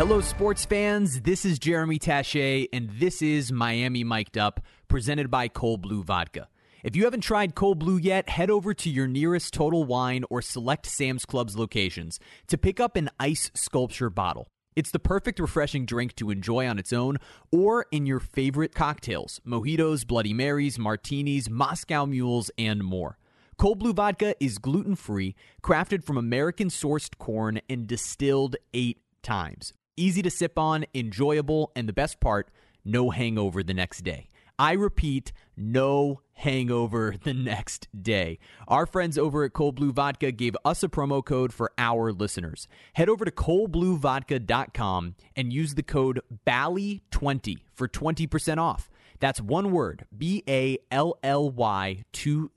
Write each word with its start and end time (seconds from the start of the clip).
Hello, 0.00 0.22
sports 0.22 0.64
fans. 0.64 1.20
This 1.20 1.44
is 1.44 1.58
Jeremy 1.58 1.98
Taché, 1.98 2.68
and 2.72 2.88
this 2.98 3.20
is 3.20 3.52
Miami 3.52 4.02
Mic'd 4.02 4.38
Up, 4.38 4.64
presented 4.88 5.30
by 5.30 5.46
Cold 5.46 5.82
Blue 5.82 6.02
Vodka. 6.02 6.48
If 6.82 6.96
you 6.96 7.04
haven't 7.04 7.20
tried 7.20 7.54
Cold 7.54 7.78
Blue 7.78 7.98
yet, 7.98 8.30
head 8.30 8.48
over 8.48 8.72
to 8.72 8.88
your 8.88 9.06
nearest 9.06 9.52
Total 9.52 9.84
Wine 9.84 10.24
or 10.30 10.40
select 10.40 10.86
Sam's 10.86 11.26
Club's 11.26 11.54
locations 11.54 12.18
to 12.46 12.56
pick 12.56 12.80
up 12.80 12.96
an 12.96 13.10
ice 13.20 13.50
sculpture 13.52 14.08
bottle. 14.08 14.48
It's 14.74 14.90
the 14.90 14.98
perfect 14.98 15.38
refreshing 15.38 15.84
drink 15.84 16.16
to 16.16 16.30
enjoy 16.30 16.66
on 16.66 16.78
its 16.78 16.94
own 16.94 17.18
or 17.52 17.84
in 17.92 18.06
your 18.06 18.20
favorite 18.20 18.74
cocktails 18.74 19.38
mojitos, 19.46 20.06
Bloody 20.06 20.32
Marys, 20.32 20.78
martinis, 20.78 21.50
Moscow 21.50 22.06
mules, 22.06 22.50
and 22.56 22.82
more. 22.82 23.18
Cold 23.58 23.78
Blue 23.78 23.92
Vodka 23.92 24.34
is 24.42 24.56
gluten 24.56 24.96
free, 24.96 25.36
crafted 25.62 26.02
from 26.04 26.16
American 26.16 26.68
sourced 26.68 27.18
corn, 27.18 27.60
and 27.68 27.86
distilled 27.86 28.56
eight 28.72 29.02
times. 29.22 29.74
Easy 30.00 30.22
to 30.22 30.30
sip 30.30 30.58
on, 30.58 30.86
enjoyable, 30.94 31.72
and 31.76 31.86
the 31.86 31.92
best 31.92 32.20
part, 32.20 32.50
no 32.86 33.10
hangover 33.10 33.62
the 33.62 33.74
next 33.74 34.00
day. 34.00 34.30
I 34.58 34.72
repeat, 34.72 35.30
no 35.58 36.22
hangover 36.32 37.16
the 37.22 37.34
next 37.34 37.86
day. 38.02 38.38
Our 38.66 38.86
friends 38.86 39.18
over 39.18 39.44
at 39.44 39.52
Cold 39.52 39.74
Blue 39.74 39.92
Vodka 39.92 40.32
gave 40.32 40.56
us 40.64 40.82
a 40.82 40.88
promo 40.88 41.22
code 41.22 41.52
for 41.52 41.70
our 41.76 42.14
listeners. 42.14 42.66
Head 42.94 43.10
over 43.10 43.26
to 43.26 43.30
coldbluevodka.com 43.30 45.16
and 45.36 45.52
use 45.52 45.74
the 45.74 45.82
code 45.82 46.22
BALLY20 46.46 47.58
for 47.74 47.86
20% 47.86 48.56
off. 48.56 48.88
That's 49.18 49.42
one 49.42 49.70
word, 49.70 50.06
B 50.16 50.42
A 50.48 50.78
L 50.90 51.18
L 51.22 51.50
Y 51.50 52.04
20 52.14 52.48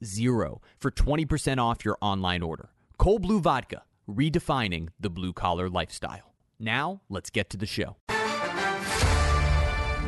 for 0.79 0.91
20% 0.91 1.57
off 1.61 1.83
your 1.83 1.97
online 1.99 2.41
order. 2.41 2.69
Cold 2.97 3.21
Blue 3.21 3.41
Vodka, 3.41 3.83
redefining 4.09 4.87
the 4.97 5.09
blue 5.09 5.33
collar 5.33 5.67
lifestyle. 5.67 6.32
Now, 6.59 7.01
let's 7.09 7.29
get 7.29 7.49
to 7.51 7.57
the 7.57 7.65
show. 7.65 7.95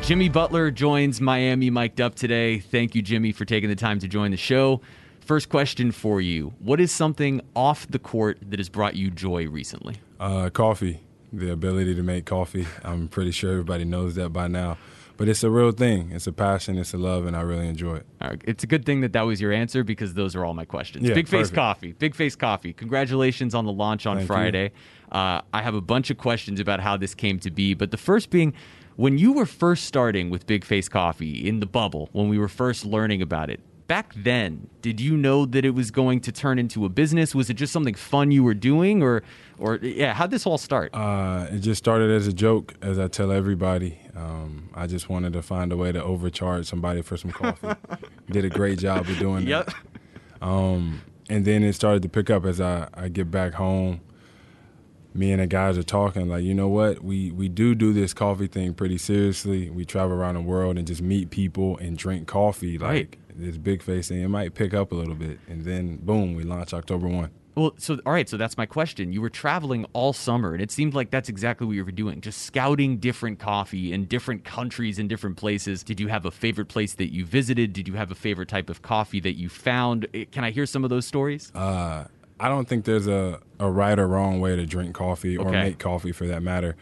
Jimmy 0.02 0.28
Butler 0.28 0.70
joins 0.70 1.20
Miami 1.20 1.68
mic'd 1.68 2.00
up 2.00 2.14
today. 2.14 2.60
Thank 2.60 2.94
you, 2.94 3.02
Jimmy, 3.02 3.32
for 3.32 3.44
taking 3.44 3.68
the 3.68 3.74
time 3.74 3.98
to 3.98 4.06
join 4.06 4.30
the 4.30 4.36
show. 4.36 4.80
First 5.20 5.48
question 5.48 5.90
for 5.90 6.20
you 6.20 6.54
What 6.60 6.80
is 6.80 6.92
something 6.92 7.40
off 7.56 7.88
the 7.88 7.98
court 7.98 8.38
that 8.48 8.60
has 8.60 8.68
brought 8.68 8.94
you 8.94 9.10
joy 9.10 9.48
recently? 9.48 9.96
Uh, 10.20 10.50
coffee, 10.50 11.00
the 11.32 11.50
ability 11.50 11.96
to 11.96 12.02
make 12.04 12.26
coffee. 12.26 12.66
I'm 12.84 13.08
pretty 13.08 13.32
sure 13.32 13.50
everybody 13.50 13.84
knows 13.84 14.14
that 14.14 14.28
by 14.28 14.46
now. 14.46 14.78
But 15.16 15.28
it's 15.28 15.42
a 15.42 15.50
real 15.50 15.72
thing. 15.72 16.10
It's 16.12 16.26
a 16.26 16.32
passion. 16.32 16.76
It's 16.76 16.92
a 16.92 16.98
love, 16.98 17.26
and 17.26 17.34
I 17.36 17.40
really 17.40 17.68
enjoy 17.68 17.96
it. 17.96 18.06
All 18.20 18.28
right. 18.28 18.42
It's 18.44 18.64
a 18.64 18.66
good 18.66 18.84
thing 18.84 19.00
that 19.00 19.12
that 19.14 19.22
was 19.22 19.40
your 19.40 19.52
answer 19.52 19.82
because 19.82 20.14
those 20.14 20.36
are 20.36 20.44
all 20.44 20.54
my 20.54 20.64
questions. 20.64 21.08
Yeah, 21.08 21.14
Big 21.14 21.28
Face. 21.28 21.50
Coffee. 21.50 21.92
Big 21.92 22.14
Face 22.14 22.36
Coffee. 22.36 22.72
Congratulations 22.72 23.54
on 23.54 23.64
the 23.64 23.72
launch 23.72 24.06
on 24.06 24.18
Thank. 24.18 24.26
Friday. 24.26 24.72
Uh, 25.10 25.40
I 25.54 25.62
have 25.62 25.74
a 25.74 25.80
bunch 25.80 26.10
of 26.10 26.18
questions 26.18 26.60
about 26.60 26.80
how 26.80 26.96
this 26.96 27.14
came 27.14 27.38
to 27.40 27.50
be, 27.50 27.74
but 27.74 27.90
the 27.90 27.96
first 27.96 28.30
being 28.30 28.52
when 28.96 29.18
you 29.18 29.32
were 29.32 29.46
first 29.46 29.84
starting 29.84 30.30
with 30.30 30.46
Big 30.46 30.64
Face 30.64 30.88
Coffee 30.88 31.46
in 31.46 31.60
the 31.60 31.66
bubble, 31.66 32.08
when 32.12 32.28
we 32.28 32.38
were 32.38 32.48
first 32.48 32.84
learning 32.84 33.20
about 33.22 33.50
it, 33.50 33.60
back 33.86 34.12
then, 34.14 34.68
did 34.82 35.00
you 35.00 35.16
know 35.16 35.46
that 35.46 35.64
it 35.64 35.70
was 35.70 35.90
going 35.90 36.20
to 36.20 36.32
turn 36.32 36.58
into 36.58 36.84
a 36.84 36.88
business? 36.88 37.34
Was 37.34 37.50
it 37.50 37.54
just 37.54 37.72
something 37.72 37.94
fun 37.94 38.30
you 38.30 38.42
were 38.42 38.54
doing, 38.54 39.02
or, 39.02 39.22
or 39.58 39.76
yeah, 39.76 40.14
how'd 40.14 40.30
this 40.30 40.46
all 40.46 40.58
start? 40.58 40.94
Uh, 40.94 41.46
it 41.50 41.60
just 41.60 41.78
started 41.78 42.10
as 42.10 42.26
a 42.26 42.32
joke, 42.32 42.74
as 42.82 42.98
I 42.98 43.08
tell 43.08 43.32
everybody. 43.32 43.98
Um, 44.14 44.70
I 44.74 44.86
just 44.86 45.08
wanted 45.08 45.32
to 45.34 45.42
find 45.42 45.72
a 45.72 45.76
way 45.76 45.92
to 45.92 46.02
overcharge 46.02 46.66
somebody 46.66 47.02
for 47.02 47.16
some 47.16 47.30
coffee. 47.30 47.68
Did 48.30 48.44
a 48.44 48.50
great 48.50 48.78
job 48.78 49.08
of 49.08 49.18
doing 49.18 49.46
yep. 49.46 49.66
that. 49.66 49.76
Um, 50.46 51.02
and 51.28 51.44
then 51.44 51.62
it 51.62 51.74
started 51.74 52.02
to 52.02 52.08
pick 52.08 52.30
up 52.30 52.44
as 52.44 52.60
I, 52.60 52.88
I 52.94 53.08
get 53.08 53.30
back 53.30 53.54
home. 53.54 54.00
Me 55.14 55.32
and 55.32 55.40
the 55.40 55.46
guys 55.46 55.78
are 55.78 55.82
talking 55.82 56.28
like, 56.28 56.44
you 56.44 56.52
know 56.52 56.68
what? 56.68 57.02
We 57.02 57.30
we 57.30 57.48
do 57.48 57.74
do 57.74 57.94
this 57.94 58.12
coffee 58.12 58.48
thing 58.48 58.74
pretty 58.74 58.98
seriously. 58.98 59.70
We 59.70 59.86
travel 59.86 60.14
around 60.14 60.34
the 60.34 60.42
world 60.42 60.76
and 60.76 60.86
just 60.86 61.00
meet 61.00 61.30
people 61.30 61.78
and 61.78 61.96
drink 61.96 62.28
coffee. 62.28 62.76
Like 62.76 62.90
Right. 62.90 63.16
This 63.36 63.56
big 63.58 63.82
face 63.82 64.08
thing, 64.08 64.22
it 64.22 64.28
might 64.28 64.54
pick 64.54 64.74
up 64.74 64.92
a 64.92 64.94
little 64.94 65.14
bit, 65.14 65.38
and 65.48 65.64
then 65.64 65.96
boom, 65.96 66.34
we 66.34 66.42
launch 66.42 66.72
October 66.72 67.08
one. 67.08 67.30
Well, 67.54 67.72
so 67.78 67.98
all 68.04 68.12
right, 68.12 68.28
so 68.28 68.36
that's 68.36 68.58
my 68.58 68.66
question. 68.66 69.12
You 69.14 69.22
were 69.22 69.30
traveling 69.30 69.86
all 69.94 70.12
summer, 70.12 70.52
and 70.52 70.62
it 70.62 70.70
seemed 70.70 70.92
like 70.92 71.10
that's 71.10 71.30
exactly 71.30 71.66
what 71.66 71.74
you 71.74 71.84
were 71.86 71.90
doing, 71.90 72.20
just 72.20 72.42
scouting 72.42 72.98
different 72.98 73.38
coffee 73.38 73.94
in 73.94 74.04
different 74.04 74.44
countries 74.44 74.98
and 74.98 75.08
different 75.08 75.36
places. 75.38 75.82
Did 75.82 75.98
you 75.98 76.08
have 76.08 76.26
a 76.26 76.30
favorite 76.30 76.66
place 76.68 76.92
that 76.94 77.12
you 77.14 77.24
visited? 77.24 77.72
Did 77.72 77.88
you 77.88 77.94
have 77.94 78.10
a 78.10 78.14
favorite 78.14 78.48
type 78.48 78.68
of 78.68 78.82
coffee 78.82 79.20
that 79.20 79.36
you 79.38 79.48
found? 79.48 80.06
Eh, 80.12 80.26
Can 80.30 80.44
I 80.44 80.50
hear 80.50 80.66
some 80.66 80.84
of 80.84 80.90
those 80.90 81.06
stories? 81.06 81.50
Uh, 81.54 82.04
I 82.38 82.48
don't 82.48 82.68
think 82.68 82.84
there's 82.84 83.06
a, 83.06 83.40
a 83.58 83.70
right 83.70 83.98
or 83.98 84.06
wrong 84.06 84.38
way 84.40 84.54
to 84.54 84.66
drink 84.66 84.94
coffee 84.94 85.38
or 85.38 85.48
Okay. 85.48 85.62
make 85.62 85.78
coffee 85.78 86.12
for 86.12 86.26
that 86.26 86.42
matter. 86.42 86.76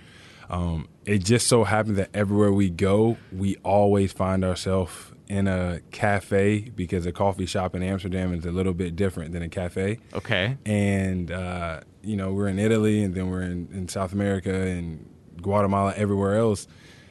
Um, 0.50 0.88
it 1.06 1.18
just 1.24 1.46
so 1.46 1.62
happened 1.62 1.96
that 1.96 2.10
everywhere 2.12 2.52
we 2.52 2.68
go, 2.68 3.16
we 3.30 3.56
always 3.62 4.12
find 4.12 4.44
ourselves 4.44 5.12
in 5.28 5.48
a 5.48 5.80
cafe 5.90 6.70
because 6.76 7.06
a 7.06 7.12
coffee 7.12 7.46
shop 7.46 7.74
in 7.74 7.82
Amsterdam 7.82 8.34
is 8.34 8.44
a 8.44 8.52
little 8.52 8.74
bit 8.74 8.94
different 8.94 9.32
than 9.32 9.42
a 9.42 9.48
cafe. 9.48 9.98
Okay. 10.12 10.56
And, 10.66 11.30
uh, 11.30 11.80
you 12.02 12.16
know, 12.16 12.32
we're 12.32 12.48
in 12.48 12.58
Italy 12.58 13.02
and 13.02 13.14
then 13.14 13.30
we're 13.30 13.42
in, 13.42 13.68
in 13.72 13.88
South 13.88 14.12
America 14.12 14.54
and 14.54 15.08
Guatemala, 15.40 15.94
everywhere 15.96 16.36
else, 16.36 16.66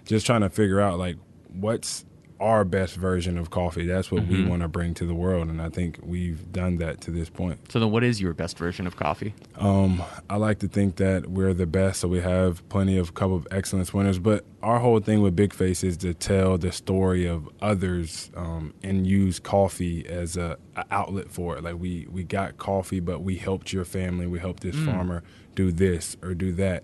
just 0.05 0.25
trying 0.25 0.41
to 0.41 0.49
figure 0.49 0.79
out, 0.79 0.99
like, 0.99 1.17
what's 1.53 2.05
our 2.43 2.65
best 2.65 2.95
version 2.95 3.37
of 3.37 3.49
coffee. 3.49 3.87
That's 3.87 4.11
what 4.11 4.27
we 4.27 4.43
want 4.43 4.63
to 4.63 4.67
bring 4.67 4.93
to 4.95 5.05
the 5.05 5.15
world. 5.15 5.47
And 5.47 5.61
I 5.61 5.69
think 5.69 5.97
we've 6.03 6.51
done 6.51 6.75
that 6.77 6.99
to 7.01 7.11
this 7.11 7.29
point. 7.29 7.71
So 7.71 7.79
then, 7.79 7.89
what 7.89 8.03
is 8.03 8.19
your 8.19 8.33
best 8.33 8.57
version 8.57 8.85
of 8.85 8.97
coffee? 8.97 9.33
Um, 9.55 10.03
I 10.29 10.35
like 10.35 10.59
to 10.59 10.67
think 10.67 10.97
that 10.97 11.27
we're 11.29 11.53
the 11.53 11.65
best, 11.65 12.01
so 12.01 12.09
we 12.09 12.19
have 12.19 12.67
plenty 12.67 12.97
of 12.97 13.13
cup 13.13 13.31
of 13.31 13.47
excellence 13.49 13.93
winners. 13.93 14.19
But 14.19 14.43
our 14.61 14.79
whole 14.79 14.99
thing 14.99 15.21
with 15.21 15.37
Big 15.37 15.53
Face 15.53 15.85
is 15.85 15.95
to 15.97 16.13
tell 16.13 16.57
the 16.57 16.73
story 16.73 17.25
of 17.25 17.47
others 17.61 18.29
um, 18.35 18.73
and 18.83 19.07
use 19.07 19.39
coffee 19.39 20.05
as 20.05 20.35
a, 20.35 20.57
a 20.75 20.83
outlet 20.91 21.31
for 21.31 21.57
it. 21.57 21.63
Like 21.63 21.79
we 21.79 22.07
we 22.11 22.23
got 22.25 22.57
coffee, 22.57 22.99
but 22.99 23.21
we 23.21 23.37
helped 23.37 23.71
your 23.71 23.85
family. 23.85 24.27
We 24.27 24.39
helped 24.39 24.63
this 24.63 24.75
farmer 24.75 25.23
do 25.55 25.71
this 25.71 26.17
or 26.21 26.33
do 26.33 26.51
that. 26.53 26.83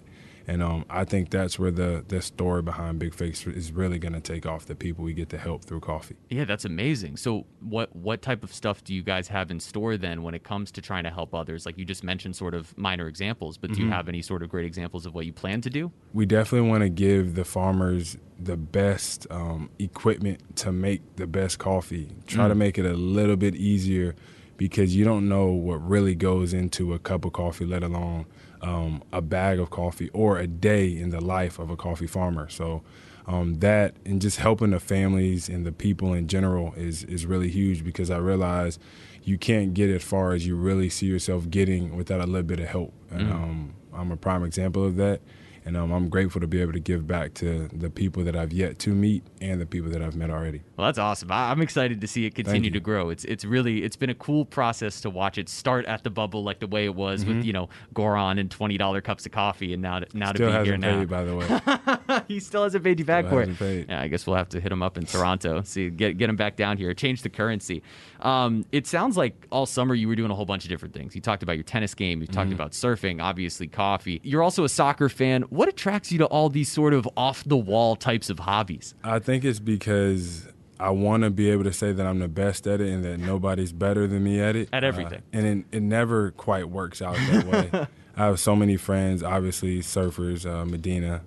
And 0.49 0.63
um, 0.63 0.85
I 0.89 1.05
think 1.05 1.29
that's 1.29 1.59
where 1.59 1.69
the, 1.69 2.03
the 2.07 2.23
story 2.23 2.63
behind 2.63 2.97
Big 2.97 3.13
Face 3.13 3.45
is 3.45 3.71
really 3.71 3.99
going 3.99 4.13
to 4.13 4.19
take 4.19 4.47
off. 4.47 4.65
The 4.65 4.73
people 4.73 5.03
we 5.03 5.13
get 5.13 5.29
to 5.29 5.37
help 5.37 5.63
through 5.63 5.81
coffee. 5.81 6.15
Yeah, 6.29 6.45
that's 6.45 6.65
amazing. 6.65 7.17
So, 7.17 7.45
what 7.59 7.95
what 7.95 8.23
type 8.23 8.43
of 8.43 8.51
stuff 8.51 8.83
do 8.83 8.95
you 8.95 9.03
guys 9.03 9.27
have 9.27 9.51
in 9.51 9.59
store 9.59 9.95
then 9.95 10.23
when 10.23 10.33
it 10.33 10.43
comes 10.43 10.71
to 10.71 10.81
trying 10.81 11.03
to 11.03 11.11
help 11.11 11.35
others? 11.35 11.67
Like 11.67 11.77
you 11.77 11.85
just 11.85 12.03
mentioned, 12.03 12.35
sort 12.35 12.55
of 12.55 12.75
minor 12.75 13.07
examples, 13.07 13.59
but 13.59 13.73
do 13.73 13.81
you 13.83 13.89
have 13.91 14.09
any 14.09 14.23
sort 14.23 14.41
of 14.41 14.49
great 14.49 14.65
examples 14.65 15.05
of 15.05 15.13
what 15.13 15.27
you 15.27 15.33
plan 15.33 15.61
to 15.61 15.69
do? 15.69 15.91
we 16.13 16.25
definitely 16.25 16.67
want 16.67 16.81
to 16.81 16.89
give 16.89 17.35
the 17.35 17.45
farmers 17.45 18.17
the 18.39 18.57
best 18.57 19.27
um, 19.29 19.69
equipment 19.77 20.55
to 20.57 20.71
make 20.71 21.01
the 21.17 21.27
best 21.27 21.59
coffee. 21.59 22.09
Try 22.25 22.47
to 22.47 22.55
make 22.55 22.79
it 22.79 22.85
a 22.85 22.93
little 22.93 23.35
bit 23.35 23.55
easier 23.55 24.15
because 24.57 24.95
you 24.95 25.05
don't 25.05 25.29
know 25.29 25.47
what 25.47 25.75
really 25.87 26.15
goes 26.15 26.53
into 26.53 26.93
a 26.93 26.99
cup 26.99 27.23
of 27.25 27.33
coffee, 27.33 27.65
let 27.65 27.83
alone 27.83 28.25
um, 28.61 29.03
a 29.11 29.21
bag 29.21 29.59
of 29.59 29.69
coffee 29.69 30.09
or 30.13 30.37
a 30.37 30.47
day 30.47 30.87
in 30.97 31.09
the 31.09 31.21
life 31.21 31.59
of 31.59 31.69
a 31.69 31.75
coffee 31.75 32.07
farmer. 32.07 32.49
So 32.49 32.81
um, 33.27 33.55
that 33.59 33.95
and 34.05 34.21
just 34.21 34.37
helping 34.37 34.71
the 34.71 34.79
families 34.79 35.49
and 35.49 35.65
the 35.65 35.71
people 35.71 36.13
in 36.13 36.27
general 36.27 36.73
is 36.75 37.03
is 37.03 37.25
really 37.25 37.49
huge 37.49 37.83
because 37.83 38.09
I 38.09 38.17
realize 38.17 38.79
you 39.23 39.37
can't 39.37 39.73
get 39.73 39.89
as 39.89 40.03
far 40.03 40.33
as 40.33 40.47
you 40.47 40.55
really 40.55 40.89
see 40.89 41.05
yourself 41.05 41.49
getting 41.49 41.95
without 41.95 42.21
a 42.21 42.25
little 42.25 42.43
bit 42.43 42.59
of 42.59 42.67
help. 42.67 42.93
And 43.11 43.31
um, 43.31 43.73
I'm 43.93 44.11
a 44.11 44.17
prime 44.17 44.43
example 44.43 44.83
of 44.83 44.95
that. 44.95 45.21
And 45.69 45.77
um, 45.77 45.91
I'm 45.91 46.09
grateful 46.09 46.41
to 46.41 46.47
be 46.47 46.61
able 46.61 46.73
to 46.73 46.79
give 46.79 47.05
back 47.05 47.35
to 47.35 47.67
the 47.71 47.91
people 47.91 48.23
that 48.23 48.35
I've 48.35 48.51
yet 48.51 48.79
to 48.79 48.89
meet 48.89 49.21
and 49.39 49.61
the 49.61 49.67
people 49.67 49.91
that 49.91 50.01
I've 50.01 50.15
met 50.15 50.31
already. 50.31 50.63
Well, 50.77 50.87
that's 50.87 50.97
awesome. 50.97 51.31
I- 51.31 51.51
I'm 51.51 51.61
excited 51.61 52.01
to 52.01 52.07
see 52.07 52.25
it 52.25 52.33
continue 52.33 52.71
to 52.71 52.79
grow. 52.79 53.11
It's 53.11 53.23
it's 53.25 53.45
really 53.45 53.83
it's 53.83 53.95
been 53.95 54.09
a 54.09 54.15
cool 54.15 54.45
process 54.45 54.99
to 55.01 55.11
watch 55.11 55.37
it 55.37 55.47
start 55.47 55.85
at 55.85 56.03
the 56.03 56.09
bubble 56.09 56.43
like 56.43 56.59
the 56.59 56.65
way 56.65 56.85
it 56.85 56.95
was 56.95 57.23
with 57.23 57.43
you 57.43 57.53
know 57.53 57.69
Goran 57.93 58.39
and 58.39 58.49
twenty 58.49 58.79
dollar 58.79 58.99
cups 58.99 59.27
of 59.27 59.31
coffee, 59.31 59.71
and 59.73 59.81
now 59.83 59.99
to, 59.99 60.17
now 60.17 60.31
Mm-hmm. 60.31 60.35
Still 60.37 60.51
to 60.51 60.59
be 60.59 60.65
here 60.65 60.77
hasn't 60.79 60.81
now. 60.81 60.97
paid, 60.97 61.09
by 61.09 61.23
the 61.23 62.15
way. 62.17 62.21
he 62.27 62.39
still 62.39 62.63
hasn't 62.63 62.83
paid 62.83 62.97
you 62.97 63.05
back 63.05 63.25
Still 63.27 63.37
for 63.37 63.41
it. 63.43 63.59
paid. 63.59 63.85
Yeah, 63.89 64.01
I 64.01 64.07
guess 64.07 64.25
we'll 64.25 64.37
have 64.37 64.49
to 64.49 64.59
hit 64.59 64.71
him 64.71 64.81
up 64.81 64.97
in 64.97 65.05
Toronto. 65.05 65.61
See, 65.65 65.91
get 65.91 66.17
get 66.17 66.31
him 66.31 66.35
back 66.35 66.55
down 66.55 66.77
here. 66.77 66.95
Change 66.95 67.21
the 67.21 67.29
currency. 67.29 67.83
Um, 68.21 68.65
it 68.71 68.85
sounds 68.87 69.15
like 69.17 69.47
all 69.51 69.65
summer 69.65 69.95
you 69.95 70.07
were 70.07 70.15
doing 70.15 70.31
a 70.31 70.35
whole 70.35 70.45
bunch 70.45 70.63
of 70.63 70.69
different 70.69 70.93
things. 70.93 71.15
You 71.15 71.21
talked 71.21 71.43
about 71.43 71.53
your 71.55 71.63
tennis 71.63 71.93
game. 71.93 72.21
You 72.21 72.27
Mm-hmm. 72.27 72.33
talked 72.35 72.51
about 72.53 72.71
surfing. 72.71 73.21
Obviously, 73.21 73.67
coffee. 73.67 74.19
You're 74.23 74.43
also 74.43 74.63
a 74.63 74.69
soccer 74.69 75.09
fan. 75.09 75.43
What 75.43 75.69
attracts 75.69 76.11
you 76.11 76.17
to 76.19 76.25
all 76.25 76.49
these 76.49 76.71
sort 76.71 76.93
of 76.93 77.07
off 77.17 77.43
the 77.45 77.57
wall 77.57 77.95
types 77.95 78.29
of 78.29 78.39
hobbies? 78.39 78.93
I 79.03 79.19
think 79.19 79.43
it's 79.45 79.59
because 79.59 80.47
I 80.79 80.89
want 80.91 81.23
to 81.23 81.29
be 81.29 81.49
able 81.49 81.63
to 81.65 81.73
say 81.73 81.91
that 81.91 82.05
I'm 82.05 82.19
the 82.19 82.27
best 82.27 82.67
at 82.67 82.81
it 82.81 82.89
and 82.89 83.03
that 83.03 83.19
nobody's 83.19 83.71
better 83.73 84.07
than 84.07 84.23
me 84.23 84.39
at 84.41 84.55
it. 84.55 84.69
At 84.73 84.83
everything. 84.83 85.19
Uh, 85.19 85.37
and 85.37 85.45
it, 85.71 85.77
it 85.77 85.81
never 85.83 86.31
quite 86.31 86.69
works 86.69 87.01
out 87.01 87.15
that 87.15 87.45
way. 87.45 87.87
I 88.17 88.25
have 88.25 88.39
so 88.39 88.55
many 88.55 88.75
friends, 88.77 89.23
obviously 89.23 89.79
surfers, 89.79 90.45
uh, 90.45 90.65
Medina, 90.65 91.21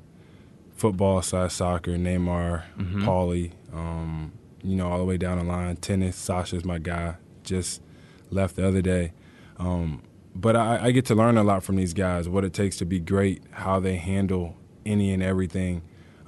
football 0.77 1.23
slash 1.23 1.55
soccer, 1.55 1.93
Neymar, 1.93 2.65
Paulie, 2.79 3.53
um, 3.73 4.33
you 4.63 4.77
know, 4.77 4.91
all 4.91 4.99
the 4.99 5.05
way 5.05 5.17
down 5.17 5.39
the 5.39 5.45
line. 5.45 5.77
Tennis, 5.77 6.17
Sasha's 6.17 6.65
my 6.65 6.79
guy. 6.79 7.17
Just 7.43 7.83
left 8.31 8.57
the 8.57 8.67
other 8.67 8.83
day. 8.83 9.13
Um, 9.59 10.03
but 10.35 10.57
I, 10.57 10.87
I 10.87 10.91
get 10.93 11.05
to 11.07 11.15
learn 11.15 11.37
a 11.37 11.43
lot 11.43 11.63
from 11.63 11.77
these 11.77 11.93
guys, 11.93 12.29
what 12.29 12.45
it 12.45 12.53
takes 12.53 12.77
to 12.79 12.85
be 12.85 12.99
great, 13.01 13.43
how 13.51 13.81
they 13.81 13.97
handle 13.97 14.57
any 14.87 15.13
and 15.13 15.23
everything. 15.23 15.83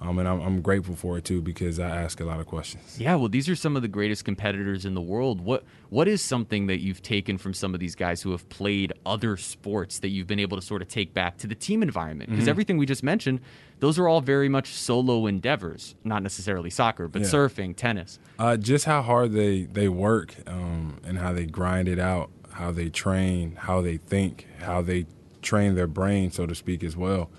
Um, 0.05 0.19
and 0.19 0.29
I'm, 0.29 0.41
I'm, 0.41 0.61
grateful 0.61 0.95
for 0.95 1.17
it 1.17 1.25
too 1.25 1.41
because 1.41 1.81
I 1.81 1.89
ask 1.89 2.21
a 2.21 2.25
lot 2.25 2.39
of 2.39 2.47
questions. 2.47 3.01
Yeah, 3.01 3.15
well, 3.15 3.29
these 3.29 3.49
are 3.49 3.56
some 3.56 3.75
of 3.75 3.83
the 3.83 3.89
greatest 3.89 4.25
competitors 4.25 4.85
in 4.85 4.95
the 4.95 5.01
world. 5.01 5.41
What 5.41 5.65
what 5.89 6.09
is 6.09 6.21
something 6.21 6.67
that 6.67 6.81
you've 6.81 7.01
taken 7.01 7.39
from 7.39 7.55
some 7.55 7.73
of 7.73 7.81
these 7.81 7.95
guys 7.95 8.21
who 8.21 8.33
have 8.33 8.47
played 8.51 8.93
other 9.06 9.37
sports 9.37 10.01
that 10.01 10.09
you've 10.09 10.27
been 10.27 10.39
able 10.39 10.59
to 10.59 10.62
sort 10.62 10.83
of 10.83 10.89
take 10.89 11.15
back 11.15 11.39
to 11.39 11.47
the 11.47 11.55
team 11.55 11.83
environment? 11.83 12.29
Because 12.29 12.45
mm-hmm. 12.45 12.51
everything 12.51 12.77
we 12.77 12.85
just 12.85 13.03
mentioned, 13.03 13.41
those 13.81 13.99
are 13.99 14.06
all 14.06 14.21
very 14.21 14.49
much 14.49 14.69
solo 14.69 15.27
endeavors, 15.27 15.95
not 16.05 16.23
necessarily 16.23 16.71
soccer, 16.71 17.09
but 17.09 17.23
yeah. 17.23 17.29
surfing, 17.29 17.75
tennis. 17.75 18.19
Uh, 18.39 18.59
just 18.59 18.85
how 18.85 19.01
hard 19.01 19.33
they 19.33 19.62
they 19.62 19.89
work 19.89 20.35
um, 20.47 21.01
and 21.05 21.19
how 21.19 21.33
they 21.33 21.47
grind 21.47 21.89
it 21.89 21.99
out, 21.99 22.31
how 22.53 22.71
they 22.71 22.91
train, 22.91 23.56
how 23.56 23.81
they 23.81 23.97
think, 23.97 24.47
how 24.59 24.83
they 24.83 25.06
train 25.41 25.77
their 25.77 25.87
brain, 25.87 26.31
so 26.31 26.45
to 26.45 26.55
speak, 26.55 26.85
as 26.85 26.95
well. 26.95 27.31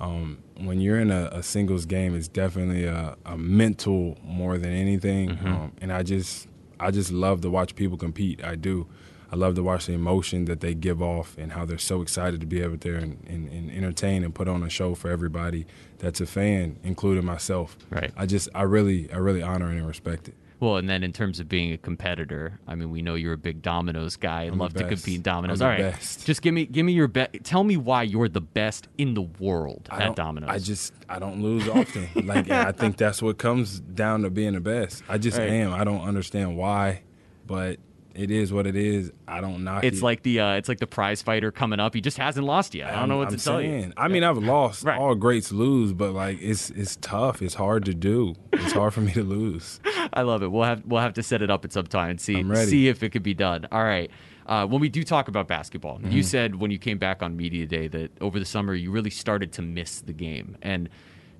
Um, 0.00 0.38
when 0.58 0.80
you're 0.80 1.00
in 1.00 1.10
a, 1.10 1.28
a, 1.32 1.42
singles 1.42 1.86
game, 1.86 2.14
it's 2.14 2.28
definitely 2.28 2.84
a, 2.84 3.16
a 3.24 3.36
mental 3.36 4.16
more 4.22 4.58
than 4.58 4.72
anything. 4.72 5.30
Mm-hmm. 5.30 5.46
Um, 5.46 5.72
and 5.80 5.92
I 5.92 6.02
just 6.02 6.48
I 6.78 6.90
just 6.90 7.10
love 7.10 7.40
to 7.42 7.50
watch 7.50 7.74
people 7.74 7.96
compete. 7.96 8.44
I 8.44 8.54
do. 8.54 8.86
I 9.30 9.36
love 9.36 9.56
to 9.56 9.62
watch 9.62 9.86
the 9.86 9.92
emotion 9.92 10.44
that 10.44 10.60
they 10.60 10.72
give 10.72 11.02
off 11.02 11.36
and 11.36 11.52
how 11.52 11.64
they're 11.64 11.78
so 11.78 12.00
excited 12.00 12.40
to 12.40 12.46
be 12.46 12.62
out 12.62 12.80
there 12.82 12.94
and, 12.94 13.24
and, 13.26 13.48
and, 13.48 13.72
entertain 13.72 14.22
and 14.22 14.32
put 14.32 14.46
on 14.46 14.62
a 14.62 14.70
show 14.70 14.94
for 14.94 15.10
everybody 15.10 15.66
that's 15.98 16.20
a 16.20 16.26
fan, 16.26 16.78
including 16.84 17.24
myself. 17.24 17.76
Right. 17.90 18.12
I 18.16 18.26
just 18.26 18.48
I 18.54 18.62
really 18.62 19.10
I 19.12 19.16
really 19.16 19.42
honor 19.42 19.72
it 19.72 19.76
and 19.76 19.86
respect 19.86 20.28
it. 20.28 20.34
Well, 20.58 20.76
and 20.76 20.88
then 20.88 21.02
in 21.04 21.12
terms 21.12 21.38
of 21.38 21.48
being 21.48 21.72
a 21.72 21.76
competitor, 21.76 22.58
I 22.66 22.74
mean, 22.74 22.90
we 22.90 23.02
know 23.02 23.14
you're 23.14 23.34
a 23.34 23.38
big 23.38 23.60
Domino's 23.60 24.16
guy 24.16 24.44
and 24.44 24.58
love 24.58 24.72
to 24.74 24.88
compete 24.88 25.16
in 25.16 25.22
dominoes. 25.22 25.60
All 25.60 25.68
right, 25.68 25.80
best. 25.80 26.24
just 26.24 26.40
give 26.40 26.54
me 26.54 26.64
give 26.64 26.86
me 26.86 26.92
your 26.92 27.08
best. 27.08 27.44
Tell 27.44 27.62
me 27.62 27.76
why 27.76 28.04
you're 28.04 28.28
the 28.28 28.40
best 28.40 28.88
in 28.96 29.14
the 29.14 29.22
world 29.22 29.88
I 29.90 30.04
at 30.04 30.16
dominoes. 30.16 30.48
I 30.50 30.58
just 30.58 30.94
I 31.08 31.18
don't 31.18 31.42
lose 31.42 31.68
often. 31.68 32.08
like 32.26 32.50
I 32.50 32.72
think 32.72 32.96
that's 32.96 33.20
what 33.20 33.36
comes 33.36 33.80
down 33.80 34.22
to 34.22 34.30
being 34.30 34.54
the 34.54 34.60
best. 34.60 35.02
I 35.08 35.18
just 35.18 35.38
right. 35.38 35.50
am. 35.50 35.74
I 35.74 35.84
don't 35.84 36.02
understand 36.02 36.56
why, 36.56 37.02
but 37.46 37.78
it 38.16 38.30
is 38.30 38.52
what 38.52 38.66
it 38.66 38.76
is. 38.76 39.12
I 39.28 39.40
don't 39.40 39.64
knock 39.64 39.84
it's 39.84 39.98
it. 39.98 40.02
like 40.02 40.22
the 40.22 40.40
uh, 40.40 40.54
it's 40.54 40.68
like 40.68 40.78
the 40.78 40.86
prize 40.86 41.22
fighter 41.22 41.52
coming 41.52 41.80
up. 41.80 41.94
He 41.94 42.00
just 42.00 42.18
hasn't 42.18 42.46
lost 42.46 42.74
yet. 42.74 42.88
I 42.88 42.92
don't 42.92 43.02
I'm, 43.02 43.08
know 43.08 43.16
what 43.18 43.28
I'm 43.28 43.34
to 43.34 43.38
saying. 43.38 43.80
tell 43.80 43.88
you. 43.88 43.92
I 43.96 44.08
mean, 44.08 44.24
I've 44.24 44.38
lost. 44.38 44.84
Right. 44.84 44.98
All 44.98 45.14
greats 45.14 45.52
lose, 45.52 45.92
but 45.92 46.12
like 46.12 46.38
it's 46.40 46.70
it's 46.70 46.96
tough. 46.96 47.42
It's 47.42 47.54
hard 47.54 47.84
to 47.84 47.94
do. 47.94 48.34
It's 48.52 48.72
hard 48.72 48.94
for 48.94 49.00
me 49.00 49.12
to 49.12 49.22
lose. 49.22 49.80
I 50.12 50.22
love 50.22 50.42
it. 50.42 50.50
We'll 50.50 50.64
have 50.64 50.84
we'll 50.86 51.02
have 51.02 51.14
to 51.14 51.22
set 51.22 51.42
it 51.42 51.50
up 51.50 51.64
at 51.64 51.72
some 51.72 51.86
time 51.86 52.10
and 52.10 52.20
see 52.20 52.42
see 52.66 52.88
if 52.88 53.02
it 53.02 53.10
could 53.10 53.22
be 53.22 53.34
done. 53.34 53.66
All 53.70 53.84
right. 53.84 54.10
Uh, 54.46 54.64
when 54.64 54.80
we 54.80 54.88
do 54.88 55.02
talk 55.02 55.26
about 55.26 55.48
basketball, 55.48 55.98
mm-hmm. 55.98 56.12
you 56.12 56.22
said 56.22 56.54
when 56.56 56.70
you 56.70 56.78
came 56.78 56.98
back 56.98 57.22
on 57.22 57.36
media 57.36 57.66
day 57.66 57.88
that 57.88 58.10
over 58.20 58.38
the 58.38 58.44
summer 58.44 58.74
you 58.74 58.90
really 58.92 59.10
started 59.10 59.52
to 59.52 59.62
miss 59.62 60.00
the 60.00 60.12
game 60.12 60.56
and 60.62 60.88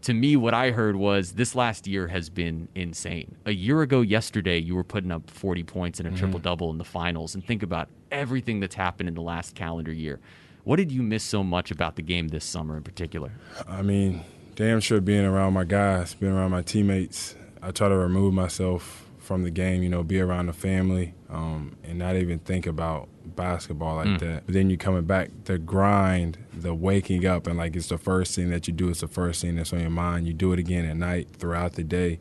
to 0.02 0.14
me, 0.14 0.36
what 0.36 0.54
I 0.54 0.70
heard 0.70 0.96
was 0.96 1.32
this 1.32 1.54
last 1.54 1.86
year 1.86 2.08
has 2.08 2.28
been 2.28 2.68
insane. 2.74 3.36
A 3.44 3.52
year 3.52 3.82
ago, 3.82 4.00
yesterday, 4.00 4.58
you 4.58 4.74
were 4.74 4.84
putting 4.84 5.10
up 5.10 5.30
40 5.30 5.62
points 5.64 5.98
and 5.98 6.06
a 6.06 6.10
mm-hmm. 6.10 6.20
triple 6.20 6.40
double 6.40 6.70
in 6.70 6.78
the 6.78 6.84
finals. 6.84 7.34
And 7.34 7.44
think 7.44 7.62
about 7.62 7.88
everything 8.10 8.60
that's 8.60 8.74
happened 8.74 9.08
in 9.08 9.14
the 9.14 9.22
last 9.22 9.54
calendar 9.54 9.92
year. 9.92 10.20
What 10.64 10.76
did 10.76 10.90
you 10.90 11.02
miss 11.02 11.22
so 11.22 11.42
much 11.44 11.70
about 11.70 11.96
the 11.96 12.02
game 12.02 12.28
this 12.28 12.44
summer 12.44 12.76
in 12.76 12.82
particular? 12.82 13.32
I 13.68 13.82
mean, 13.82 14.24
damn 14.54 14.80
sure 14.80 15.00
being 15.00 15.24
around 15.24 15.52
my 15.52 15.64
guys, 15.64 16.14
being 16.14 16.32
around 16.32 16.50
my 16.50 16.62
teammates. 16.62 17.36
I 17.62 17.70
try 17.70 17.88
to 17.88 17.96
remove 17.96 18.34
myself 18.34 19.05
from 19.26 19.42
the 19.42 19.50
game, 19.50 19.82
you 19.82 19.88
know, 19.88 20.04
be 20.04 20.20
around 20.20 20.46
the 20.46 20.52
family, 20.52 21.12
um, 21.28 21.76
and 21.82 21.98
not 21.98 22.16
even 22.16 22.38
think 22.38 22.66
about 22.66 23.08
basketball 23.24 23.96
like 23.96 24.06
mm. 24.06 24.18
that. 24.20 24.46
But 24.46 24.54
then 24.54 24.70
you 24.70 24.78
coming 24.78 25.04
back, 25.04 25.30
the 25.44 25.58
grind, 25.58 26.38
the 26.54 26.72
waking 26.72 27.26
up, 27.26 27.48
and 27.48 27.58
like 27.58 27.74
it's 27.74 27.88
the 27.88 27.98
first 27.98 28.36
thing 28.36 28.50
that 28.50 28.68
you 28.68 28.72
do. 28.72 28.88
It's 28.88 29.00
the 29.00 29.08
first 29.08 29.42
thing 29.42 29.56
that's 29.56 29.72
on 29.72 29.80
your 29.80 29.90
mind. 29.90 30.28
You 30.28 30.32
do 30.32 30.52
it 30.52 30.60
again 30.60 30.84
at 30.84 30.96
night, 30.96 31.28
throughout 31.32 31.72
the 31.72 31.82
day, 31.82 32.20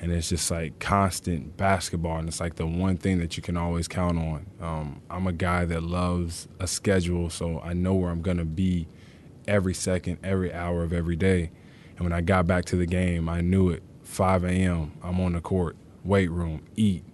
and 0.00 0.10
it's 0.10 0.30
just 0.30 0.50
like 0.50 0.78
constant 0.78 1.58
basketball, 1.58 2.18
and 2.18 2.26
it's 2.26 2.40
like 2.40 2.54
the 2.54 2.66
one 2.66 2.96
thing 2.96 3.18
that 3.18 3.36
you 3.36 3.42
can 3.42 3.58
always 3.58 3.86
count 3.86 4.18
on. 4.18 4.46
Um, 4.60 5.02
I'm 5.10 5.26
a 5.26 5.32
guy 5.32 5.66
that 5.66 5.82
loves 5.82 6.48
a 6.58 6.66
schedule, 6.66 7.28
so 7.28 7.60
I 7.60 7.74
know 7.74 7.94
where 7.94 8.10
I'm 8.10 8.22
gonna 8.22 8.46
be 8.46 8.88
every 9.46 9.74
second, 9.74 10.18
every 10.24 10.52
hour 10.54 10.82
of 10.82 10.94
every 10.94 11.16
day. 11.16 11.50
And 11.96 12.00
when 12.00 12.14
I 12.14 12.22
got 12.22 12.46
back 12.46 12.64
to 12.66 12.76
the 12.76 12.86
game, 12.86 13.28
I 13.28 13.42
knew 13.42 13.68
it. 13.68 13.82
5 14.04 14.42
a.m. 14.42 14.92
I'm 15.04 15.20
on 15.20 15.34
the 15.34 15.40
court 15.40 15.76
weight 16.04 16.30
room, 16.30 16.62
eat, 16.76 17.04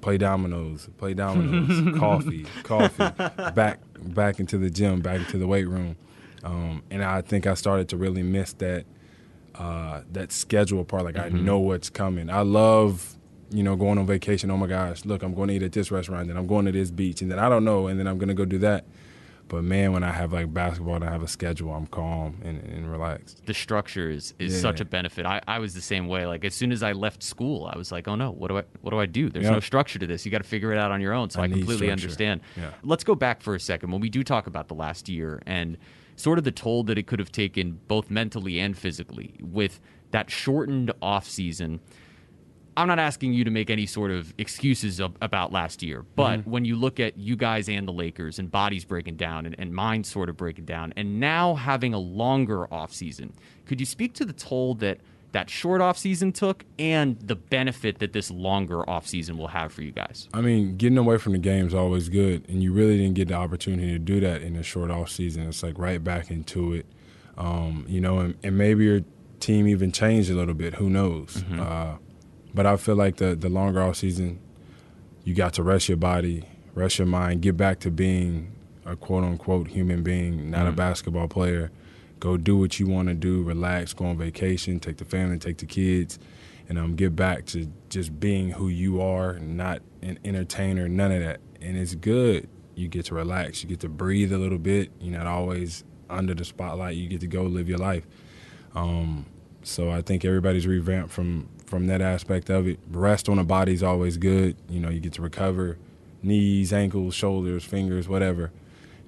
play 0.00 0.18
dominoes, 0.18 0.88
play 0.98 1.14
dominoes, 1.14 1.98
coffee, 1.98 2.46
coffee, 2.62 3.10
back 3.54 3.80
back 3.98 4.40
into 4.40 4.58
the 4.58 4.70
gym, 4.70 5.00
back 5.00 5.20
into 5.20 5.38
the 5.38 5.46
weight 5.46 5.68
room, 5.68 5.96
um, 6.44 6.82
and 6.90 7.02
I 7.02 7.22
think 7.22 7.46
I 7.46 7.54
started 7.54 7.88
to 7.90 7.96
really 7.96 8.22
miss 8.22 8.52
that 8.54 8.84
uh, 9.54 10.02
that 10.12 10.32
schedule 10.32 10.84
part. 10.84 11.04
Like 11.04 11.14
mm-hmm. 11.14 11.36
I 11.36 11.40
know 11.40 11.58
what's 11.58 11.90
coming. 11.90 12.30
I 12.30 12.42
love 12.42 13.16
you 13.50 13.62
know 13.62 13.76
going 13.76 13.98
on 13.98 14.06
vacation. 14.06 14.50
Oh 14.50 14.56
my 14.56 14.66
gosh, 14.66 15.04
look, 15.04 15.22
I'm 15.22 15.34
going 15.34 15.48
to 15.48 15.54
eat 15.54 15.62
at 15.62 15.72
this 15.72 15.90
restaurant, 15.90 16.30
and 16.30 16.38
I'm 16.38 16.46
going 16.46 16.66
to 16.66 16.72
this 16.72 16.90
beach, 16.90 17.22
and 17.22 17.30
then 17.30 17.38
I 17.38 17.48
don't 17.48 17.64
know, 17.64 17.86
and 17.86 17.98
then 17.98 18.06
I'm 18.06 18.18
going 18.18 18.28
to 18.28 18.34
go 18.34 18.44
do 18.44 18.58
that. 18.58 18.84
But 19.52 19.64
man, 19.64 19.92
when 19.92 20.02
I 20.02 20.12
have 20.12 20.32
like 20.32 20.54
basketball 20.54 20.94
and 20.94 21.04
I 21.04 21.10
have 21.10 21.22
a 21.22 21.28
schedule, 21.28 21.74
I'm 21.74 21.86
calm 21.86 22.38
and, 22.42 22.58
and 22.62 22.90
relaxed. 22.90 23.44
The 23.44 23.52
structure 23.52 24.08
is, 24.08 24.32
is 24.38 24.54
yeah. 24.54 24.60
such 24.60 24.80
a 24.80 24.86
benefit. 24.86 25.26
I, 25.26 25.42
I 25.46 25.58
was 25.58 25.74
the 25.74 25.82
same 25.82 26.08
way. 26.08 26.24
Like 26.24 26.46
as 26.46 26.54
soon 26.54 26.72
as 26.72 26.82
I 26.82 26.92
left 26.92 27.22
school, 27.22 27.70
I 27.70 27.76
was 27.76 27.92
like, 27.92 28.08
oh 28.08 28.14
no, 28.14 28.30
what 28.30 28.48
do 28.48 28.56
I 28.56 28.62
what 28.80 28.92
do 28.92 28.98
I 28.98 29.04
do? 29.04 29.28
There's 29.28 29.44
yep. 29.44 29.52
no 29.52 29.60
structure 29.60 29.98
to 29.98 30.06
this. 30.06 30.24
You 30.24 30.32
got 30.32 30.38
to 30.38 30.48
figure 30.48 30.72
it 30.72 30.78
out 30.78 30.90
on 30.90 31.02
your 31.02 31.12
own. 31.12 31.28
So 31.28 31.42
I, 31.42 31.44
I 31.44 31.48
completely 31.48 31.74
structure. 31.74 31.92
understand. 31.92 32.40
Yeah. 32.56 32.70
Let's 32.82 33.04
go 33.04 33.14
back 33.14 33.42
for 33.42 33.54
a 33.54 33.60
second 33.60 33.90
when 33.90 34.00
we 34.00 34.08
do 34.08 34.24
talk 34.24 34.46
about 34.46 34.68
the 34.68 34.74
last 34.74 35.06
year 35.10 35.42
and 35.44 35.76
sort 36.16 36.38
of 36.38 36.44
the 36.44 36.50
toll 36.50 36.82
that 36.84 36.96
it 36.96 37.06
could 37.06 37.18
have 37.18 37.30
taken 37.30 37.78
both 37.88 38.10
mentally 38.10 38.58
and 38.58 38.74
physically 38.74 39.34
with 39.42 39.80
that 40.12 40.30
shortened 40.30 40.92
off 41.02 41.28
season 41.28 41.80
I'm 42.76 42.88
not 42.88 42.98
asking 42.98 43.34
you 43.34 43.44
to 43.44 43.50
make 43.50 43.70
any 43.70 43.86
sort 43.86 44.10
of 44.10 44.32
excuses 44.38 45.00
of, 45.00 45.16
about 45.20 45.52
last 45.52 45.82
year, 45.82 46.04
but 46.16 46.40
mm-hmm. 46.40 46.50
when 46.50 46.64
you 46.64 46.76
look 46.76 47.00
at 47.00 47.18
you 47.18 47.36
guys 47.36 47.68
and 47.68 47.86
the 47.86 47.92
Lakers 47.92 48.38
and 48.38 48.50
bodies 48.50 48.84
breaking 48.84 49.16
down 49.16 49.46
and, 49.46 49.54
and 49.58 49.74
minds 49.74 50.10
sort 50.10 50.28
of 50.28 50.36
breaking 50.36 50.64
down, 50.64 50.92
and 50.96 51.20
now 51.20 51.54
having 51.54 51.92
a 51.92 51.98
longer 51.98 52.66
offseason, 52.72 53.32
could 53.66 53.78
you 53.80 53.86
speak 53.86 54.14
to 54.14 54.24
the 54.24 54.32
toll 54.32 54.74
that 54.76 54.98
that 55.32 55.48
short 55.48 55.80
offseason 55.80 56.32
took 56.32 56.64
and 56.78 57.18
the 57.20 57.34
benefit 57.34 57.98
that 57.98 58.12
this 58.12 58.30
longer 58.30 58.82
offseason 58.82 59.36
will 59.36 59.48
have 59.48 59.72
for 59.72 59.82
you 59.82 59.90
guys? 59.90 60.28
I 60.32 60.40
mean, 60.40 60.76
getting 60.76 60.98
away 60.98 61.18
from 61.18 61.32
the 61.32 61.38
game 61.38 61.66
is 61.66 61.74
always 61.74 62.08
good, 62.08 62.48
and 62.48 62.62
you 62.62 62.72
really 62.72 62.98
didn't 62.98 63.14
get 63.14 63.28
the 63.28 63.34
opportunity 63.34 63.92
to 63.92 63.98
do 63.98 64.20
that 64.20 64.42
in 64.42 64.56
a 64.56 64.62
short 64.62 64.90
offseason. 64.90 65.48
It's 65.48 65.62
like 65.62 65.78
right 65.78 66.02
back 66.02 66.30
into 66.30 66.74
it, 66.74 66.86
um, 67.36 67.84
you 67.88 68.00
know, 68.00 68.18
and, 68.18 68.34
and, 68.42 68.56
maybe 68.56 68.84
your 68.84 69.00
team 69.40 69.66
even 69.66 69.90
changed 69.90 70.30
a 70.30 70.34
little 70.34 70.54
bit. 70.54 70.74
Who 70.74 70.90
knows? 70.90 71.38
Mm-hmm. 71.38 71.60
Uh, 71.60 71.96
but 72.54 72.66
I 72.66 72.76
feel 72.76 72.96
like 72.96 73.16
the 73.16 73.34
the 73.34 73.48
longer 73.48 73.82
off 73.82 73.96
season, 73.96 74.40
you 75.24 75.34
got 75.34 75.54
to 75.54 75.62
rest 75.62 75.88
your 75.88 75.96
body, 75.96 76.44
rest 76.74 76.98
your 76.98 77.06
mind, 77.06 77.42
get 77.42 77.56
back 77.56 77.80
to 77.80 77.90
being 77.90 78.52
a 78.84 78.96
quote 78.96 79.24
unquote 79.24 79.68
human 79.68 80.02
being, 80.02 80.50
not 80.50 80.60
mm-hmm. 80.60 80.68
a 80.68 80.72
basketball 80.72 81.28
player. 81.28 81.70
Go 82.20 82.36
do 82.36 82.56
what 82.56 82.78
you 82.78 82.86
want 82.86 83.08
to 83.08 83.14
do, 83.14 83.42
relax, 83.42 83.92
go 83.92 84.06
on 84.06 84.16
vacation, 84.16 84.78
take 84.78 84.98
the 84.98 85.04
family, 85.04 85.38
take 85.38 85.58
the 85.58 85.66
kids, 85.66 86.20
and 86.68 86.78
um, 86.78 86.94
get 86.94 87.16
back 87.16 87.46
to 87.46 87.68
just 87.88 88.20
being 88.20 88.50
who 88.50 88.68
you 88.68 89.00
are, 89.02 89.40
not 89.40 89.82
an 90.02 90.20
entertainer, 90.24 90.88
none 90.88 91.10
of 91.10 91.20
that. 91.20 91.40
And 91.60 91.76
it's 91.76 91.96
good. 91.96 92.48
You 92.76 92.86
get 92.86 93.06
to 93.06 93.14
relax, 93.14 93.62
you 93.62 93.68
get 93.68 93.80
to 93.80 93.88
breathe 93.88 94.32
a 94.32 94.38
little 94.38 94.58
bit. 94.58 94.90
You're 95.00 95.18
not 95.18 95.26
always 95.26 95.82
under 96.08 96.34
the 96.34 96.44
spotlight. 96.44 96.96
You 96.96 97.08
get 97.08 97.20
to 97.20 97.26
go 97.26 97.42
live 97.42 97.68
your 97.68 97.78
life. 97.78 98.06
Um, 98.74 99.26
so 99.64 99.90
I 99.90 100.02
think 100.02 100.24
everybody's 100.24 100.66
revamped 100.66 101.12
from 101.12 101.48
from 101.72 101.86
that 101.86 102.02
aspect 102.02 102.50
of 102.50 102.68
it. 102.68 102.78
Rest 102.90 103.30
on 103.30 103.38
the 103.38 103.44
body 103.44 103.72
is 103.72 103.82
always 103.82 104.18
good. 104.18 104.56
You 104.68 104.78
know, 104.78 104.90
you 104.90 105.00
get 105.00 105.14
to 105.14 105.22
recover 105.22 105.78
knees, 106.22 106.70
ankles, 106.70 107.14
shoulders, 107.14 107.64
fingers, 107.64 108.06
whatever, 108.06 108.50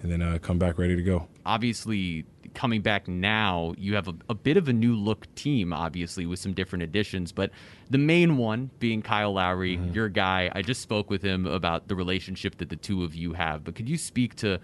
and 0.03 0.11
then 0.11 0.23
uh, 0.23 0.39
come 0.41 0.59
back 0.59 0.79
ready 0.79 0.97
to 0.97 1.03
go. 1.03 1.29
Obviously, 1.45 2.25
coming 2.55 2.81
back 2.81 3.07
now, 3.07 3.75
you 3.77 3.95
have 3.97 4.09
a, 4.09 4.15
a, 4.31 4.35
bit 4.35 4.57
of 4.57 4.67
a 4.67 4.73
new 4.73 4.97
look 4.97 5.33
team, 5.35 5.75
obviously, 5.75 6.25
with 6.25 6.39
some 6.39 6.55
different 6.55 6.85
additions. 6.85 7.33
But 7.33 7.51
the 7.91 7.99
main 7.99 8.39
one 8.39 8.71
being 8.79 9.03
Kyle 9.03 9.35
Lowry, 9.35 9.77
mm-hmm. 9.77 9.93
your 9.93 10.09
guy. 10.09 10.51
I 10.55 10.63
just 10.63 10.81
spoke 10.81 11.11
with 11.11 11.21
him 11.21 11.45
about 11.45 11.89
the 11.89 11.95
relationship 11.95 12.57
that 12.57 12.71
the 12.71 12.77
two 12.77 13.05
of 13.05 13.15
you 13.15 13.35
have. 13.35 13.63
But 13.63 13.75
could 13.75 13.91
you 13.91 13.99
speak 13.99 14.37
to 14.37 14.59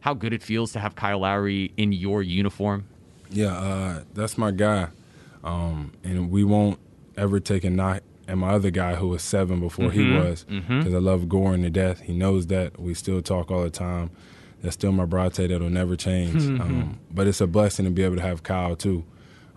how 0.00 0.14
good 0.14 0.32
it 0.32 0.42
feels 0.42 0.72
to 0.72 0.80
have 0.80 0.94
Kyle 0.94 1.18
Lowry 1.18 1.70
in 1.76 1.92
your 1.92 2.22
uniform? 2.22 2.86
Yeah, 3.28 3.54
uh, 3.54 4.04
that's 4.14 4.38
my 4.38 4.52
guy. 4.52 4.88
Um, 5.44 5.92
and 6.02 6.30
we 6.30 6.44
won't 6.44 6.78
ever 7.16 7.40
taken 7.40 7.74
a 7.74 7.76
knock 7.76 8.02
at 8.28 8.38
my 8.38 8.50
other 8.50 8.70
guy 8.70 8.94
who 8.94 9.08
was 9.08 9.22
seven 9.22 9.60
before 9.60 9.90
mm-hmm. 9.90 10.12
he 10.12 10.18
was 10.18 10.44
because 10.44 10.64
mm-hmm. 10.64 10.94
I 10.94 10.98
love 10.98 11.22
Goran 11.22 11.62
to 11.62 11.70
death. 11.70 12.00
He 12.00 12.12
knows 12.12 12.46
that. 12.48 12.80
We 12.80 12.94
still 12.94 13.22
talk 13.22 13.50
all 13.50 13.62
the 13.62 13.70
time. 13.70 14.10
That's 14.62 14.74
still 14.74 14.92
my 14.92 15.06
brate 15.06 15.48
that'll 15.48 15.70
never 15.70 15.96
change. 15.96 16.42
Mm-hmm. 16.42 16.60
Um, 16.60 17.00
but 17.10 17.26
it's 17.26 17.40
a 17.40 17.46
blessing 17.46 17.84
to 17.84 17.90
be 17.90 18.04
able 18.04 18.16
to 18.16 18.22
have 18.22 18.42
Kyle 18.42 18.76
too. 18.76 19.04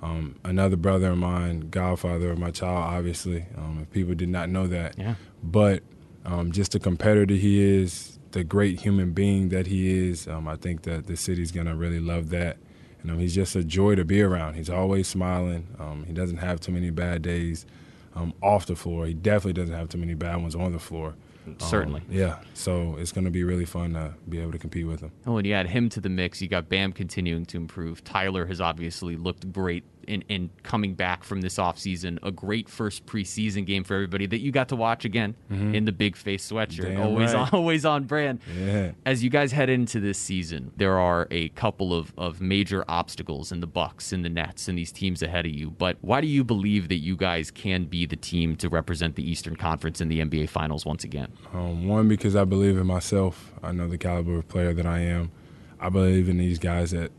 Um, 0.01 0.35
another 0.43 0.75
brother 0.75 1.11
of 1.11 1.17
mine, 1.17 1.69
godfather 1.69 2.31
of 2.31 2.39
my 2.39 2.51
child, 2.51 2.95
obviously. 2.95 3.45
Um, 3.57 3.79
if 3.83 3.91
people 3.91 4.15
did 4.15 4.29
not 4.29 4.49
know 4.49 4.67
that. 4.67 4.97
Yeah. 4.97 5.15
But 5.43 5.83
um, 6.25 6.51
just 6.51 6.71
the 6.71 6.79
competitor 6.79 7.35
he 7.35 7.61
is, 7.61 8.19
the 8.31 8.43
great 8.43 8.79
human 8.79 9.13
being 9.13 9.49
that 9.49 9.67
he 9.67 10.09
is, 10.09 10.27
um, 10.27 10.47
I 10.47 10.55
think 10.55 10.83
that 10.83 11.07
the 11.07 11.15
city's 11.15 11.51
going 11.51 11.67
to 11.67 11.75
really 11.75 11.99
love 11.99 12.29
that 12.29 12.57
You 13.05 13.11
know, 13.11 13.19
he's 13.19 13.35
just 13.35 13.55
a 13.55 13.63
joy 13.63 13.93
to 13.93 14.03
be 14.03 14.23
around. 14.23 14.55
He's 14.55 14.69
always 14.69 15.07
smiling. 15.07 15.67
Um, 15.77 16.05
he 16.07 16.13
doesn't 16.13 16.37
have 16.37 16.59
too 16.59 16.71
many 16.71 16.89
bad 16.89 17.21
days 17.21 17.67
um, 18.15 18.33
off 18.41 18.65
the 18.65 18.75
floor. 18.75 19.05
He 19.05 19.13
definitely 19.13 19.53
doesn't 19.53 19.75
have 19.75 19.89
too 19.89 19.99
many 19.99 20.15
bad 20.15 20.37
ones 20.41 20.55
on 20.55 20.71
the 20.71 20.79
floor. 20.79 21.13
Certainly. 21.59 22.01
Um, 22.01 22.07
yeah. 22.09 22.39
So 22.55 22.95
it's 22.97 23.11
going 23.11 23.25
to 23.25 23.29
be 23.29 23.43
really 23.43 23.65
fun 23.65 23.93
to 23.93 24.15
be 24.27 24.39
able 24.39 24.53
to 24.53 24.57
compete 24.57 24.87
with 24.87 25.01
him. 25.01 25.11
Oh, 25.27 25.37
and 25.37 25.45
you 25.45 25.53
add 25.53 25.67
him 25.67 25.87
to 25.89 26.01
the 26.01 26.09
mix. 26.09 26.41
You 26.41 26.47
got 26.47 26.67
Bam 26.67 26.93
continuing 26.93 27.45
to 27.45 27.57
improve. 27.57 28.03
Tyler 28.03 28.47
has 28.47 28.59
obviously 28.59 29.15
looked 29.15 29.53
great 29.53 29.83
in, 30.07 30.21
in 30.29 30.49
coming 30.63 30.93
back 30.93 31.23
from 31.23 31.41
this 31.41 31.55
offseason. 31.57 32.17
A 32.23 32.31
great 32.31 32.69
first 32.69 33.05
preseason 33.05 33.65
game 33.65 33.83
for 33.83 33.93
everybody 33.95 34.25
that 34.27 34.39
you 34.39 34.51
got 34.51 34.69
to 34.69 34.75
watch 34.75 35.05
again 35.05 35.35
Mm-hmm. 35.51 35.75
in 35.75 35.85
the 35.85 35.91
big 35.91 36.15
face 36.15 36.49
sweatshirt. 36.51 36.89
Damn 36.89 37.01
always 37.01 37.33
right. 37.33 37.41
on, 37.41 37.49
always 37.59 37.85
on 37.85 38.03
brand. 38.05 38.39
Yeah. 38.59 38.91
As 39.05 39.23
you 39.23 39.29
guys 39.29 39.51
head 39.51 39.69
into 39.69 39.99
this 39.99 40.17
season, 40.17 40.71
there 40.77 40.97
are 40.99 41.27
a 41.31 41.49
couple 41.49 41.93
of, 41.93 42.13
of 42.17 42.41
major 42.41 42.83
obstacles 42.87 43.51
in 43.51 43.59
the 43.59 43.67
Bucks, 43.67 44.11
in 44.13 44.21
the 44.23 44.29
Nets, 44.29 44.67
and 44.67 44.77
these 44.77 44.91
teams 44.91 45.21
ahead 45.21 45.45
of 45.45 45.51
you. 45.51 45.71
But 45.71 45.97
why 46.01 46.21
do 46.21 46.27
you 46.27 46.43
believe 46.43 46.89
that 46.89 46.97
you 46.97 47.15
guys 47.15 47.51
can 47.51 47.85
be 47.85 48.05
the 48.05 48.15
team 48.15 48.55
to 48.57 48.69
represent 48.69 49.15
the 49.15 49.29
Eastern 49.29 49.55
Conference 49.55 50.01
in 50.01 50.07
the 50.07 50.19
NBA 50.19 50.49
Finals 50.49 50.85
once 50.85 51.03
again? 51.03 51.31
Um, 51.53 51.87
one, 51.87 52.07
because 52.07 52.35
I 52.35 52.43
believe 52.43 52.77
in 52.77 52.87
myself. 52.87 53.53
I 53.63 53.71
know 53.71 53.87
the 53.87 53.97
caliber 53.97 54.37
of 54.37 54.47
player 54.47 54.73
that 54.73 54.85
I 54.85 54.99
am. 54.99 55.31
I 55.79 55.89
believe 55.89 56.29
in 56.29 56.37
these 56.37 56.57
guys 56.59 56.91
that 56.91 57.11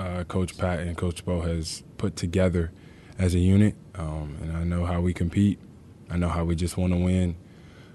uh, 0.00 0.24
Coach 0.24 0.56
Pat 0.56 0.80
and 0.80 0.96
Coach 0.96 1.24
Spo 1.24 1.46
has 1.46 1.82
put 1.98 2.16
together 2.16 2.72
as 3.18 3.34
a 3.34 3.38
unit, 3.38 3.74
um, 3.94 4.36
and 4.40 4.56
I 4.56 4.64
know 4.64 4.86
how 4.86 5.00
we 5.00 5.12
compete. 5.12 5.58
I 6.08 6.16
know 6.16 6.28
how 6.28 6.44
we 6.44 6.56
just 6.56 6.76
want 6.76 6.92
to 6.92 6.98
win. 6.98 7.36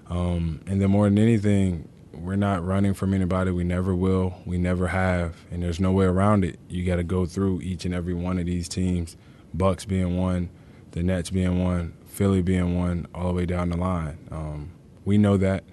Um, 0.08 0.60
and 0.66 0.80
then 0.80 0.90
more 0.90 1.08
than 1.08 1.18
anything, 1.18 1.88
we're 2.12 2.36
not 2.36 2.64
running 2.64 2.94
from 2.94 3.12
anybody. 3.12 3.50
We 3.50 3.64
never 3.64 3.94
will. 3.94 4.40
We 4.46 4.56
never 4.56 4.86
have, 4.86 5.34
and 5.50 5.62
there's 5.62 5.80
no 5.80 5.90
way 5.90 6.04
around 6.04 6.44
it. 6.44 6.58
You 6.68 6.84
got 6.84 6.96
to 6.96 7.04
go 7.04 7.26
through 7.26 7.60
each 7.62 7.84
and 7.84 7.92
every 7.92 8.14
one 8.14 8.38
of 8.38 8.46
these 8.46 8.68
teams. 8.68 9.16
Bucks 9.52 9.84
being 9.84 10.16
one, 10.16 10.48
the 10.92 11.02
Nets 11.02 11.30
being 11.30 11.62
one, 11.62 11.94
Philly 12.06 12.40
being 12.40 12.78
one, 12.78 13.08
all 13.14 13.28
the 13.28 13.34
way 13.34 13.46
down 13.46 13.70
the 13.70 13.76
line. 13.76 14.18
Um, 14.30 14.70
we 15.04 15.18
know 15.18 15.36
that, 15.38 15.64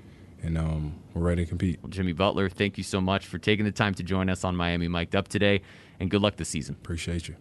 and 0.43 0.57
um, 0.57 0.95
we're 1.13 1.21
ready 1.21 1.43
to 1.45 1.49
compete. 1.49 1.79
Well, 1.81 1.89
Jimmy 1.89 2.13
Butler, 2.13 2.49
thank 2.49 2.77
you 2.77 2.83
so 2.83 3.01
much 3.01 3.25
for 3.25 3.37
taking 3.37 3.65
the 3.65 3.71
time 3.71 3.93
to 3.95 4.03
join 4.03 4.29
us 4.29 4.43
on 4.43 4.55
Miami 4.55 4.87
Mic'd 4.87 5.15
Up 5.15 5.27
today, 5.27 5.61
and 5.99 6.11
good 6.11 6.21
luck 6.21 6.35
this 6.35 6.49
season. 6.49 6.75
Appreciate 6.75 7.27
you. 7.27 7.35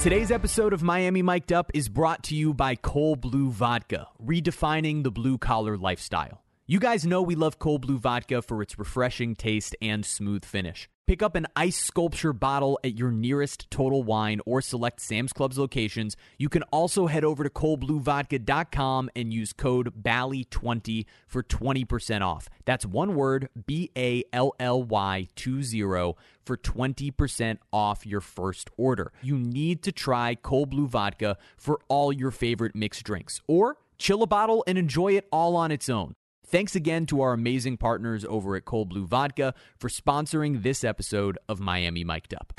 Today's 0.00 0.30
episode 0.30 0.72
of 0.72 0.82
Miami 0.82 1.22
Mic'd 1.22 1.52
Up 1.52 1.70
is 1.74 1.88
brought 1.88 2.22
to 2.24 2.34
you 2.34 2.54
by 2.54 2.74
Cold 2.74 3.20
Blue 3.20 3.50
Vodka, 3.50 4.08
redefining 4.24 5.02
the 5.02 5.10
blue 5.10 5.36
collar 5.36 5.76
lifestyle. 5.76 6.42
You 6.66 6.78
guys 6.78 7.04
know 7.04 7.20
we 7.20 7.34
love 7.34 7.58
Cold 7.58 7.82
Blue 7.82 7.98
Vodka 7.98 8.42
for 8.42 8.62
its 8.62 8.78
refreshing 8.78 9.34
taste 9.34 9.74
and 9.82 10.06
smooth 10.06 10.44
finish. 10.44 10.88
Pick 11.10 11.24
up 11.24 11.34
an 11.34 11.48
ice 11.56 11.76
sculpture 11.76 12.32
bottle 12.32 12.78
at 12.84 12.96
your 12.96 13.10
nearest 13.10 13.68
Total 13.68 14.00
Wine 14.00 14.40
or 14.46 14.62
select 14.62 15.00
Sam's 15.00 15.32
Club's 15.32 15.58
locations. 15.58 16.16
You 16.38 16.48
can 16.48 16.62
also 16.70 17.08
head 17.08 17.24
over 17.24 17.42
to 17.42 17.50
coldbluevodka.com 17.50 19.10
and 19.16 19.32
use 19.32 19.52
code 19.52 20.04
BALLY20 20.04 21.06
for 21.26 21.42
20% 21.42 22.20
off. 22.20 22.48
That's 22.64 22.86
one 22.86 23.16
word, 23.16 23.48
B 23.66 23.90
A 23.96 24.22
L 24.32 24.54
L 24.60 24.84
Y 24.84 25.26
20 25.34 26.14
for 26.44 26.56
20% 26.56 27.58
off 27.72 28.06
your 28.06 28.20
first 28.20 28.70
order. 28.76 29.10
You 29.20 29.36
need 29.36 29.82
to 29.82 29.90
try 29.90 30.36
Cold 30.36 30.70
Blue 30.70 30.86
Vodka 30.86 31.38
for 31.56 31.80
all 31.88 32.12
your 32.12 32.30
favorite 32.30 32.76
mixed 32.76 33.02
drinks 33.02 33.40
or 33.48 33.78
chill 33.98 34.22
a 34.22 34.28
bottle 34.28 34.62
and 34.68 34.78
enjoy 34.78 35.14
it 35.14 35.26
all 35.32 35.56
on 35.56 35.72
its 35.72 35.88
own. 35.88 36.14
Thanks 36.50 36.74
again 36.74 37.06
to 37.06 37.20
our 37.20 37.32
amazing 37.32 37.76
partners 37.76 38.24
over 38.24 38.56
at 38.56 38.64
Cold 38.64 38.88
Blue 38.88 39.06
Vodka 39.06 39.54
for 39.78 39.88
sponsoring 39.88 40.64
this 40.64 40.82
episode 40.82 41.38
of 41.48 41.60
Miami 41.60 42.02
Mic'd 42.02 42.34
Up. 42.34 42.52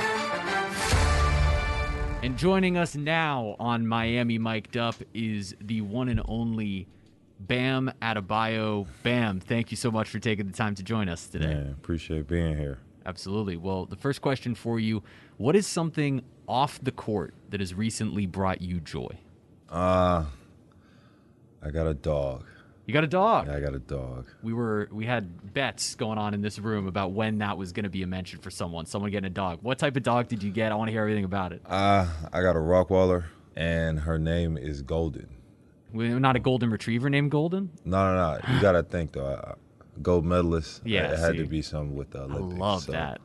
And 2.23 2.37
joining 2.37 2.77
us 2.77 2.95
now 2.95 3.57
on 3.59 3.85
Miami 3.85 4.37
Mic'd 4.37 4.77
Up 4.77 4.95
is 5.13 5.57
the 5.59 5.81
one 5.81 6.07
and 6.07 6.21
only 6.23 6.87
Bam 7.37 7.91
Adebayo. 8.01 8.87
Bam, 9.03 9.41
thank 9.41 9.71
you 9.71 9.77
so 9.77 9.91
much 9.91 10.07
for 10.07 10.19
taking 10.19 10.47
the 10.47 10.53
time 10.53 10.73
to 10.75 10.83
join 10.83 11.09
us 11.09 11.27
today. 11.27 11.47
Man, 11.47 11.75
appreciate 11.77 12.29
being 12.29 12.57
here. 12.57 12.79
Absolutely. 13.05 13.57
Well, 13.57 13.87
the 13.87 13.97
first 13.97 14.21
question 14.21 14.55
for 14.55 14.79
you 14.79 15.03
what 15.35 15.53
is 15.53 15.67
something 15.67 16.21
off 16.47 16.79
the 16.81 16.91
court 16.93 17.33
that 17.49 17.59
has 17.59 17.73
recently 17.73 18.25
brought 18.25 18.61
you 18.61 18.79
joy? 18.79 19.17
Uh 19.69 20.27
I 21.61 21.71
got 21.71 21.87
a 21.87 21.93
dog. 21.93 22.45
You 22.91 22.93
got 22.93 23.05
a 23.05 23.07
dog. 23.07 23.47
I 23.47 23.61
got 23.61 23.73
a 23.73 23.79
dog. 23.79 24.27
We 24.43 24.51
were 24.51 24.89
we 24.91 25.05
had 25.05 25.53
bets 25.53 25.95
going 25.95 26.17
on 26.17 26.33
in 26.33 26.41
this 26.41 26.59
room 26.59 26.87
about 26.87 27.13
when 27.13 27.37
that 27.37 27.57
was 27.57 27.71
going 27.71 27.85
to 27.85 27.89
be 27.89 28.03
a 28.03 28.07
mention 28.07 28.39
for 28.39 28.51
someone, 28.51 28.85
someone 28.85 29.11
getting 29.11 29.27
a 29.27 29.33
dog. 29.33 29.59
What 29.61 29.79
type 29.79 29.95
of 29.95 30.03
dog 30.03 30.27
did 30.27 30.43
you 30.43 30.51
get? 30.51 30.73
I 30.73 30.75
want 30.75 30.89
to 30.89 30.91
hear 30.91 30.99
everything 30.99 31.23
about 31.23 31.53
it. 31.53 31.61
Uh 31.65 32.05
I 32.33 32.41
got 32.41 32.57
a 32.57 32.59
Rottweiler 32.59 33.23
and 33.55 34.01
her 34.01 34.19
name 34.19 34.57
is 34.57 34.81
Golden. 34.81 35.29
We're 35.93 36.19
not 36.19 36.35
a 36.35 36.39
golden 36.39 36.69
retriever 36.69 37.09
named 37.09 37.31
Golden. 37.31 37.69
No, 37.85 38.13
no, 38.13 38.33
no. 38.33 38.53
You 38.53 38.61
gotta 38.61 38.83
think 38.83 39.13
though. 39.13 39.35
I, 39.35 39.53
gold 40.01 40.25
medalist. 40.25 40.81
Yeah, 40.83 41.13
it 41.13 41.19
had 41.19 41.31
see. 41.31 41.37
to 41.37 41.45
be 41.45 41.61
something 41.61 41.95
with 41.95 42.11
the 42.11 42.23
I 42.23 42.25
love 42.25 42.83
so, 42.83 42.91
that. 42.91 43.21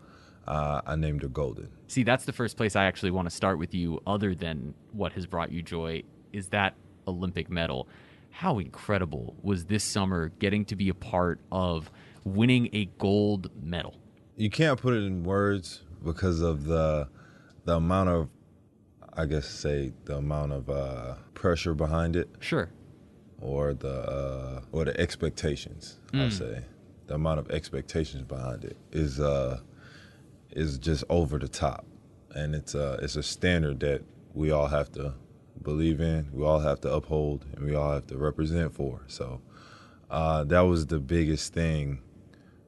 Uh, 0.47 0.81
I 0.87 0.95
named 0.95 1.23
her 1.23 1.29
Golden. 1.29 1.71
See, 1.89 2.05
that's 2.05 2.25
the 2.25 2.33
first 2.33 2.57
place 2.57 2.77
I 2.77 2.85
actually 2.85 3.11
want 3.11 3.29
to 3.29 3.35
start 3.35 3.59
with 3.59 3.75
you, 3.75 4.01
other 4.07 4.33
than 4.33 4.75
what 4.93 5.15
has 5.15 5.27
brought 5.27 5.51
you 5.51 5.61
joy, 5.61 6.05
is 6.33 6.51
that 6.51 6.77
Olympic 7.09 7.51
medal. 7.51 7.89
How 8.37 8.59
incredible 8.59 9.35
was 9.43 9.65
this 9.65 9.83
summer 9.83 10.29
getting 10.29 10.67
to 10.67 10.77
be 10.77 10.91
a 10.91 10.95
part 10.95 11.41
of 11.51 11.91
winning 12.23 12.69
a 12.75 12.85
gold 12.99 13.51
medal? 13.63 13.97
You 14.37 14.51
can't 14.51 14.79
put 14.79 14.93
it 14.93 15.05
in 15.05 15.25
words 15.25 15.85
because 16.05 16.43
of 16.43 16.65
the 16.65 17.09
the 17.65 17.77
amount 17.77 18.11
of 18.11 18.29
I 19.15 19.25
guess 19.25 19.49
say 19.49 19.95
the 20.05 20.17
amount 20.19 20.53
of 20.53 20.69
uh, 20.69 21.15
pressure 21.33 21.73
behind 21.73 22.15
it. 22.15 22.29
Sure. 22.41 22.69
or 23.41 23.73
the 23.73 24.03
uh, 24.03 24.61
or 24.71 24.85
the 24.85 25.01
expectations. 25.01 25.99
I'll 26.13 26.31
say 26.31 26.63
the 27.07 27.15
amount 27.15 27.41
of 27.41 27.51
expectations 27.51 28.25
behind 28.25 28.65
it 28.67 28.77
is 28.93 29.19
uh, 29.19 29.61
is 30.51 30.79
just 30.79 31.05
over 31.09 31.39
the 31.39 31.49
top, 31.49 31.87
and 32.35 32.55
it's 32.55 32.75
uh, 32.75 32.99
it's 33.01 33.17
a 33.17 33.23
standard 33.23 33.81
that 33.81 34.03
we 34.35 34.51
all 34.51 34.67
have 34.67 34.93
to 34.93 35.15
believe 35.67 36.01
in, 36.01 36.29
we 36.33 36.45
all 36.45 36.61
have 36.61 36.81
to 36.83 36.93
uphold, 36.95 37.45
and 37.57 37.67
we 37.67 37.75
all 37.75 37.93
have 37.93 38.07
to 38.07 38.17
represent 38.17 38.73
for. 38.73 39.01
So 39.09 39.41
uh, 40.11 40.45
that 40.45 40.61
was 40.61 40.87
the 40.87 41.01
biggest 41.01 41.53
thing 41.53 41.99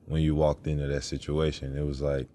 when 0.06 0.20
you 0.20 0.34
walked 0.34 0.66
into 0.66 0.86
that 0.88 1.04
situation. 1.04 1.76
It 1.78 1.86
was 1.86 2.02
like 2.02 2.28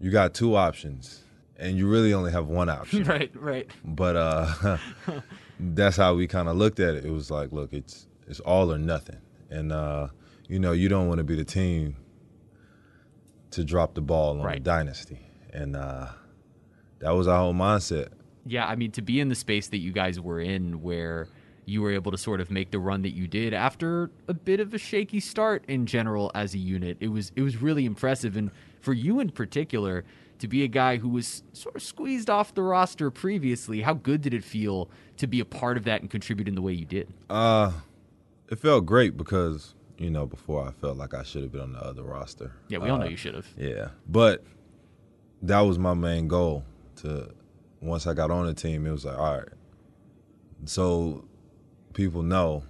you 0.00 0.10
got 0.12 0.32
two 0.32 0.54
options, 0.54 1.24
and 1.56 1.76
you 1.76 1.88
really 1.88 2.14
only 2.14 2.30
have 2.30 2.46
one 2.46 2.68
option 2.68 3.02
right, 3.14 3.32
right. 3.34 3.68
but 3.84 4.14
uh 4.16 4.76
that's 5.60 5.96
how 5.96 6.14
we 6.14 6.28
kind 6.28 6.48
of 6.48 6.56
looked 6.56 6.78
at 6.78 6.94
it 6.94 7.04
it 7.04 7.10
was 7.10 7.32
like 7.32 7.50
look 7.50 7.72
it's 7.72 8.06
it's 8.28 8.38
all 8.40 8.72
or 8.72 8.78
nothing 8.78 9.18
and 9.50 9.72
uh 9.72 10.06
you 10.48 10.60
know 10.60 10.70
you 10.70 10.88
don't 10.88 11.08
want 11.08 11.18
to 11.18 11.24
be 11.24 11.34
the 11.34 11.44
team 11.44 11.96
to 13.50 13.64
drop 13.64 13.94
the 13.94 14.00
ball 14.00 14.38
on 14.38 14.44
Right. 14.46 14.62
dynasty 14.62 15.18
and 15.52 15.74
uh 15.74 16.06
that 17.00 17.10
was 17.10 17.26
our 17.26 17.38
whole 17.40 17.54
mindset 17.54 18.08
Yeah, 18.48 18.66
I 18.66 18.74
mean, 18.76 18.90
to 18.92 19.02
be 19.02 19.20
in 19.20 19.28
the 19.28 19.34
space 19.34 19.68
that 19.68 19.78
you 19.78 19.92
guys 19.92 20.18
were 20.20 20.40
in 20.40 20.82
where 20.82 21.28
you 21.66 21.82
were 21.82 21.92
able 21.92 22.10
to 22.10 22.16
sort 22.18 22.40
of 22.40 22.50
make 22.50 22.70
the 22.70 22.78
run 22.78 23.02
that 23.02 23.10
you 23.14 23.28
did 23.28 23.52
after 23.52 24.10
a 24.26 24.32
bit 24.34 24.58
of 24.58 24.72
a 24.72 24.78
shaky 24.78 25.20
start 25.20 25.64
in 25.68 25.84
general 25.84 26.30
as 26.34 26.54
a 26.54 26.58
unit, 26.58 26.96
it 27.00 27.08
was 27.08 27.30
it 27.36 27.42
was 27.42 27.60
really 27.60 27.84
impressive. 27.84 28.36
And 28.36 28.50
for 28.80 28.94
you 28.94 29.20
in 29.20 29.28
particular, 29.30 30.04
to 30.38 30.48
be 30.48 30.62
a 30.64 30.68
guy 30.68 30.96
who 30.96 31.08
was 31.10 31.42
sort 31.52 31.76
of 31.76 31.82
squeezed 31.82 32.30
off 32.30 32.54
the 32.54 32.62
roster 32.62 33.10
previously, 33.10 33.82
how 33.82 33.92
good 33.94 34.22
did 34.22 34.32
it 34.32 34.44
feel 34.44 34.88
to 35.18 35.26
be 35.26 35.40
a 35.40 35.44
part 35.44 35.76
of 35.76 35.84
that 35.84 36.00
and 36.00 36.08
contribute 36.10 36.48
in 36.48 36.54
the 36.54 36.62
way 36.62 36.72
you 36.72 36.84
did? 36.86 37.08
uh 37.28 37.72
it 38.50 38.58
felt 38.58 38.86
great 38.86 39.14
because 39.18 39.74
you 39.98 40.08
know 40.08 40.24
before 40.24 40.66
i 40.66 40.70
felt 40.70 40.96
like 40.96 41.12
i 41.12 41.22
should 41.22 41.42
have 41.42 41.52
been 41.52 41.60
on 41.60 41.72
the 41.72 41.84
other 41.84 42.02
roster 42.02 42.52
Yeah, 42.68 42.78
we 42.78 42.88
all 42.88 42.96
know 42.96 43.04
Uh, 43.04 43.10
you 43.10 43.16
should 43.18 43.34
have. 43.34 43.46
Yeah, 43.58 43.88
but 44.08 44.42
that 45.42 45.60
was 45.60 45.78
my 45.78 45.92
main 45.92 46.28
goal. 46.28 46.64
To 47.02 47.28
once 47.80 48.06
I 48.06 48.14
got 48.14 48.30
on 48.30 48.46
the 48.46 48.54
team, 48.54 48.86
it 48.86 48.90
was 48.90 49.04
like, 49.04 49.18
all 49.18 49.38
right, 49.38 49.48
so 50.64 51.24
people 51.94 52.22
know 52.22 52.64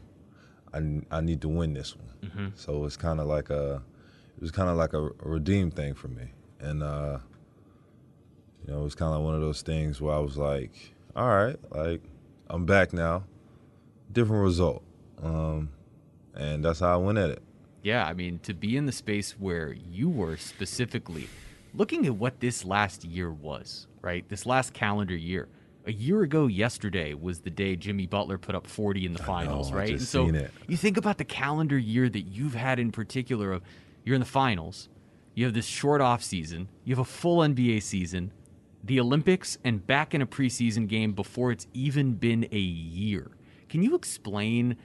I, 0.73 1.01
I 1.11 1.21
need 1.21 1.41
to 1.43 1.49
win 1.49 1.73
this 1.75 1.97
one. 1.97 2.05
So 2.57 2.85
it's 2.85 2.97
kind 2.97 3.21
of 3.21 3.27
like 3.27 3.49
a, 3.51 3.83
it 4.37 4.43
was 4.43 4.51
kind 4.51 4.69
of 4.69 4.77
like 4.77 4.93
a, 4.93 4.99
a 5.07 5.13
redeem 5.23 5.71
thing 5.71 5.95
for 5.95 6.09
me, 6.09 6.33
and 6.61 6.83
uh, 6.83 7.19
you 8.67 8.73
know, 8.73 8.81
it 8.81 8.85
was 8.85 8.95
kind 8.95 9.15
of 9.15 9.23
one 9.23 9.35
of 9.35 9.41
those 9.41 9.63
things 9.63 10.01
where 10.01 10.15
I 10.15 10.19
was 10.19 10.37
like, 10.37 10.73
all 11.17 11.29
right, 11.29 11.57
like 11.71 12.03
I'm 12.49 12.67
back 12.67 12.93
now, 12.93 13.25
different 14.13 14.43
result, 14.43 14.83
um, 15.23 15.71
and 16.35 16.65
that's 16.65 16.81
how 16.81 16.93
I 16.93 16.97
went 16.97 17.19
at 17.19 17.31
it. 17.31 17.43
Yeah, 17.83 18.05
I 18.07 18.13
mean, 18.13 18.41
to 18.41 18.53
be 18.55 18.77
in 18.77 18.87
the 18.87 18.93
space 18.93 19.33
where 19.39 19.73
you 19.73 20.09
were 20.09 20.37
specifically 20.37 21.29
looking 21.79 22.05
at 22.07 22.15
what 22.15 22.41
this 22.41 22.65
last 22.65 23.05
year 23.05 23.31
was, 23.31 23.87
right? 24.03 24.29
This 24.29 24.45
last 24.45 24.75
calendar 24.75 25.17
year. 25.17 25.49
A 25.87 25.93
year 25.93 26.23
ago 26.23 26.49
yesterday 26.49 27.15
was 27.15 27.41
the 27.41 27.51
day 27.51 27.77
Jimmy 27.77 28.07
Butler 28.07 28.37
put 28.37 28.55
up 28.55 28.67
40 28.67 29.07
in 29.07 29.13
the 29.15 29.23
finals, 29.23 29.73
I 29.73 29.77
right? 29.77 29.91
and 29.91 30.03
so 30.03 30.27
seen 30.27 30.35
it. 30.35 30.51
you 30.67 30.77
think 30.77 30.99
about 30.99 31.17
the 31.17 31.25
calendar 31.25 31.79
year 31.79 32.11
that 32.11 32.23
you've 32.23 32.55
had 32.55 32.79
in 32.79 32.91
particular 32.91 33.53
of 33.53 33.63
you're 34.05 34.15
in 34.15 34.21
the 34.21 34.27
finals. 34.27 34.91
You 35.35 35.45
have 35.47 35.55
this 35.55 35.67
short 35.67 36.01
off 36.01 36.23
season. 36.23 36.69
You 36.85 36.95
have 36.97 37.01
a 37.01 37.09
full 37.09 37.39
NBA 37.39 37.83
season, 37.83 38.33
the 38.83 39.01
Olympics, 39.01 39.57
and 39.65 39.87
back 39.87 40.15
in 40.15 40.21
a 40.21 40.27
preseason 40.27 40.89
game 40.89 41.13
before 41.13 41.53
it's 41.53 41.69
even 41.73 42.15
been 42.15 42.49
a 42.51 42.59
year. 42.59 43.31
Can 43.69 43.83
you 43.83 43.95
explain 43.95 44.77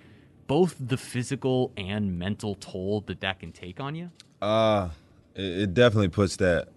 both 0.46 0.76
the 0.80 0.98
physical 0.98 1.74
and 1.76 2.18
mental 2.20 2.56
toll 2.56 3.02
that 3.08 3.20
that 3.22 3.40
can 3.40 3.52
take 3.52 3.80
on 3.80 3.96
you? 3.96 4.12
Uh, 4.42 4.90
it 5.36 5.74
definitely 5.74 6.10
puts 6.10 6.36
that 6.38 6.70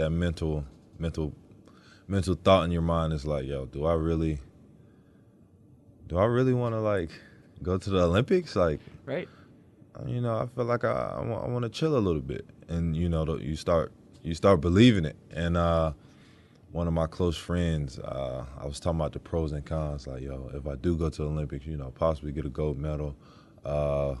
that 0.00 0.10
mental 0.10 0.64
mental 0.98 1.32
mental 2.08 2.34
thought 2.34 2.64
in 2.64 2.70
your 2.72 2.82
mind 2.82 3.12
is 3.12 3.24
like, 3.26 3.44
yo, 3.46 3.66
do 3.66 3.84
I 3.84 3.94
really 3.94 4.38
do 6.08 6.18
I 6.18 6.24
really 6.24 6.54
want 6.54 6.74
to 6.74 6.80
like 6.80 7.10
go 7.62 7.78
to 7.78 7.90
the 7.90 8.02
Olympics? 8.02 8.56
Like, 8.56 8.80
Right. 9.04 9.28
you 10.06 10.20
know, 10.20 10.38
I 10.38 10.46
feel 10.46 10.64
like 10.64 10.84
I, 10.84 11.16
I, 11.18 11.20
want, 11.24 11.44
I 11.44 11.48
want 11.48 11.62
to 11.64 11.68
chill 11.68 11.96
a 11.96 12.00
little 12.00 12.22
bit, 12.22 12.46
and 12.68 12.96
you 12.96 13.08
know, 13.08 13.38
you 13.38 13.56
start 13.56 13.92
you 14.22 14.34
start 14.34 14.60
believing 14.60 15.04
it. 15.04 15.16
And 15.30 15.56
uh, 15.56 15.92
one 16.72 16.86
of 16.86 16.92
my 16.94 17.06
close 17.06 17.36
friends, 17.36 17.98
uh, 17.98 18.44
I 18.58 18.66
was 18.66 18.80
talking 18.80 18.98
about 18.98 19.12
the 19.12 19.18
pros 19.18 19.52
and 19.52 19.64
cons. 19.64 20.06
Like, 20.06 20.22
yo, 20.22 20.50
if 20.54 20.66
I 20.66 20.76
do 20.76 20.96
go 20.96 21.10
to 21.10 21.22
the 21.22 21.28
Olympics, 21.28 21.66
you 21.66 21.76
know, 21.76 21.92
possibly 21.94 22.32
get 22.32 22.46
a 22.46 22.50
gold 22.50 22.78
medal, 22.78 23.14
uh, 23.64 24.14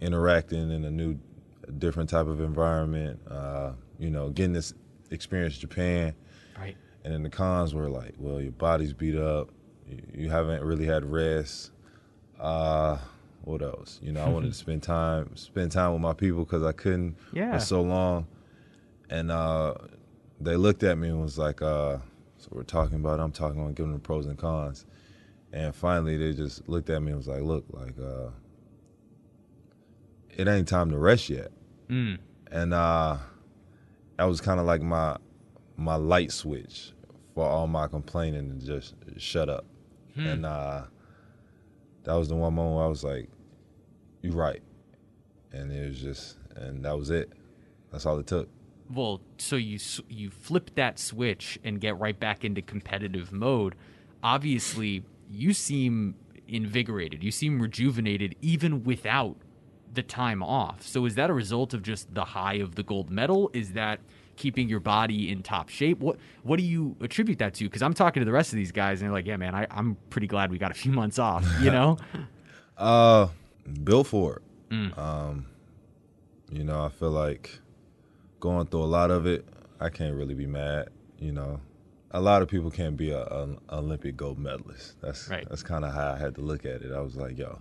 interacting 0.00 0.70
in 0.70 0.84
a 0.84 0.90
new, 0.90 1.18
different 1.78 2.10
type 2.10 2.26
of 2.26 2.40
environment, 2.40 3.20
uh, 3.30 3.72
you 3.98 4.10
know, 4.10 4.30
getting 4.30 4.52
this 4.52 4.74
experience 5.10 5.58
Japan. 5.58 6.14
Right. 6.58 6.76
And 7.04 7.12
then 7.14 7.22
the 7.22 7.30
cons 7.30 7.74
were 7.74 7.88
like, 7.88 8.14
well, 8.18 8.40
your 8.40 8.52
body's 8.52 8.92
beat 8.92 9.16
up, 9.16 9.50
you, 9.88 10.02
you 10.24 10.30
haven't 10.30 10.62
really 10.62 10.86
had 10.86 11.04
rest. 11.04 11.72
Uh, 12.38 12.98
what 13.42 13.62
else? 13.62 13.98
You 14.02 14.12
know, 14.12 14.22
I 14.24 14.28
wanted 14.28 14.48
to 14.52 14.54
spend 14.64 14.82
time, 14.82 15.34
spend 15.36 15.72
time 15.72 15.92
with 15.92 16.02
my 16.02 16.12
people 16.12 16.44
because 16.44 16.62
I 16.62 16.72
couldn't 16.72 17.16
Yeah. 17.32 17.52
for 17.58 17.64
so 17.64 17.80
long. 17.82 18.26
And 19.08 19.30
uh, 19.30 19.74
they 20.40 20.56
looked 20.56 20.82
at 20.82 20.96
me 20.98 21.08
and 21.08 21.20
was 21.20 21.36
like, 21.38 21.60
uh, 21.62 21.98
"So 22.38 22.48
we're 22.52 22.62
talking 22.62 22.96
about. 22.96 23.18
it. 23.18 23.22
I'm 23.22 23.32
talking 23.32 23.60
about 23.60 23.74
giving 23.74 23.90
them 23.92 24.00
the 24.00 24.06
pros 24.06 24.26
and 24.26 24.38
cons." 24.38 24.86
And 25.52 25.74
finally, 25.74 26.16
they 26.16 26.32
just 26.32 26.68
looked 26.68 26.90
at 26.90 27.02
me 27.02 27.08
and 27.08 27.16
was 27.16 27.26
like, 27.26 27.42
"Look, 27.42 27.64
like, 27.70 27.98
uh, 27.98 28.28
it 30.36 30.46
ain't 30.48 30.68
time 30.68 30.90
to 30.90 30.98
rest 30.98 31.28
yet." 31.28 31.50
Mm. 31.88 32.18
and 32.52 32.72
uh, 32.72 33.16
that 34.20 34.28
was 34.28 34.42
kind 34.42 34.60
of 34.60 34.66
like 34.66 34.82
my 34.82 35.16
my 35.78 35.94
light 35.94 36.30
switch 36.30 36.92
for 37.34 37.48
all 37.48 37.66
my 37.66 37.88
complaining 37.88 38.60
to 38.60 38.66
just 38.66 38.94
shut 39.16 39.48
up. 39.48 39.64
And 40.14 40.44
uh, 40.44 40.82
that 42.04 42.12
was 42.12 42.28
the 42.28 42.36
one 42.36 42.52
moment 42.52 42.76
where 42.76 42.84
I 42.84 42.88
was 42.88 43.02
like, 43.02 43.30
"You're 44.20 44.34
right," 44.34 44.60
and 45.52 45.72
it 45.72 45.88
was 45.88 45.98
just, 45.98 46.36
and 46.54 46.84
that 46.84 46.98
was 46.98 47.08
it. 47.08 47.32
That's 47.90 48.04
all 48.04 48.18
it 48.18 48.26
took. 48.26 48.50
Well, 48.92 49.22
so 49.38 49.56
you 49.56 49.78
you 50.10 50.28
flip 50.28 50.72
that 50.74 50.98
switch 50.98 51.58
and 51.64 51.80
get 51.80 51.98
right 51.98 52.20
back 52.20 52.44
into 52.44 52.60
competitive 52.60 53.32
mode. 53.32 53.74
Obviously, 54.22 55.02
you 55.30 55.54
seem 55.54 56.14
invigorated. 56.46 57.24
You 57.24 57.30
seem 57.30 57.58
rejuvenated 57.58 58.36
even 58.42 58.84
without 58.84 59.38
the 59.92 60.02
time 60.02 60.42
off. 60.42 60.82
So 60.82 61.04
is 61.06 61.14
that 61.16 61.30
a 61.30 61.32
result 61.32 61.74
of 61.74 61.82
just 61.82 62.12
the 62.14 62.24
high 62.24 62.54
of 62.54 62.74
the 62.74 62.82
gold 62.82 63.10
medal? 63.10 63.50
Is 63.52 63.72
that 63.72 64.00
keeping 64.36 64.68
your 64.68 64.80
body 64.80 65.30
in 65.30 65.42
top 65.42 65.68
shape? 65.68 65.98
What 66.00 66.16
what 66.42 66.58
do 66.58 66.64
you 66.64 66.96
attribute 67.00 67.38
that 67.40 67.54
to? 67.54 67.64
Because 67.64 67.82
I'm 67.82 67.94
talking 67.94 68.20
to 68.20 68.24
the 68.24 68.32
rest 68.32 68.52
of 68.52 68.56
these 68.56 68.72
guys 68.72 69.00
and 69.00 69.08
they're 69.08 69.12
like, 69.16 69.26
yeah, 69.26 69.36
man, 69.36 69.54
I, 69.54 69.66
I'm 69.70 69.96
pretty 70.10 70.26
glad 70.26 70.50
we 70.50 70.58
got 70.58 70.70
a 70.70 70.74
few 70.74 70.92
months 71.00 71.18
off. 71.18 71.44
You 71.62 71.70
know? 71.70 71.96
Uh, 72.78 73.28
built 73.84 74.06
for 74.06 74.36
it. 74.72 74.98
Um, 74.98 75.44
you 76.50 76.64
know, 76.64 76.82
I 76.84 76.88
feel 76.88 77.10
like 77.10 77.58
going 78.38 78.66
through 78.68 78.84
a 78.84 78.86
lot 78.86 79.10
of 79.10 79.26
it, 79.26 79.44
I 79.80 79.90
can't 79.90 80.14
really 80.16 80.32
be 80.32 80.46
mad. 80.46 80.88
You 81.18 81.32
know, 81.32 81.60
a 82.12 82.20
lot 82.22 82.40
of 82.40 82.48
people 82.48 82.70
can't 82.70 82.96
be 82.96 83.10
a, 83.10 83.22
an 83.26 83.58
Olympic 83.70 84.16
gold 84.16 84.38
medalist. 84.38 84.98
That's 85.02 85.28
Right. 85.28 85.46
that's 85.48 85.62
kind 85.62 85.84
of 85.84 85.92
how 85.92 86.12
I 86.12 86.18
had 86.18 86.34
to 86.36 86.40
look 86.40 86.64
at 86.64 86.80
it. 86.80 86.90
I 86.90 87.00
was 87.00 87.16
like, 87.16 87.36
yo, 87.36 87.58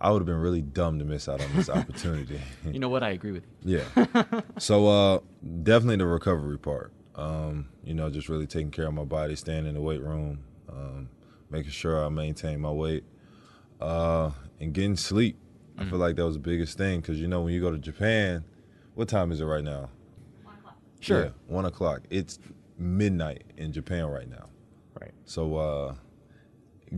I 0.00 0.10
would 0.10 0.20
have 0.20 0.26
been 0.26 0.40
really 0.40 0.62
dumb 0.62 0.98
to 0.98 1.04
miss 1.04 1.28
out 1.28 1.40
on 1.40 1.54
this 1.54 1.70
opportunity. 1.70 2.40
you 2.70 2.78
know 2.78 2.88
what? 2.88 3.02
I 3.02 3.10
agree 3.10 3.32
with 3.32 3.44
you. 3.64 3.80
Yeah. 3.94 4.40
so 4.58 4.86
uh, 4.86 5.18
definitely 5.62 5.96
the 5.96 6.06
recovery 6.06 6.58
part. 6.58 6.92
Um, 7.14 7.68
you 7.82 7.94
know, 7.94 8.10
just 8.10 8.28
really 8.28 8.46
taking 8.46 8.70
care 8.70 8.86
of 8.86 8.94
my 8.94 9.04
body, 9.04 9.36
staying 9.36 9.66
in 9.66 9.74
the 9.74 9.80
weight 9.80 10.02
room, 10.02 10.40
um, 10.68 11.08
making 11.50 11.70
sure 11.70 12.04
I 12.04 12.10
maintain 12.10 12.60
my 12.60 12.70
weight, 12.70 13.04
uh, 13.80 14.32
and 14.60 14.74
getting 14.74 14.96
sleep. 14.96 15.38
I 15.78 15.84
feel 15.84 15.98
like 15.98 16.16
that 16.16 16.24
was 16.24 16.34
the 16.34 16.40
biggest 16.40 16.78
thing 16.78 17.00
because 17.00 17.20
you 17.20 17.28
know 17.28 17.42
when 17.42 17.52
you 17.52 17.60
go 17.60 17.70
to 17.70 17.78
Japan, 17.78 18.44
what 18.94 19.08
time 19.08 19.30
is 19.30 19.40
it 19.40 19.44
right 19.44 19.64
now? 19.64 19.90
One 20.42 20.54
o'clock. 20.56 20.76
Sure. 21.00 21.24
Yeah, 21.24 21.30
one 21.48 21.64
o'clock. 21.66 22.02
It's 22.08 22.38
midnight 22.78 23.44
in 23.56 23.72
Japan 23.72 24.06
right 24.06 24.28
now. 24.28 24.48
Right. 24.98 25.12
So 25.26 25.56
uh, 25.56 25.94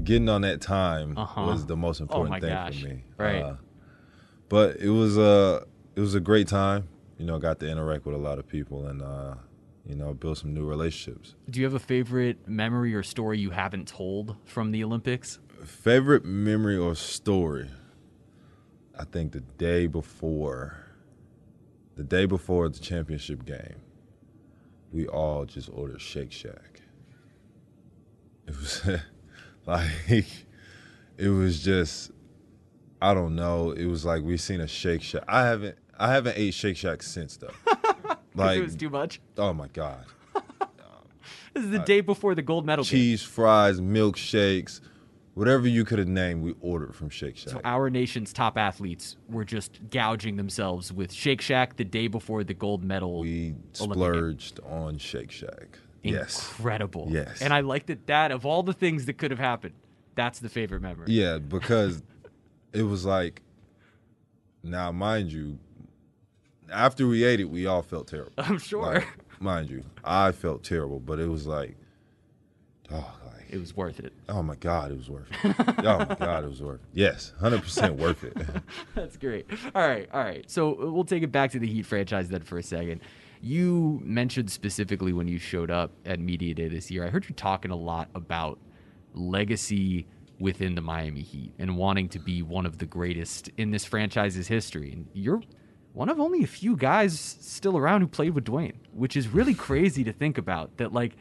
getting 0.04 0.28
on 0.28 0.42
that 0.42 0.60
time 0.60 1.16
Uh-huh. 1.16 1.42
was 1.42 1.66
the 1.66 1.76
most 1.76 2.00
important 2.00 2.30
my 2.30 2.40
thing 2.40 2.50
gosh. 2.50 2.80
for 2.80 2.86
me. 2.88 3.04
Right. 3.16 3.42
Uh, 3.42 3.56
but 4.48 4.76
it 4.76 4.90
was 4.90 5.18
uh, 5.18 5.64
it 5.96 6.00
was 6.00 6.14
a 6.14 6.20
great 6.20 6.48
time. 6.48 6.88
You 7.18 7.26
know, 7.26 7.38
got 7.38 7.58
to 7.60 7.68
interact 7.68 8.06
with 8.06 8.14
a 8.14 8.18
lot 8.18 8.38
of 8.38 8.46
people 8.46 8.86
and 8.86 9.02
uh, 9.02 9.34
you 9.84 9.94
know 9.96 10.14
build 10.14 10.38
some 10.38 10.54
new 10.54 10.64
relationships. 10.64 11.34
Do 11.50 11.60
you 11.60 11.66
have 11.66 11.74
a 11.74 11.78
favorite 11.80 12.46
memory 12.48 12.94
or 12.94 13.02
story 13.02 13.38
you 13.38 13.50
haven't 13.50 13.88
told 13.88 14.36
from 14.44 14.70
the 14.70 14.82
Olympics? 14.84 15.38
Favorite 15.64 16.24
memory 16.24 16.76
or 16.76 16.94
story? 16.94 17.68
I 18.98 19.04
think 19.04 19.32
the 19.32 19.40
day 19.40 19.86
before, 19.86 20.76
the 21.96 22.04
day 22.04 22.26
before 22.26 22.68
the 22.68 22.78
championship 22.78 23.44
game, 23.44 23.76
we 24.92 25.06
all 25.06 25.44
just 25.44 25.68
ordered 25.72 26.00
Shake 26.00 26.32
Shack. 26.32 26.80
It 28.46 28.56
was 28.56 28.82
like, 29.68 30.26
it 31.18 31.28
was 31.28 31.62
just, 31.62 32.10
I 33.00 33.14
don't 33.14 33.36
know. 33.36 33.70
It 33.72 33.86
was 33.86 34.04
like 34.04 34.22
we've 34.22 34.40
seen 34.40 34.60
a 34.60 34.66
Shake 34.66 35.02
Shack. 35.02 35.24
I 35.28 35.42
haven't, 35.46 35.76
I 35.98 36.12
haven't 36.12 36.36
ate 36.36 36.54
Shake 36.54 36.76
Shack 36.76 37.02
since 37.02 37.36
though. 37.36 37.50
like, 38.34 38.58
it 38.58 38.62
was 38.62 38.76
too 38.76 38.90
much. 38.90 39.20
oh 39.36 39.52
my 39.52 39.68
god, 39.68 40.04
This 41.54 41.64
is 41.64 41.70
the 41.70 41.78
day 41.80 42.00
before 42.00 42.34
the 42.34 42.42
gold 42.42 42.66
medal. 42.66 42.84
game. 42.84 42.90
cheese 42.90 43.22
fries, 43.22 43.80
milkshakes, 43.80 44.80
whatever 45.34 45.66
you 45.68 45.84
could 45.84 45.98
have 45.98 46.08
named, 46.08 46.42
we 46.42 46.54
ordered 46.60 46.94
from 46.94 47.10
Shake 47.10 47.36
Shack. 47.36 47.50
So 47.50 47.60
our 47.64 47.90
nation's 47.90 48.32
top 48.32 48.56
athletes 48.56 49.16
were 49.28 49.44
just 49.44 49.80
gouging 49.90 50.36
themselves 50.36 50.92
with 50.92 51.12
Shake 51.12 51.40
Shack 51.40 51.76
the 51.76 51.84
day 51.84 52.06
before 52.08 52.44
the 52.44 52.54
gold 52.54 52.84
medal. 52.84 53.20
We 53.20 53.54
splurged 53.72 54.60
on 54.60 54.98
Shake 54.98 55.30
Shack. 55.30 55.78
Yes. 56.14 56.48
Incredible. 56.58 57.06
Yes. 57.10 57.40
And 57.42 57.52
I 57.52 57.60
liked 57.60 57.86
that 57.88 58.06
that 58.06 58.30
of 58.30 58.44
all 58.46 58.62
the 58.62 58.72
things 58.72 59.06
that 59.06 59.14
could 59.18 59.30
have 59.30 59.40
happened, 59.40 59.74
that's 60.14 60.38
the 60.40 60.48
favorite 60.48 60.82
memory. 60.82 61.06
Yeah, 61.08 61.38
because 61.38 62.02
it 62.72 62.82
was 62.82 63.04
like, 63.04 63.42
now 64.62 64.90
mind 64.92 65.32
you, 65.32 65.58
after 66.72 67.06
we 67.06 67.24
ate 67.24 67.40
it, 67.40 67.44
we 67.48 67.66
all 67.66 67.82
felt 67.82 68.08
terrible. 68.08 68.32
I'm 68.38 68.58
sure. 68.58 68.82
Like, 68.94 69.08
mind 69.40 69.70
you, 69.70 69.84
I 70.04 70.32
felt 70.32 70.64
terrible, 70.64 71.00
but 71.00 71.18
it 71.18 71.28
was 71.28 71.46
like, 71.46 71.76
oh, 72.92 73.14
like, 73.24 73.46
it 73.48 73.58
was 73.58 73.74
worth 73.76 74.00
it. 74.00 74.12
oh 74.28 74.42
my 74.42 74.56
God, 74.56 74.90
it 74.90 74.96
was 74.96 75.08
worth 75.08 75.28
it. 75.44 75.54
oh 75.84 75.98
my 75.98 76.14
God, 76.18 76.44
it 76.44 76.48
was 76.48 76.60
worth 76.62 76.80
it. 76.82 76.88
Yes, 76.92 77.32
100% 77.40 77.96
worth 77.96 78.24
it. 78.24 78.36
That's 78.94 79.16
great. 79.16 79.46
All 79.74 79.86
right, 79.88 80.08
all 80.12 80.22
right. 80.22 80.50
So 80.50 80.72
uh, 80.82 80.90
we'll 80.90 81.04
take 81.04 81.22
it 81.22 81.32
back 81.32 81.52
to 81.52 81.58
the 81.58 81.66
Heat 81.66 81.86
franchise 81.86 82.28
then 82.28 82.42
for 82.42 82.58
a 82.58 82.62
second. 82.62 83.00
You 83.40 84.00
mentioned 84.04 84.50
specifically 84.50 85.12
when 85.12 85.28
you 85.28 85.38
showed 85.38 85.70
up 85.70 85.92
at 86.04 86.18
Media 86.20 86.54
Day 86.54 86.68
this 86.68 86.90
year, 86.90 87.04
I 87.04 87.10
heard 87.10 87.28
you 87.28 87.34
talking 87.34 87.70
a 87.70 87.76
lot 87.76 88.08
about 88.14 88.58
legacy 89.14 90.06
within 90.40 90.74
the 90.74 90.80
Miami 90.80 91.22
Heat 91.22 91.52
and 91.58 91.76
wanting 91.76 92.08
to 92.10 92.18
be 92.18 92.42
one 92.42 92.66
of 92.66 92.78
the 92.78 92.86
greatest 92.86 93.50
in 93.56 93.70
this 93.70 93.84
franchise's 93.84 94.48
history. 94.48 94.92
And 94.92 95.08
you're 95.12 95.42
one 95.92 96.08
of 96.08 96.20
only 96.20 96.42
a 96.44 96.46
few 96.46 96.76
guys 96.76 97.18
still 97.18 97.76
around 97.76 98.02
who 98.02 98.06
played 98.06 98.34
with 98.34 98.44
Dwyane, 98.44 98.76
which 98.92 99.16
is 99.16 99.28
really 99.28 99.54
crazy 99.54 100.04
to 100.04 100.12
think 100.12 100.38
about. 100.38 100.76
That, 100.76 100.92
like, 100.92 101.16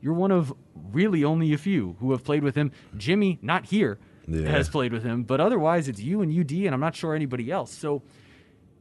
you're 0.00 0.14
one 0.14 0.30
of 0.30 0.52
really 0.92 1.22
only 1.24 1.52
a 1.52 1.58
few 1.58 1.96
who 2.00 2.12
have 2.12 2.24
played 2.24 2.42
with 2.42 2.54
him. 2.54 2.70
Jimmy, 2.96 3.38
not 3.42 3.66
here, 3.66 3.98
Yeah. 4.26 4.48
has 4.48 4.68
played 4.68 4.92
with 4.92 5.04
him, 5.04 5.22
but 5.24 5.40
otherwise 5.40 5.88
it's 5.88 6.00
you 6.00 6.22
and 6.22 6.32
UD, 6.32 6.66
and 6.66 6.74
I'm 6.74 6.80
not 6.80 6.94
sure 6.96 7.14
anybody 7.14 7.50
else. 7.50 7.72
So, 7.72 8.02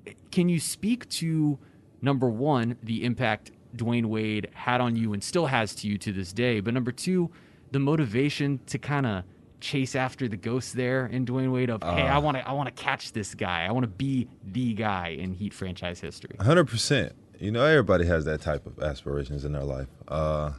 eh, 0.07 0.13
can 0.31 0.47
you 0.49 0.59
speak 0.59 1.07
to 1.09 1.57
number 2.01 2.29
one, 2.29 2.77
the 2.83 3.03
impact 3.03 3.51
Dwyane 3.75 4.05
Wade 4.05 4.49
had 4.53 4.81
on 4.81 4.95
you 4.95 5.13
and 5.13 5.23
still 5.23 5.45
has 5.45 5.75
to 5.75 5.87
you 5.87 5.97
to 5.99 6.11
this 6.11 6.33
day, 6.33 6.59
but 6.59 6.73
number 6.73 6.91
two, 6.91 7.29
the 7.71 7.79
motivation 7.79 8.59
to 8.67 8.77
kind 8.77 9.05
of 9.05 9.23
chase 9.61 9.95
after 9.95 10.27
the 10.27 10.35
ghost 10.35 10.75
there 10.75 11.05
in 11.05 11.25
Dwyane 11.25 11.53
Wade 11.53 11.69
of, 11.69 11.83
hey, 11.83 12.01
I 12.01 12.17
want 12.17 12.37
to, 12.37 12.47
I 12.47 12.51
want 12.51 12.75
to 12.75 12.83
catch 12.83 13.13
this 13.13 13.33
guy, 13.35 13.65
I 13.65 13.71
want 13.71 13.83
to 13.83 13.87
be 13.87 14.27
the 14.43 14.73
guy 14.73 15.09
in 15.09 15.33
Heat 15.33 15.53
franchise 15.53 16.01
history. 16.01 16.35
Hundred 16.39 16.67
percent. 16.67 17.13
You 17.39 17.51
know, 17.51 17.63
everybody 17.63 18.05
has 18.05 18.25
that 18.25 18.41
type 18.41 18.65
of 18.65 18.79
aspirations 18.83 19.45
in 19.45 19.53
their 19.53 19.63
life. 19.63 19.87
Uh, 20.07 20.51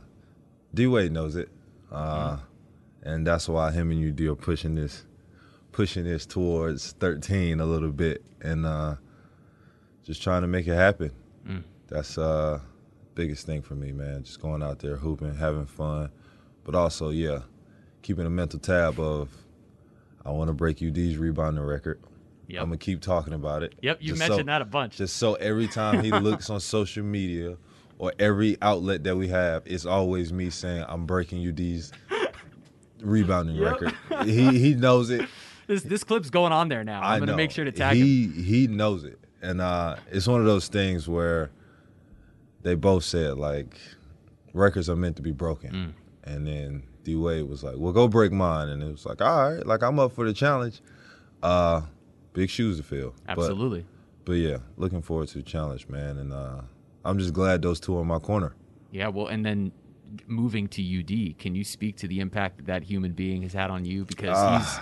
D 0.75 0.87
Wade 0.87 1.13
knows 1.13 1.37
it, 1.37 1.49
uh, 1.93 2.39
and 3.03 3.27
that's 3.27 3.49
why 3.49 3.71
him 3.71 3.91
and 3.91 4.21
UD 4.21 4.27
are 4.27 4.35
pushing 4.35 4.75
this, 4.75 5.05
pushing 5.71 6.05
this 6.05 6.25
towards 6.27 6.93
thirteen 6.93 7.61
a 7.61 7.67
little 7.67 7.91
bit, 7.91 8.25
and 8.41 8.67
uh, 8.67 8.97
just 10.03 10.23
trying 10.23 10.43
to 10.43 10.49
make 10.49 10.67
it 10.67 10.75
happen. 10.75 11.13
That's 11.89 12.17
uh 12.19 12.61
biggest 13.15 13.45
thing 13.47 13.63
for 13.63 13.75
me, 13.75 13.93
man. 13.93 14.23
Just 14.25 14.41
going 14.41 14.63
out 14.63 14.79
there 14.79 14.97
hooping, 14.97 15.35
having 15.35 15.67
fun, 15.67 16.11
but 16.65 16.75
also 16.75 17.11
yeah, 17.11 17.41
keeping 18.03 18.25
a 18.27 18.31
mental 18.31 18.59
tab 18.59 18.99
of 18.99 19.29
I 20.25 20.31
want 20.31 20.49
to 20.49 20.55
break 20.55 20.83
UD's 20.83 21.17
rebounding 21.19 21.63
record. 21.65 22.01
Yep. 22.49 22.63
I'm 22.63 22.69
gonna 22.69 22.79
keep 22.79 23.01
talking 23.01 23.33
about 23.35 23.63
it. 23.63 23.75
Yep, 23.83 23.99
you 24.01 24.15
mentioned 24.15 24.41
so- 24.41 24.45
that 24.45 24.63
a 24.63 24.65
bunch. 24.65 24.97
Just 24.97 25.17
so 25.17 25.35
every 25.35 25.69
time 25.69 26.03
he 26.03 26.11
looks 26.13 26.49
on 26.51 26.61
social 26.61 27.05
media 27.05 27.57
or 27.99 28.13
every 28.19 28.57
outlet 28.63 29.05
that 29.05 29.17
we 29.17 29.29
have, 29.29 29.63
it's 29.67 29.85
always 29.87 30.33
me 30.33 30.51
saying 30.51 30.85
I'm 30.89 31.07
breaking 31.07 31.47
UD's 31.47 31.93
rebounding 33.01 33.57
Yep. 33.57 33.81
record. 33.81 34.27
He 34.29 34.59
he 34.59 34.75
knows 34.75 35.11
it. 35.11 35.29
this 35.67 35.83
this 35.83 36.05
clip's 36.05 36.31
going 36.31 36.53
on 36.53 36.69
there 36.69 36.85
now. 36.85 37.01
I'm 37.01 37.05
I 37.15 37.19
gonna 37.19 37.33
know. 37.33 37.37
make 37.37 37.51
sure 37.51 37.65
to 37.65 37.73
tag 37.73 37.97
him. 37.97 38.07
he, 38.07 38.27
He 38.29 38.67
knows 38.67 39.05
it, 39.05 39.19
and 39.43 39.61
uh, 39.61 39.97
it's 40.11 40.27
one 40.27 40.41
of 40.41 40.47
those 40.47 40.69
things 40.69 41.09
where 41.09 41.51
they 42.63 42.75
both 42.75 43.05
said 43.05 43.37
like 43.39 43.77
records 44.55 44.89
are 44.89 44.97
meant 44.97 45.17
to 45.17 45.23
be 45.23 45.33
broken, 45.33 45.71
Mm. 45.73 45.93
and 46.25 46.47
then 46.47 46.83
D 47.05 47.17
Wade 47.17 47.49
was 47.49 47.63
like, 47.65 47.75
"Well, 47.77 47.93
go 47.93 48.07
break 48.09 48.33
mine," 48.33 48.69
and 48.69 48.83
it 48.83 48.91
was 48.91 49.05
like, 49.05 49.21
"All 49.21 49.51
right, 49.53 49.67
like 49.67 49.83
I'm 49.83 49.99
up 49.99 50.13
for 50.13 50.25
the 50.27 50.33
challenge." 50.33 50.81
Uh, 51.43 51.83
big 52.33 52.49
shoes 52.49 52.77
to 52.77 52.83
fill. 52.85 53.15
Absolutely. 53.29 53.85
But, 54.25 54.35
yeah, 54.35 54.59
looking 54.77 55.03
forward 55.03 55.27
to 55.29 55.39
the 55.39 55.43
challenge, 55.43 55.89
man, 55.89 56.17
and 56.19 56.33
uh, 56.33 56.61
I'm 57.05 57.19
just 57.19 57.33
glad 57.33 57.61
those 57.63 57.81
two 57.81 57.99
are 57.99 58.03
in 58.03 58.07
my 58.07 58.21
corner. 58.21 58.55
Yeah, 58.93 59.09
well, 59.09 59.27
and 59.27 59.45
then 59.45 59.73
moving 60.29 60.69
to 60.69 60.81
UD, 61.01 61.37
can 61.39 61.57
you 61.57 61.65
speak 61.65 61.97
to 61.97 62.07
the 62.07 62.21
impact 62.21 62.59
that 62.59 62.67
that 62.67 62.83
human 62.85 63.13
being 63.13 63.43
has 63.43 63.53
had 63.53 63.71
on 63.71 63.85
you? 63.85 64.05
Because 64.05 64.37
Ah. 64.39 64.59
he's 64.59 64.79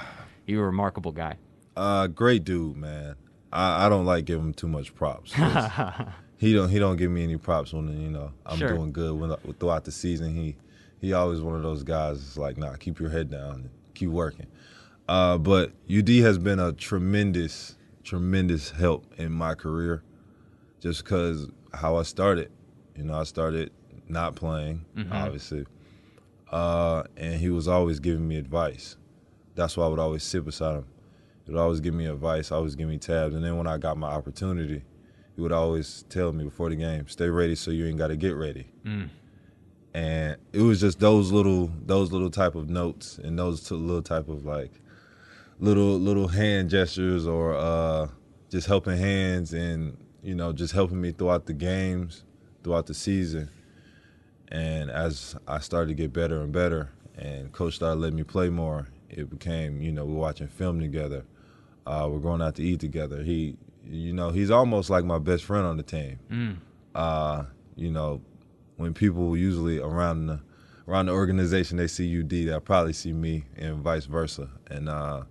he's 0.46 0.58
a 0.58 0.62
remarkable 0.62 1.12
guy. 1.12 1.36
Uh, 1.74 2.06
great 2.08 2.44
dude, 2.44 2.76
man. 2.76 3.14
I, 3.52 3.86
I 3.86 3.88
don't 3.88 4.04
like 4.06 4.24
giving 4.24 4.46
him 4.46 4.54
too 4.54 4.68
much 4.68 4.94
props. 4.94 5.32
he 6.36 6.52
don't 6.54 6.68
he 6.68 6.78
don't 6.78 6.96
give 6.96 7.10
me 7.10 7.22
any 7.24 7.36
props 7.36 7.72
when 7.72 7.88
you 8.00 8.10
know 8.10 8.32
I'm 8.46 8.58
Sure. 8.58 8.68
doing 8.76 8.92
good 8.92 9.12
when, 9.18 9.34
throughout 9.58 9.84
the 9.84 9.92
season. 9.92 10.34
He 10.34 10.56
he 11.00 11.12
always 11.12 11.40
one 11.40 11.56
of 11.56 11.62
those 11.62 11.82
guys. 11.82 12.20
that's 12.22 12.36
like, 12.36 12.56
nah, 12.58 12.74
keep 12.76 13.00
your 13.00 13.10
head 13.10 13.30
down, 13.30 13.52
and 13.54 13.70
keep 13.94 14.10
working. 14.10 14.46
Uh, 15.08 15.38
but 15.38 15.72
UD 15.92 16.08
has 16.08 16.38
been 16.38 16.60
a 16.60 16.72
tremendous, 16.72 17.76
tremendous 18.04 18.70
help 18.70 19.04
in 19.18 19.32
my 19.32 19.54
career, 19.54 20.02
just 20.80 21.02
because 21.04 21.48
how 21.72 21.96
I 21.96 22.02
started. 22.02 22.50
You 22.96 23.04
know, 23.04 23.14
I 23.18 23.24
started 23.24 23.72
not 24.08 24.34
playing, 24.36 24.84
obviously, 25.10 25.64
uh, 26.50 27.04
and 27.16 27.34
he 27.40 27.48
was 27.48 27.66
always 27.68 27.98
giving 28.00 28.26
me 28.28 28.36
advice. 28.36 28.96
That's 29.54 29.76
why 29.76 29.86
I 29.86 29.88
would 29.88 29.98
always 29.98 30.22
sit 30.22 30.44
beside 30.44 30.76
him. 30.76 30.84
He 31.44 31.53
would 31.53 31.61
always 31.61 31.81
give 31.81 31.94
me 31.94 32.07
advice, 32.07 32.53
always 32.53 32.74
give 32.76 32.88
me 32.88 32.98
tabs, 32.98 33.35
and 33.35 33.44
then 33.44 33.57
when 33.57 33.66
I 33.66 33.79
got 33.79 33.96
my 33.96 34.09
opportunity, 34.09 34.83
he 35.35 35.40
would 35.42 35.53
always 35.53 36.05
tell 36.09 36.33
me 36.33 36.44
before 36.44 36.68
the 36.68 36.76
game, 36.76 37.09
"Stay 37.09 37.29
ready, 37.29 37.55
so 37.55 37.70
you 37.70 37.87
ain't 37.87 37.98
got 37.98 38.09
to 38.09 38.16
get 38.16 38.37
ready." 38.37 38.66
And 39.92 40.37
it 40.53 40.61
was 40.62 40.81
just 40.81 41.00
those 41.00 41.33
little, 41.33 41.70
those 41.85 42.12
little 42.12 42.31
type 42.31 42.55
of 42.55 42.68
notes 42.70 43.18
and 43.18 43.37
those 43.38 43.68
t- 43.68 43.74
little 43.74 44.03
type 44.03 44.29
of 44.29 44.44
like, 44.44 44.70
little 45.59 45.98
little 45.98 46.29
hand 46.29 46.70
gestures 46.70 47.26
or 47.26 47.55
uh, 47.57 48.09
just 48.50 48.66
helping 48.66 48.96
hands 48.96 49.53
and 49.53 49.96
you 50.22 50.35
know 50.35 50.53
just 50.53 50.72
helping 50.72 51.00
me 51.00 51.11
throughout 51.12 51.46
the 51.46 51.53
games, 51.53 52.24
throughout 52.62 52.87
the 52.87 52.94
season. 52.94 53.48
And 54.48 54.90
as 54.90 55.37
I 55.46 55.59
started 55.61 55.88
to 55.88 55.94
get 55.94 56.12
better 56.12 56.40
and 56.42 56.53
better, 56.53 56.90
and 57.16 57.53
coach 57.53 57.74
started 57.76 58.00
letting 58.00 58.16
me 58.16 58.24
play 58.24 58.48
more, 58.48 58.88
it 59.10 59.30
became 59.30 59.80
you 59.82 59.92
know 59.92 60.04
we're 60.04 60.20
watching 60.20 60.48
film 60.48 60.80
together, 60.80 61.24
uh, 61.86 62.08
we're 62.10 62.18
going 62.18 62.42
out 62.42 62.54
to 62.56 62.62
eat 62.62 62.80
together. 62.80 63.22
He, 63.22 63.56
you 63.84 64.12
know, 64.12 64.30
he's 64.30 64.50
almost 64.50 64.90
like 64.90 65.04
my 65.04 65.18
best 65.18 65.44
friend 65.44 65.66
on 65.66 65.76
the 65.76 65.82
team. 65.82 66.60
Uh, 66.94 67.44
you 67.76 67.90
know, 67.90 68.20
when 68.76 68.94
people 68.94 69.36
usually 69.36 69.78
around 69.78 70.26
the 70.26 70.40
around 70.88 71.06
the 71.06 71.12
organization 71.12 71.76
they 71.76 71.86
see 71.86 72.20
UD, 72.20 72.28
they'll 72.28 72.60
probably 72.60 72.92
see 72.92 73.12
me, 73.12 73.44
and 73.56 73.76
vice 73.76 74.06
versa. 74.06 74.48
And 74.68 74.88
uh, 74.88 75.22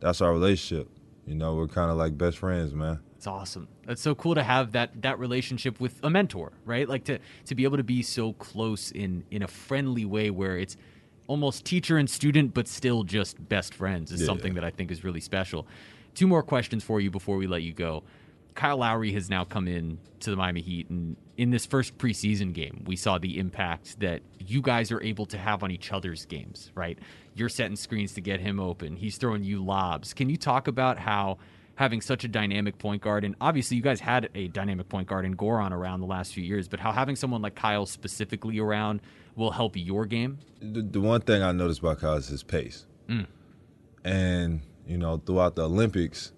that's 0.00 0.20
our 0.20 0.32
relationship. 0.32 0.88
You 1.26 1.34
know, 1.34 1.54
we're 1.56 1.68
kind 1.68 1.90
of 1.90 1.96
like 1.96 2.16
best 2.16 2.38
friends, 2.38 2.72
man. 2.72 3.00
It's 3.16 3.26
awesome. 3.26 3.68
That's 3.84 4.00
so 4.00 4.14
cool 4.14 4.36
to 4.36 4.42
have 4.44 4.72
that 4.72 5.02
that 5.02 5.18
relationship 5.18 5.80
with 5.80 5.98
a 6.04 6.10
mentor, 6.10 6.52
right? 6.64 6.88
Like 6.88 7.04
to 7.04 7.18
to 7.46 7.54
be 7.54 7.64
able 7.64 7.76
to 7.76 7.84
be 7.84 8.02
so 8.02 8.32
close 8.34 8.92
in 8.92 9.24
in 9.30 9.42
a 9.42 9.48
friendly 9.48 10.04
way 10.04 10.30
where 10.30 10.56
it's 10.56 10.76
almost 11.28 11.64
teacher 11.64 11.96
and 11.96 12.10
student, 12.10 12.52
but 12.54 12.66
still 12.66 13.04
just 13.04 13.48
best 13.48 13.72
friends 13.74 14.10
is 14.10 14.20
Yeah. 14.20 14.26
something 14.26 14.54
that 14.54 14.64
I 14.64 14.70
think 14.70 14.90
is 14.90 15.04
really 15.04 15.20
special. 15.20 15.66
Two 16.14 16.26
more 16.26 16.42
questions 16.42 16.82
for 16.82 17.00
you 17.00 17.10
before 17.10 17.36
we 17.36 17.46
let 17.46 17.62
you 17.62 17.72
go. 17.72 18.02
Kyle 18.54 18.78
Lowry 18.78 19.12
has 19.12 19.30
now 19.30 19.44
come 19.44 19.68
in 19.68 19.98
to 20.18 20.30
the 20.30 20.36
Miami 20.36 20.60
Heat, 20.62 20.90
and 20.90 21.16
in 21.36 21.50
this 21.50 21.64
first 21.64 21.96
preseason 21.96 22.52
game, 22.52 22.82
we 22.86 22.96
saw 22.96 23.16
the 23.16 23.38
impact 23.38 24.00
that 24.00 24.20
you 24.44 24.60
guys 24.60 24.90
are 24.90 25.00
able 25.00 25.26
to 25.26 25.38
have 25.38 25.62
on 25.62 25.70
each 25.70 25.92
other's 25.92 26.24
games. 26.24 26.72
Right? 26.74 26.98
You're 27.36 27.50
setting 27.50 27.76
screens 27.76 28.14
to 28.14 28.20
get 28.20 28.40
him 28.40 28.58
open. 28.58 28.96
He's 28.96 29.16
throwing 29.16 29.44
you 29.44 29.62
lobs. 29.64 30.12
Can 30.12 30.28
you 30.28 30.36
talk 30.36 30.66
about 30.66 30.98
how 30.98 31.38
having 31.78 32.00
such 32.00 32.24
a 32.24 32.28
dynamic 32.28 32.76
point 32.78 33.00
guard, 33.00 33.24
and 33.24 33.34
obviously 33.40 33.76
you 33.76 33.82
guys 33.82 34.00
had 34.00 34.28
a 34.34 34.48
dynamic 34.48 34.88
point 34.88 35.06
guard 35.06 35.24
in 35.24 35.36
Goran 35.36 35.70
around 35.70 36.00
the 36.00 36.06
last 36.06 36.34
few 36.34 36.42
years, 36.42 36.66
but 36.66 36.80
how 36.80 36.90
having 36.90 37.14
someone 37.14 37.40
like 37.40 37.54
Kyle 37.54 37.86
specifically 37.86 38.58
around 38.58 39.00
will 39.36 39.52
help 39.52 39.76
your 39.76 40.04
game? 40.04 40.38
the, 40.60 40.82
the 40.82 41.00
one 41.00 41.20
thing 41.20 41.40
I 41.40 41.52
noticed 41.52 41.78
about 41.78 42.00
Kyle 42.00 42.14
is 42.16 42.26
his 42.26 42.42
pace. 42.42 42.84
And, 44.04 44.60
you 44.86 44.96
know, 44.98 45.18
throughout 45.24 45.54
the 45.56 45.64
Olympics, 45.66 46.32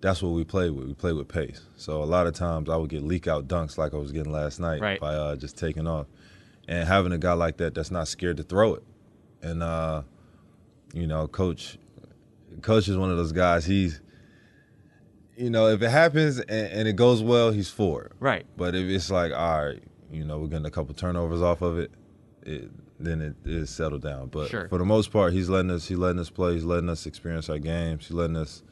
that's 0.00 0.22
what 0.22 0.30
we 0.30 0.44
play 0.44 0.70
with. 0.70 0.86
We 0.86 0.94
play 0.94 1.12
with 1.12 1.28
pace. 1.28 1.62
So 1.76 2.02
a 2.02 2.04
lot 2.04 2.26
of 2.26 2.34
times 2.34 2.68
I 2.68 2.76
would 2.76 2.90
get 2.90 3.02
leak 3.02 3.26
out 3.28 3.48
dunks 3.48 3.78
like 3.78 3.94
I 3.94 3.96
was 3.98 4.12
getting 4.12 4.32
last 4.32 4.58
night 4.60 4.80
Right. 4.80 5.00
by 5.00 5.14
uh, 5.14 5.36
just 5.36 5.56
taking 5.56 5.86
off. 5.86 6.06
And 6.66 6.86
having 6.86 7.12
a 7.12 7.18
guy 7.18 7.32
like 7.32 7.56
that 7.58 7.74
that's 7.74 7.90
not 7.90 8.08
scared 8.08 8.36
to 8.38 8.42
throw 8.42 8.74
it. 8.74 8.82
And, 9.42 9.62
uh, 9.62 10.02
you 10.92 11.06
know, 11.06 11.26
coach, 11.28 11.78
coach 12.62 12.88
is 12.88 12.96
one 12.96 13.10
of 13.10 13.16
those 13.16 13.32
guys. 13.32 13.64
He's, 13.64 14.00
you 15.38 15.50
know, 15.50 15.68
if 15.68 15.80
it 15.82 15.90
happens 15.90 16.38
and, 16.40 16.50
and 16.72 16.88
it 16.88 16.96
goes 16.96 17.22
well, 17.22 17.50
he's 17.52 17.70
for 17.70 18.04
it. 18.04 18.12
Right. 18.18 18.44
But 18.56 18.74
if 18.74 18.88
it's 18.88 19.10
like, 19.10 19.32
all 19.32 19.66
right, 19.66 19.82
you 20.10 20.24
know, 20.24 20.38
we're 20.38 20.48
getting 20.48 20.66
a 20.66 20.70
couple 20.70 20.94
turnovers 20.94 21.40
off 21.42 21.62
of 21.62 21.78
it, 21.78 21.90
it 22.42 22.70
then 23.00 23.20
it 23.20 23.36
is 23.44 23.70
settled 23.70 24.02
down. 24.02 24.26
But 24.26 24.48
Sure. 24.48 24.68
for 24.68 24.78
the 24.78 24.84
most 24.84 25.12
part, 25.12 25.32
he's 25.32 25.48
letting 25.48 25.70
us, 25.70 25.86
he's 25.86 25.98
letting 25.98 26.18
us 26.18 26.30
play, 26.30 26.54
he's 26.54 26.64
letting 26.64 26.88
us 26.88 27.06
experience 27.06 27.48
our 27.48 27.58
games, 27.58 28.08
he's 28.08 28.14
letting 28.16 28.36
us, 28.36 28.64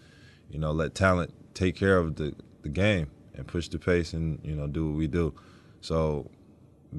you 0.51 0.59
know, 0.59 0.73
let 0.73 0.95
talent 0.97 1.33
take 1.55 1.77
care 1.77 1.97
of 1.99 2.17
the, 2.17 2.35
the 2.63 2.69
game 2.69 3.09
and 3.35 3.47
push 3.47 3.69
the 3.69 3.79
pace 3.79 4.13
and 4.13 4.41
you 4.43 4.57
know 4.57 4.67
do 4.67 4.89
what 4.89 4.97
we 4.97 5.07
do. 5.07 5.33
So 5.81 6.31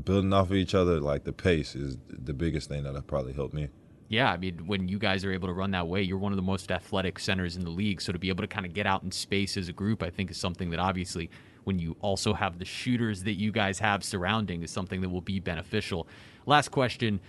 building 0.05 0.31
off 0.33 0.47
of 0.47 0.55
each 0.55 0.73
other, 0.75 0.99
like 1.01 1.25
the 1.25 1.33
pace 1.33 1.75
is 1.75 1.97
the 2.07 2.33
biggest 2.33 2.69
thing 2.69 2.83
that 2.83 3.07
probably 3.07 3.33
helped 3.33 3.53
me. 3.53 3.69
Yeah, 4.09 4.31
I 4.31 4.37
mean, 4.37 4.67
when 4.67 4.87
you 4.87 4.99
guys 4.99 5.25
are 5.25 5.33
able 5.33 5.49
to 5.49 5.53
run 5.53 5.71
that 5.71 5.87
way, 5.87 6.01
you're 6.01 6.17
one 6.17 6.31
of 6.31 6.37
the 6.37 6.41
most 6.41 6.71
athletic 6.71 7.19
centers 7.19 7.57
in 7.57 7.63
the 7.63 7.69
league. 7.69 8.01
So 8.01 8.13
to 8.13 8.19
be 8.19 8.29
able 8.29 8.43
to 8.43 8.47
kind 8.47 8.65
of 8.65 8.73
get 8.73 8.87
out 8.87 9.03
in 9.03 9.11
space 9.11 9.57
as 9.57 9.67
a 9.67 9.73
group, 9.73 10.01
I 10.01 10.09
think 10.09 10.31
is 10.31 10.37
something 10.37 10.69
that 10.69 10.79
obviously, 10.79 11.29
when 11.65 11.77
you 11.77 11.97
also 11.99 12.33
have 12.33 12.57
the 12.57 12.65
shooters 12.65 13.23
that 13.23 13.33
you 13.33 13.51
guys 13.51 13.79
have 13.79 14.03
surrounding, 14.03 14.63
is 14.63 14.71
something 14.71 15.01
that 15.01 15.09
will 15.09 15.21
be 15.21 15.39
beneficial. 15.39 16.07
Last 16.45 16.69
question. 16.69 17.19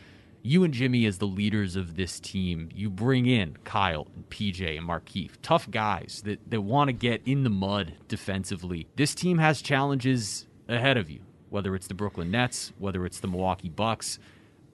You 0.40 0.62
and 0.62 0.72
Jimmy, 0.72 1.04
as 1.04 1.18
the 1.18 1.26
leaders 1.26 1.74
of 1.74 1.96
this 1.96 2.20
team, 2.20 2.68
you 2.72 2.90
bring 2.90 3.26
in 3.26 3.56
Kyle 3.64 4.06
and 4.14 4.30
PJ 4.30 4.78
and 4.78 4.88
Markieff, 4.88 5.32
tough 5.42 5.68
guys 5.68 6.22
that, 6.24 6.48
that 6.48 6.60
want 6.60 6.88
to 6.88 6.92
get 6.92 7.22
in 7.26 7.42
the 7.42 7.50
mud 7.50 7.94
defensively. 8.06 8.86
This 8.94 9.16
team 9.16 9.38
has 9.38 9.60
challenges 9.60 10.46
ahead 10.68 10.96
of 10.96 11.10
you, 11.10 11.20
whether 11.50 11.74
it's 11.74 11.88
the 11.88 11.94
Brooklyn 11.94 12.30
Nets, 12.30 12.72
whether 12.78 13.04
it's 13.04 13.18
the 13.18 13.26
Milwaukee 13.26 13.68
Bucks 13.68 14.20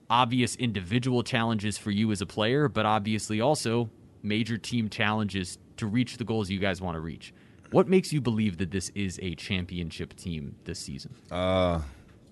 obvious 0.09 0.55
individual 0.55 1.23
challenges 1.23 1.77
for 1.77 1.91
you 1.91 2.11
as 2.11 2.21
a 2.21 2.25
player, 2.25 2.67
but 2.67 2.85
obviously 2.85 3.41
also 3.41 3.89
major 4.21 4.57
team 4.57 4.89
challenges 4.89 5.57
to 5.77 5.85
reach 5.85 6.17
the 6.17 6.23
goals 6.23 6.49
you 6.49 6.59
guys 6.59 6.81
want 6.81 6.95
to 6.95 6.99
reach. 6.99 7.33
What 7.71 7.87
makes 7.87 8.13
you 8.13 8.21
believe 8.21 8.57
that 8.57 8.71
this 8.71 8.89
is 8.95 9.19
a 9.21 9.35
championship 9.35 10.15
team 10.15 10.55
this 10.65 10.79
season? 10.79 11.15
Uh, 11.31 11.81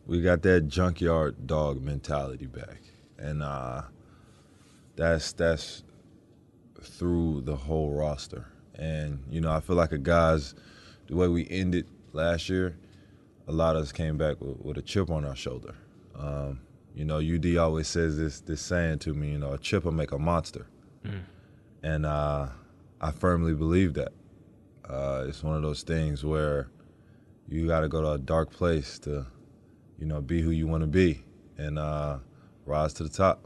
we 0.05 0.21
got 0.21 0.41
that 0.43 0.67
junkyard 0.67 1.47
dog 1.47 1.81
mentality 1.81 2.45
back, 2.45 2.81
and 3.17 3.41
uh, 3.41 3.83
that's 4.95 5.33
that's 5.33 5.83
through 6.81 7.41
the 7.41 7.55
whole 7.55 7.91
roster. 7.91 8.47
And 8.75 9.23
you 9.29 9.41
know, 9.41 9.51
I 9.51 9.59
feel 9.59 9.75
like 9.75 9.91
a 9.91 9.97
guys, 9.97 10.55
the 11.07 11.15
way 11.15 11.27
we 11.27 11.47
ended 11.49 11.87
last 12.13 12.49
year, 12.49 12.77
a 13.47 13.51
lot 13.51 13.75
of 13.75 13.81
us 13.81 13.91
came 13.91 14.17
back 14.17 14.39
with, 14.39 14.57
with 14.59 14.77
a 14.77 14.81
chip 14.81 15.09
on 15.09 15.25
our 15.25 15.35
shoulder. 15.35 15.75
Um, 16.17 16.61
you 16.95 17.05
know, 17.05 17.17
UD 17.17 17.57
always 17.57 17.87
says 17.87 18.17
this 18.17 18.39
this 18.41 18.61
saying 18.61 18.99
to 18.99 19.13
me, 19.13 19.31
you 19.31 19.37
know, 19.37 19.53
a 19.53 19.57
chip 19.57 19.85
will 19.85 19.91
make 19.91 20.11
a 20.11 20.19
monster, 20.19 20.67
and 21.83 22.05
uh, 22.05 22.47
I 23.01 23.11
firmly 23.11 23.53
believe 23.53 23.93
that. 23.95 24.13
Uh, 24.87 25.23
it's 25.29 25.41
one 25.41 25.55
of 25.55 25.61
those 25.61 25.81
things 25.81 26.25
where 26.25 26.69
you 27.47 27.67
got 27.67 27.79
to 27.79 27.87
go 27.87 28.01
to 28.01 28.11
a 28.11 28.17
dark 28.17 28.51
place 28.51 28.99
to, 28.99 29.25
you 29.97 30.05
know, 30.05 30.19
be 30.19 30.41
who 30.41 30.51
you 30.51 30.67
want 30.67 30.81
to 30.81 30.87
be 30.87 31.23
and 31.57 31.79
uh, 31.79 32.17
rise 32.65 32.93
to 32.93 33.03
the 33.03 33.09
top. 33.09 33.45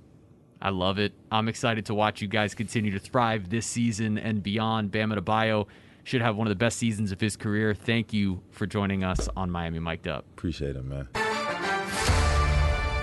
I 0.59 0.69
love 0.69 0.97
it. 0.97 1.13
I'm 1.31 1.47
excited 1.47 1.85
to 1.85 1.93
watch 1.93 2.23
you 2.23 2.27
guys 2.27 2.55
continue 2.55 2.91
to 2.91 2.99
thrive 2.99 3.49
this 3.49 3.67
season 3.67 4.17
and 4.17 4.41
beyond. 4.41 4.89
Bam 4.89 5.11
Adebayo, 5.11 5.67
should 6.07 6.21
have 6.21 6.37
one 6.37 6.47
of 6.47 6.49
the 6.49 6.55
best 6.55 6.77
seasons 6.77 7.11
of 7.11 7.19
his 7.19 7.35
career. 7.35 7.73
Thank 7.73 8.13
you 8.13 8.41
for 8.49 8.65
joining 8.65 9.03
us 9.03 9.27
on 9.35 9.51
Miami 9.51 9.79
Mic'd 9.79 10.07
Up. 10.07 10.25
Appreciate 10.37 10.75
it, 10.75 10.85
man. 10.85 11.09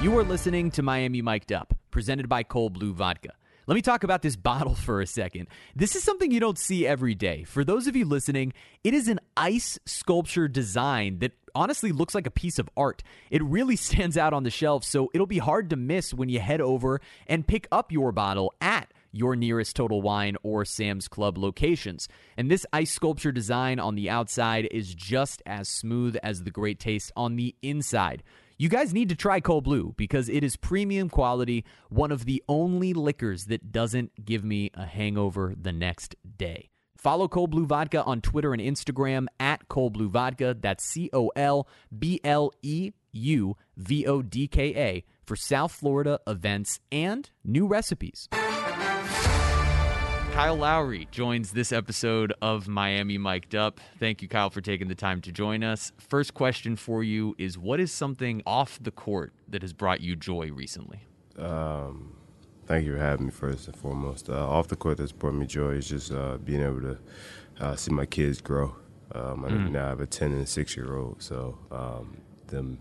You 0.05 0.19
are 0.19 0.23
listening 0.23 0.71
to 0.73 0.83
Miami 0.83 1.23
Mic'd 1.23 1.51
Up, 1.51 1.73
presented 1.91 2.29
by 2.29 2.43
Cold 2.43 2.75
Blue 2.75 2.93
Vodka. 2.93 3.31
Let 3.67 3.75
me 3.75 3.81
talk 3.81 4.05
about 4.05 4.21
this 4.21 4.37
bottle 4.51 4.75
for 4.75 5.01
a 5.01 5.07
second. 5.07 5.49
This 5.75 5.97
is 5.97 6.05
something 6.05 6.31
you 6.31 6.41
don't 6.41 6.59
see 6.59 6.87
every 6.87 7.15
day. 7.15 7.45
For 7.45 7.65
those 7.65 7.87
of 7.87 7.97
you 7.97 8.05
listening, 8.05 8.53
it 8.85 8.93
is 8.93 9.09
an 9.09 9.19
ice 9.35 9.79
sculpture 9.87 10.47
design 10.47 11.21
that 11.21 11.33
honestly 11.55 11.91
looks 11.91 12.15
like 12.15 12.27
a 12.27 12.31
piece 12.31 12.59
of 12.59 12.69
art. 12.77 13.03
It 13.31 13.43
really 13.43 13.77
stands 13.89 14.19
out 14.19 14.35
on 14.35 14.43
the 14.43 14.51
shelf, 14.51 14.85
so 14.85 15.11
it'll 15.15 15.27
be 15.27 15.39
hard 15.39 15.71
to 15.71 15.77
miss 15.77 16.13
when 16.13 16.29
you 16.29 16.39
head 16.39 16.61
over 16.61 17.01
and 17.27 17.49
pick 17.49 17.67
up 17.73 17.91
your 17.91 18.13
bottle 18.13 18.53
at 18.61 18.93
your 19.11 19.37
nearest 19.37 19.75
Total 19.75 20.03
Wine 20.03 20.37
or 20.43 20.67
Sam's 20.67 21.09
Club 21.09 21.39
locations. 21.39 22.09
And 22.37 22.51
this 22.51 22.67
ice 22.75 22.93
sculpture 22.93 23.33
design 23.33 23.81
on 23.81 23.95
the 23.95 24.11
outside 24.11 24.69
is 24.71 24.95
just 24.95 25.43
as 25.47 25.67
smooth 25.71 26.19
as 26.23 26.43
the 26.43 26.51
great 26.51 26.79
taste 26.79 27.11
on 27.17 27.37
the 27.37 27.55
inside. 27.63 28.23
You 28.57 28.69
guys 28.69 28.95
need 28.95 29.09
to 29.09 29.17
try 29.17 29.41
Cold 29.41 29.65
Blue 29.65 29.95
because 29.97 30.29
it 30.29 30.45
is 30.45 30.57
premium 30.57 31.09
quality, 31.09 31.65
one 31.89 32.13
of 32.13 32.25
the 32.25 32.41
only 32.49 32.95
liquors 32.95 33.47
that 33.47 33.73
doesn't 33.73 34.25
give 34.25 34.45
me 34.45 34.71
a 34.75 34.85
hangover 34.87 35.55
the 35.61 35.73
next 35.73 36.15
day. 36.37 36.71
Follow 36.97 37.27
Cold 37.27 37.51
Blue 37.51 37.67
Vodka 37.67 38.05
on 38.05 38.21
Twitter 38.21 38.53
and 38.53 38.63
Instagram 38.63 39.27
at 39.41 39.67
Cold 39.69 39.95
Blue 39.95 40.09
Vodka. 40.09 40.57
That's 40.59 40.85
C 40.85 41.11
O 41.13 41.33
L 41.35 41.67
B 41.97 42.21
L 42.23 42.53
E 42.63 42.93
U 43.11 43.57
V 43.77 44.07
O 44.07 44.23
D 44.23 44.47
K 44.47 44.75
A 44.77 45.05
for 45.27 45.35
South 45.35 45.73
Florida 45.73 46.21
events 46.29 46.79
and 46.93 47.31
new 47.45 47.67
recipes. 47.67 48.29
Kyle 50.35 50.57
Lowry 50.57 51.07
joins 51.13 51.53
this 51.53 51.71
episode 51.71 52.33
of 52.43 52.67
Miami 52.67 53.19
Mic'd 53.19 53.55
Up. 53.55 53.81
Thank 54.01 54.21
you, 54.21 54.27
Kyle, 54.27 54.51
for 54.51 54.61
taking 54.61 54.89
the 54.89 54.95
time 54.97 55.21
to 55.23 55.31
join 55.33 55.63
us. 55.63 55.93
First 55.97 56.35
question 56.35 56.75
for 56.75 57.05
you 57.05 57.37
is 57.39 57.57
What 57.57 57.79
is 57.79 57.93
something 57.93 58.43
off 58.45 58.79
the 58.83 58.91
court 58.91 59.33
that 59.49 59.63
has 59.63 59.73
brought 59.73 60.01
you 60.01 60.17
joy 60.17 60.51
recently? 60.51 61.03
Um, 61.39 62.17
thank 62.67 62.85
you 62.85 62.95
for 62.95 62.99
having 62.99 63.27
me, 63.27 63.31
first 63.33 63.69
and 63.69 63.77
foremost. 63.77 64.29
Uh, 64.29 64.49
off 64.49 64.67
the 64.67 64.75
court 64.77 64.99
that's 64.99 65.13
brought 65.13 65.35
me 65.35 65.47
joy 65.47 65.71
is 65.71 65.89
just 65.89 66.11
uh, 66.13 66.37
being 66.39 66.63
able 66.63 66.81
to 66.81 66.99
uh, 67.61 67.77
see 67.77 67.93
my 67.93 68.05
kids 68.05 68.41
grow. 68.41 68.75
Um, 69.15 69.45
I 69.45 69.51
Mm. 69.51 69.71
now 69.71 69.87
have 69.89 70.01
a 70.01 70.07
10 70.07 70.33
and 70.33 70.43
a 70.43 70.47
6 70.47 70.77
year 70.77 70.97
old, 70.97 71.23
so 71.23 71.57
um, 71.71 72.17
them 72.49 72.79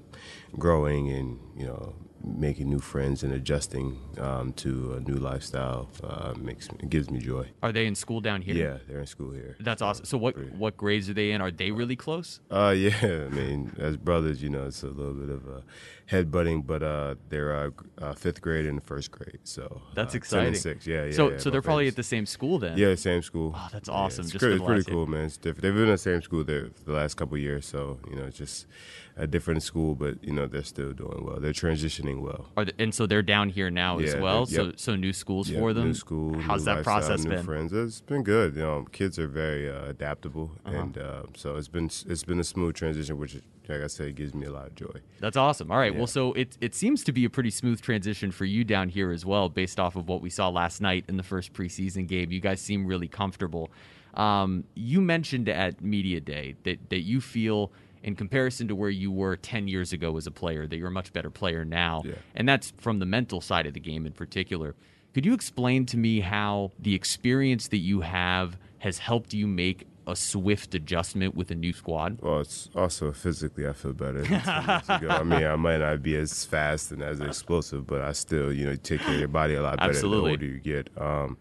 growing 0.58 1.12
and, 1.12 1.40
you 1.56 1.68
know, 1.68 1.94
making 2.24 2.70
new 2.70 2.80
friends 2.80 3.24
and 3.24 3.34
adjusting 3.34 4.00
um, 4.18 4.54
to 4.54 4.94
a 4.94 5.00
new 5.02 5.16
lifestyle 5.16 5.90
uh, 6.04 6.34
makes 6.38 6.72
me, 6.72 6.78
gives 6.88 7.10
me 7.10 7.20
joy. 7.20 7.48
Are 7.62 7.72
they 7.72 7.86
in 7.86 7.96
school 7.96 8.22
down 8.22 8.42
here? 8.42 8.56
Yeah, 8.56 8.78
they're 8.88 9.00
in 9.00 9.08
school 9.08 9.32
here. 9.32 9.58
That's 9.60 9.82
awesome. 9.82 10.06
So, 10.06 10.18
what 10.18 10.38
what 10.54 10.78
grades 10.78 11.10
are 11.10 11.14
they 11.14 11.32
in? 11.32 11.42
Are 11.42 11.52
they 11.52 11.72
really 11.72 11.96
close? 11.96 12.40
Uh, 12.50 12.74
yeah, 12.78 12.96
I 13.02 13.30
mean, 13.30 13.76
as 13.78 13.98
brothers, 13.98 14.42
you 14.42 14.50
know, 14.50 14.66
it's 14.66 14.84
a 14.84 14.88
little 14.88 15.14
bit 15.14 15.30
of 15.30 15.48
a 15.48 15.64
headbutting, 16.10 16.66
but 16.68 16.84
uh, 16.84 17.16
they're 17.30 17.56
uh, 17.56 17.70
uh, 18.02 18.14
fifth 18.14 18.42
grade 18.42 18.66
and 18.66 18.84
first 18.84 19.12
grade, 19.12 19.40
so 19.44 19.82
That's 19.96 20.14
uh, 20.14 20.18
exciting. 20.18 20.48
and 20.48 20.58
six, 20.58 20.86
yeah, 20.86 21.06
yeah. 21.06 21.12
so, 21.12 21.32
yeah, 21.32 21.38
so 21.38 21.50
they're 21.50 21.62
probably 21.62 21.88
at 21.88 21.96
the 21.96 22.04
same 22.04 22.26
school 22.26 22.60
then. 22.60 22.78
yeah, 22.78 22.96
same 22.96 23.22
school. 23.22 23.54
Oh, 23.56 23.70
that's 23.72 23.88
Yeah, 23.90 23.96
awesome. 23.96 24.24
It's, 24.24 24.32
Just 24.34 24.42
good- 24.42 24.54
it's 24.58 24.64
pretty 24.66 24.84
cool, 24.84 25.08
man. 25.08 25.26
It's 25.26 25.38
different. 25.38 25.62
They've 25.62 25.74
been 25.74 25.84
in 25.84 25.90
the 25.90 25.98
same 25.98 26.22
school 26.22 26.44
there 26.44 26.66
for 26.76 26.84
the 26.86 26.92
last 26.94 27.16
couple 27.16 27.36
of 27.36 27.42
years, 27.42 27.66
so 27.66 28.00
you 28.10 28.16
know, 28.18 28.24
it's 28.26 28.38
just 28.38 28.68
a 29.16 29.28
different 29.28 29.62
school, 29.62 29.94
but 29.96 30.22
you 30.24 30.34
know, 30.34 30.48
they're 30.48 30.64
still 30.64 30.92
doing 30.92 31.24
well. 31.24 31.40
They're 31.40 31.54
transitioning 31.54 32.22
well. 32.22 32.50
Are 32.58 32.66
they, 32.66 32.72
and 32.80 32.94
so 32.94 33.06
they're 33.06 33.22
down 33.22 33.50
here 33.50 33.70
now 33.70 34.00
as 34.00 34.16
well. 34.16 34.46
they- 34.46 34.56
So, 34.56 34.64
yep. 34.66 34.74
so 34.80 34.96
new 34.96 35.14
schools 35.14 35.50
Yeah, 35.50 35.60
for 35.60 35.72
them. 35.74 35.86
New 35.86 35.94
school. 35.94 36.40
How's 36.40 36.66
new 36.66 36.74
that 36.76 36.84
process 36.84 37.24
been? 37.26 37.44
Friends. 37.46 37.72
It's 37.74 38.02
been 38.02 38.24
good. 38.24 38.56
You 38.56 38.62
know, 38.64 38.88
kids 38.92 39.18
are 39.20 39.28
very 39.28 39.70
uh, 39.70 39.86
adaptable, 39.86 40.52
Uh-huh. 40.66 40.78
and 40.78 40.98
uh, 40.98 41.24
so 41.36 41.56
it's 41.58 41.68
been 41.68 41.86
it's 42.08 42.24
been 42.24 42.40
a 42.40 42.44
smooth 42.44 42.74
transition, 42.76 43.18
which, 43.20 43.36
like 43.70 43.82
I 43.82 43.88
said, 43.88 44.16
gives 44.16 44.34
me 44.34 44.48
a 44.48 44.52
lot 44.52 44.66
of 44.68 44.76
joy. 44.76 45.00
That's 45.20 45.38
awesome. 45.38 45.70
All 45.72 45.78
right. 45.78 45.93
Yeah. 45.94 46.00
Well, 46.00 46.08
so 46.08 46.34
it 46.34 46.58
it 46.62 46.76
seems 46.76 47.04
to 47.06 47.12
be 47.12 47.26
a 47.26 47.30
pretty 47.30 47.50
smooth 47.50 47.82
transition 47.82 48.32
for 48.32 48.46
you 48.46 48.64
down 48.64 48.90
here 48.90 49.12
as 49.12 49.26
well, 49.26 49.50
based 49.50 49.80
off 49.80 49.96
of 49.96 50.08
what 50.08 50.22
we 50.22 50.30
saw 50.30 50.50
last 50.50 50.82
night 50.82 51.06
in 51.08 51.18
the 51.18 51.24
first 51.24 51.54
preseason 51.54 52.08
game. 52.08 52.32
You 52.32 52.40
guys 52.40 52.62
seem 52.62 52.86
really 52.86 53.08
comfortable. 53.08 53.72
Um, 54.14 54.66
you 54.76 55.02
mentioned 55.02 55.50
at 55.50 55.82
media 55.82 56.20
day 56.20 56.56
that 56.64 56.90
that 56.90 57.02
you 57.02 57.22
feel. 57.22 57.72
In 58.04 58.18
comparison 58.18 58.68
to 58.68 58.76
where 58.76 58.90
you 58.90 59.14
were 59.14 59.38
10 59.38 59.70
years 59.70 59.94
ago 59.94 60.18
as 60.18 60.28
a 60.28 60.32
player, 60.32 60.68
that 60.68 60.76
you're 60.76 60.90
a 60.90 60.92
much 60.92 61.14
better 61.14 61.30
player 61.30 61.64
now. 61.64 62.02
Yeah. 62.04 62.16
And 62.36 62.50
that's 62.50 62.74
from 62.78 63.00
the 63.00 63.06
mental 63.06 63.40
side 63.40 63.66
of 63.66 63.74
the 63.74 63.80
game 63.80 64.06
in 64.06 64.12
particular. 64.12 64.76
Could 65.14 65.26
you 65.26 65.34
explain 65.34 65.86
to 65.86 65.96
me 65.96 66.20
how 66.20 66.72
the 66.78 66.96
experience 66.96 67.70
that 67.70 67.78
you 67.78 68.02
have 68.02 68.58
has 68.80 68.98
helped 68.98 69.34
you 69.34 69.48
make 69.48 69.88
a 70.08 70.16
swift 70.16 70.76
adjustment 70.76 71.36
with 71.36 71.52
a 71.52 71.56
new 71.56 71.74
squad? 71.74 72.20
Well, 72.22 72.42
it's 72.42 72.70
also 72.76 73.12
physically 73.12 73.68
I 73.68 73.74
feel 73.74 73.94
better. 73.94 74.22
Than 74.22 74.42
10 74.42 74.70
years 74.70 74.90
ago. 74.90 75.10
I 75.10 75.24
mean, 75.24 75.44
I 75.44 75.56
might 75.56 75.78
not 75.78 76.02
be 76.02 76.16
as 76.16 76.46
fast 76.46 76.92
and 76.92 77.02
as 77.02 77.20
explosive, 77.20 77.88
but 77.88 78.02
I 78.02 78.12
still, 78.12 78.52
you 78.52 78.66
know, 78.66 78.76
take 78.76 79.02
care 79.02 79.14
of 79.14 79.20
your 79.20 79.28
body 79.28 79.56
a 79.56 79.62
lot 79.62 79.78
better 79.78 79.92
Absolutely. 79.92 80.30
the 80.30 80.32
older 80.32 80.46
you 80.46 80.60
get. 80.60 80.90
Um, 80.98 81.38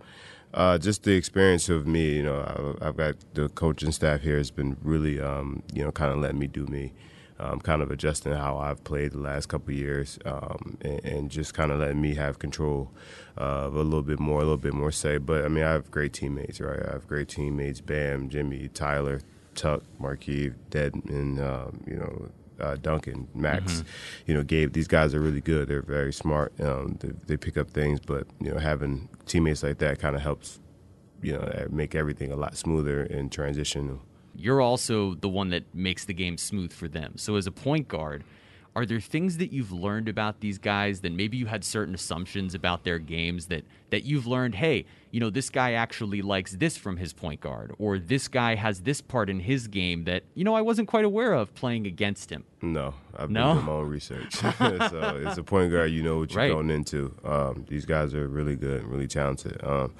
uh, 0.54 0.78
just 0.78 1.04
the 1.04 1.12
experience 1.12 1.68
of 1.68 1.86
me, 1.86 2.16
you 2.16 2.22
know, 2.22 2.76
I, 2.80 2.88
I've 2.88 2.96
got 2.96 3.14
the 3.34 3.48
coaching 3.48 3.90
staff 3.90 4.20
here 4.20 4.36
has 4.36 4.50
been 4.50 4.76
really, 4.82 5.20
um, 5.20 5.62
you 5.72 5.82
know, 5.82 5.90
kind 5.90 6.12
of 6.12 6.18
letting 6.18 6.38
me 6.38 6.46
do 6.46 6.66
me. 6.66 6.92
Um, 7.42 7.58
kind 7.58 7.82
of 7.82 7.90
adjusting 7.90 8.32
how 8.34 8.56
I've 8.58 8.84
played 8.84 9.10
the 9.12 9.18
last 9.18 9.46
couple 9.46 9.74
of 9.74 9.78
years, 9.78 10.16
um, 10.24 10.78
and, 10.80 11.04
and 11.04 11.30
just 11.30 11.54
kind 11.54 11.72
of 11.72 11.80
letting 11.80 12.00
me 12.00 12.14
have 12.14 12.38
control 12.38 12.92
of 13.36 13.74
a 13.74 13.82
little 13.82 14.02
bit 14.02 14.20
more, 14.20 14.38
a 14.38 14.44
little 14.44 14.56
bit 14.56 14.74
more 14.74 14.92
say. 14.92 15.18
But 15.18 15.44
I 15.44 15.48
mean, 15.48 15.64
I 15.64 15.72
have 15.72 15.90
great 15.90 16.12
teammates, 16.12 16.60
right? 16.60 16.80
I 16.88 16.92
have 16.92 17.08
great 17.08 17.28
teammates: 17.28 17.80
Bam, 17.80 18.28
Jimmy, 18.28 18.68
Tyler, 18.68 19.20
Tuck, 19.56 19.82
Markieff, 20.00 20.54
Dedmon, 20.70 21.40
um, 21.40 21.82
you 21.84 21.96
know, 21.96 22.30
uh, 22.60 22.76
Duncan, 22.80 23.26
Max, 23.34 23.82
you 24.26 24.34
know, 24.34 24.44
Gabe. 24.44 24.72
These 24.72 24.88
guys 24.88 25.12
are 25.12 25.20
really 25.20 25.40
good. 25.40 25.68
They're 25.68 25.82
very 25.82 26.12
smart. 26.12 26.52
Um, 26.60 26.96
they, 27.00 27.10
they 27.26 27.36
pick 27.36 27.56
up 27.56 27.70
things, 27.70 27.98
but 27.98 28.26
you 28.40 28.52
know, 28.52 28.58
having 28.60 29.08
teammates 29.26 29.64
like 29.64 29.78
that 29.78 29.98
kind 29.98 30.14
of 30.14 30.22
helps, 30.22 30.60
you 31.22 31.32
know, 31.32 31.66
make 31.70 31.96
everything 31.96 32.30
a 32.30 32.36
lot 32.36 32.56
smoother 32.56 33.02
in 33.02 33.30
transition. 33.30 33.98
You're 34.34 34.60
also 34.60 35.14
the 35.14 35.28
one 35.28 35.50
that 35.50 35.74
makes 35.74 36.04
the 36.04 36.14
game 36.14 36.36
smooth 36.38 36.72
for 36.72 36.88
them. 36.88 37.14
So 37.16 37.36
as 37.36 37.46
a 37.46 37.52
point 37.52 37.88
guard, 37.88 38.24
are 38.74 38.86
there 38.86 39.00
things 39.00 39.36
that 39.36 39.52
you've 39.52 39.70
learned 39.70 40.08
about 40.08 40.40
these 40.40 40.56
guys 40.56 41.02
that 41.02 41.12
maybe 41.12 41.36
you 41.36 41.44
had 41.44 41.62
certain 41.62 41.94
assumptions 41.94 42.54
about 42.54 42.84
their 42.84 42.98
games 42.98 43.46
that 43.48 43.64
that 43.90 44.04
you've 44.04 44.26
learned, 44.26 44.54
hey, 44.54 44.86
you 45.10 45.20
know, 45.20 45.28
this 45.28 45.50
guy 45.50 45.72
actually 45.72 46.22
likes 46.22 46.52
this 46.52 46.78
from 46.78 46.96
his 46.96 47.12
point 47.12 47.42
guard 47.42 47.74
or 47.78 47.98
this 47.98 48.26
guy 48.28 48.54
has 48.54 48.80
this 48.80 49.02
part 49.02 49.28
in 49.28 49.40
his 49.40 49.68
game 49.68 50.04
that, 50.04 50.22
you 50.34 50.42
know, 50.44 50.54
I 50.54 50.62
wasn't 50.62 50.88
quite 50.88 51.04
aware 51.04 51.34
of 51.34 51.54
playing 51.54 51.86
against 51.86 52.30
him. 52.30 52.44
No, 52.62 52.94
I've 53.14 53.28
No? 53.28 53.48
been 53.48 53.54
doing 53.56 53.66
my 53.66 53.72
own 53.72 53.88
research. 53.90 54.34
so 54.36 55.20
it's 55.22 55.36
a 55.36 55.42
point 55.42 55.70
guard, 55.70 55.90
you 55.90 56.02
know 56.02 56.20
what 56.20 56.30
you're 56.32 56.38
Right. 56.40 56.50
going 56.50 56.70
into. 56.70 57.14
Um, 57.22 57.66
these 57.68 57.84
guys 57.84 58.14
are 58.14 58.26
really 58.26 58.56
good 58.56 58.80
and 58.84 58.90
really 58.90 59.06
talented. 59.08 59.62
Um, 59.62 59.92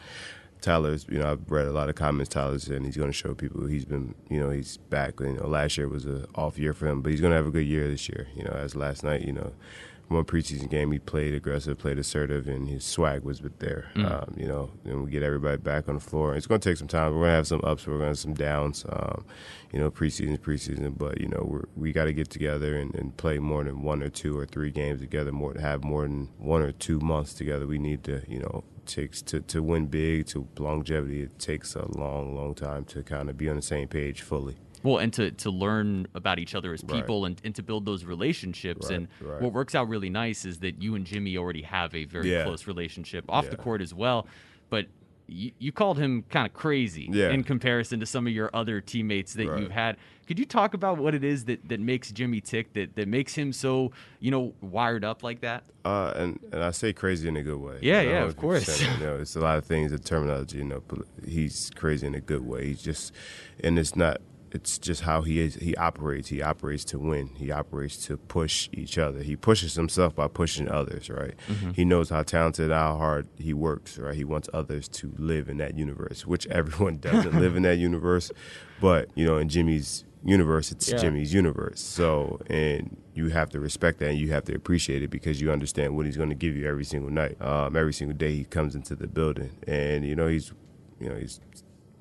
Tyler's, 0.63 1.07
you 1.11 1.19
know, 1.19 1.33
I've 1.33 1.51
read 1.51 1.67
a 1.67 1.73
lot 1.73 1.89
of 1.89 1.97
comments. 1.97 2.31
Tyler's 2.31 2.69
and 2.69 2.87
he's 2.87 2.97
going 2.97 3.11
to 3.11 3.13
show 3.13 3.35
people 3.35 3.67
he's 3.67 3.85
been, 3.85 4.15
you 4.31 4.41
know, 4.41 4.51
he's 4.51 4.77
back. 4.77 5.21
You 5.21 5.35
know, 5.35 5.47
last 5.47 5.77
year 5.77 5.89
was 5.89 6.05
an 6.05 6.27
off 6.35 6.59
year 6.59 6.73
for 6.73 6.87
him, 6.87 7.03
but 7.03 7.11
he's 7.11 7.21
going 7.21 7.33
to 7.33 7.37
have 7.37 7.47
a 7.47 7.51
good 7.51 7.67
year 7.67 7.89
this 7.89 8.09
year. 8.09 8.29
You 8.35 8.45
know, 8.45 8.53
as 8.53 8.75
last 8.75 9.03
night, 9.05 9.23
you 9.23 9.33
know, 9.33 9.53
one 10.09 10.25
preseason 10.25 10.69
game 10.69 10.93
he 10.93 10.99
played 10.99 11.35
aggressive, 11.35 11.79
played 11.79 11.99
assertive, 11.99 12.47
and 12.47 12.69
his 12.69 12.85
swag 12.85 13.25
was 13.25 13.43
with 13.43 13.59
there. 13.59 13.87
Um, 13.97 14.35
you 14.37 14.47
know, 14.47 14.71
and 14.85 15.05
we 15.05 15.11
get 15.11 15.23
everybody 15.23 15.57
back 15.57 15.89
on 15.89 15.95
the 15.95 16.01
floor. 16.01 16.35
It's 16.37 16.47
going 16.47 16.61
to 16.61 16.69
take 16.69 16.77
some 16.77 16.89
time. 16.89 17.13
We're 17.13 17.21
going 17.21 17.31
to 17.31 17.37
have 17.37 17.47
some 17.47 17.63
ups. 17.65 17.87
We're 17.87 17.95
going 17.95 18.03
to 18.03 18.09
have 18.09 18.19
some 18.19 18.35
downs. 18.35 18.85
Um, 18.89 19.25
you 19.73 19.81
know, 19.81 19.91
preseason, 19.91 20.39
preseason, 20.39 20.97
but 20.97 21.21
you 21.21 21.29
know, 21.29 21.45
we're, 21.49 21.65
we 21.77 21.93
got 21.93 22.05
to 22.05 22.13
get 22.13 22.29
together 22.31 22.77
and, 22.77 22.95
and 22.95 23.17
play 23.17 23.39
more 23.39 23.65
than 23.65 23.83
one 23.83 24.03
or 24.03 24.11
two 24.11 24.39
or 24.39 24.47
three 24.47 24.71
games 24.71 25.01
together. 25.01 25.33
More 25.33 25.55
have 25.59 25.83
more 25.83 26.03
than 26.03 26.29
one 26.39 26.63
or 26.63 26.73
two 26.73 27.01
months 27.01 27.33
together. 27.33 27.67
We 27.67 27.79
need 27.79 28.05
to, 28.05 28.23
you 28.29 28.41
know, 28.41 28.65
takes 28.87 29.23
to 29.23 29.41
to 29.41 29.63
win 29.63 29.87
big 29.87 30.27
to 30.29 30.47
longevity. 30.59 31.23
It 31.23 31.39
takes 31.39 31.75
a 31.75 31.87
long, 31.97 32.35
long 32.37 32.55
time 32.55 32.85
to 32.87 33.03
kind 33.03 33.29
of 33.31 33.37
be 33.37 33.49
on 33.49 33.57
the 33.57 33.63
same 33.63 33.89
page 33.89 34.23
fully. 34.23 34.57
Well, 34.85 34.99
and 34.99 35.13
to, 35.13 35.31
to 35.31 35.51
learn 35.51 36.09
about 36.13 36.41
each 36.41 36.57
other 36.57 36.73
as 36.73 36.83
Right. 36.83 37.01
people 37.01 37.25
and, 37.25 37.41
and 37.45 37.55
to 37.55 37.63
build 37.63 37.87
those 37.87 38.05
relationships. 38.05 38.87
Right, 38.91 38.97
and 38.97 39.09
right. 39.21 39.41
what 39.41 39.53
works 39.53 39.77
out 39.77 39.89
really 39.89 40.11
nice 40.11 40.45
is 40.45 40.59
that 40.59 40.83
you 40.83 40.97
and 40.97 41.07
Jimmy 41.07 41.37
already 41.37 41.63
have 41.63 41.95
a 41.95 42.05
very 42.05 42.33
Yeah. 42.33 42.43
close 42.43 42.67
relationship 42.67 43.25
off 43.29 43.49
the 43.49 43.57
court 43.57 43.81
as 43.81 43.95
well. 43.95 44.27
But 44.71 44.87
you, 45.33 45.53
you 45.59 45.73
called 45.73 45.99
him 45.99 46.25
kind 46.31 46.47
of 46.47 46.53
crazy 46.53 47.09
Yeah. 47.11 47.31
in 47.31 47.43
comparison 47.45 48.01
to 48.01 48.07
some 48.07 48.27
of 48.27 48.33
your 48.33 48.51
other 48.55 48.81
teammates 48.81 49.35
that 49.35 49.49
Right. 49.49 49.61
you've 49.61 49.71
had. 49.71 49.97
Could 50.27 50.39
you 50.39 50.45
talk 50.47 50.73
about 50.75 50.99
what 50.99 51.15
it 51.15 51.25
is 51.25 51.47
that, 51.47 51.69
that 51.69 51.81
makes 51.81 52.13
Jimmy 52.13 52.41
tick, 52.41 52.73
that, 52.75 52.95
that 52.95 53.09
makes 53.09 53.35
him 53.35 53.53
so, 53.53 53.91
you 54.21 54.31
know, 54.31 54.55
wired 54.61 55.05
up 55.05 55.23
like 55.23 55.41
that? 55.41 55.65
Uh, 55.85 56.13
and 56.15 56.39
and 56.53 56.63
I 56.63 56.71
say 56.71 56.93
crazy 56.93 57.27
in 57.29 57.37
a 57.37 57.43
good 57.43 57.59
way. 57.59 57.79
Yeah, 57.83 58.03
yeah, 58.03 58.23
of 58.23 58.37
100%. 58.37 58.41
course. 58.41 58.81
You 58.81 58.87
know, 59.05 59.17
it's 59.17 59.35
a 59.35 59.41
lot 59.41 59.59
of 59.59 59.65
things, 59.65 59.91
the 59.91 59.99
terminology. 59.99 60.59
You 60.59 60.65
know, 60.65 60.83
he's 61.27 61.71
crazy 61.75 62.07
in 62.07 62.15
a 62.15 62.21
good 62.21 62.47
way. 62.47 62.67
He's 62.69 62.83
just, 62.83 63.13
and 63.65 63.79
it's 63.79 63.97
not. 63.97 64.21
It's 64.55 64.79
just 64.79 65.03
how 65.03 65.23
he 65.23 65.41
is. 65.41 65.55
He 65.57 65.75
operates. 65.77 66.29
He 66.29 66.43
operates 66.43 66.85
to 66.87 66.99
win. 66.99 67.29
He 67.37 67.51
operates 67.51 67.97
to 68.07 68.17
push 68.17 68.69
each 68.73 68.99
other. 68.99 69.23
He 69.23 69.37
pushes 69.37 69.75
himself 69.75 70.15
by 70.15 70.29
pushing 70.29 70.69
others. 70.69 71.09
Right. 71.09 71.35
Mm-hmm. 71.49 71.71
He 71.73 71.85
knows 71.85 72.11
how 72.11 72.23
talented, 72.23 72.71
how 72.71 72.97
hard 72.97 73.29
he 73.39 73.55
works. 73.55 73.99
Right. 73.99 74.15
He 74.15 74.25
wants 74.25 74.49
others 74.53 74.89
to 74.89 75.13
live 75.17 75.49
in 75.49 75.57
that 75.59 75.77
universe, 75.77 76.27
which 76.27 76.47
everyone 76.49 76.97
doesn't 77.01 77.39
live 77.39 77.57
in 77.57 77.63
that 77.63 77.79
universe. 77.79 78.31
But 78.81 79.09
you 79.15 79.25
know, 79.25 79.39
in 79.39 79.49
Jimmy's 79.49 80.05
universe, 80.25 80.71
it's 80.71 80.91
yeah. 80.91 80.99
Jimmy's 80.99 81.33
universe. 81.33 81.81
So, 81.81 82.41
and 82.49 82.97
you 83.15 83.29
have 83.29 83.51
to 83.51 83.61
respect 83.61 83.99
that 83.99 84.11
and 84.11 84.19
you 84.19 84.33
have 84.33 84.45
to 84.45 84.55
appreciate 84.55 85.03
it 85.03 85.11
because 85.11 85.41
you 85.41 85.51
understand 85.51 85.97
what 85.97 86.07
he's 86.07 86.17
going 86.17 86.31
to 86.31 86.35
give 86.35 86.57
you 86.57 86.67
every 86.69 86.85
single 86.85 87.11
night. 87.11 87.41
Um, 87.41 87.77
every 87.77 87.93
single 87.93 88.17
day 88.17 88.35
he 88.35 88.45
comes 88.45 88.75
into 88.75 88.95
the 88.95 89.07
building, 89.07 89.51
and 89.67 90.05
you 90.05 90.15
know 90.15 90.29
he's, 90.29 90.53
you 91.01 91.09
know 91.09 91.17
he's 91.17 91.41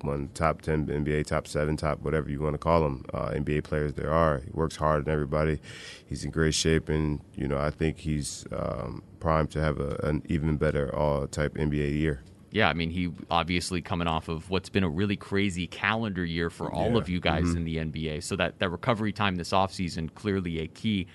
one 0.04 0.28
top 0.34 0.62
10 0.62 0.86
NBA, 0.86 1.26
top 1.26 1.46
seven, 1.46 1.76
top 1.76 2.00
whatever 2.00 2.30
you 2.30 2.40
want 2.40 2.54
to 2.54 2.58
call 2.58 2.82
them, 2.82 3.04
uh, 3.12 3.30
NBA 3.30 3.64
players 3.64 3.94
there 3.94 4.12
are. 4.12 4.38
He 4.38 4.50
works 4.52 4.76
hard 4.76 5.06
on 5.06 5.12
everybody. 5.12 5.60
He's 6.06 6.24
in 6.24 6.30
great 6.30 6.54
shape, 6.54 6.88
and 6.88 7.20
you 7.34 7.48
know 7.48 7.58
I 7.58 7.70
think 7.70 7.98
he's 7.98 8.44
um, 8.52 9.02
primed 9.20 9.50
to 9.52 9.60
have 9.60 9.80
a, 9.80 9.96
an 10.02 10.22
even 10.28 10.56
better 10.56 10.94
all 10.94 11.26
type 11.26 11.54
NBA 11.54 11.98
year. 11.98 12.22
Yeah, 12.52 12.68
I 12.68 12.74
mean, 12.74 12.90
he 12.90 13.10
obviously 13.30 13.80
coming 13.80 14.06
off 14.06 14.28
of 14.28 14.50
what's 14.50 14.68
been 14.68 14.84
a 14.84 14.88
really 14.88 15.16
crazy 15.16 15.66
calendar 15.66 16.24
year 16.24 16.50
for 16.50 16.70
all 16.70 16.92
yeah. 16.92 16.98
of 16.98 17.08
you 17.08 17.18
guys 17.18 17.44
mm-hmm. 17.44 17.56
in 17.56 17.64
the 17.64 17.76
NBA. 17.76 18.22
So 18.22 18.36
that, 18.36 18.58
that 18.58 18.68
recovery 18.68 19.10
time 19.10 19.36
this 19.36 19.52
offseason 19.52 20.14
clearly 20.14 20.60
a 20.60 20.66
key 20.66 21.06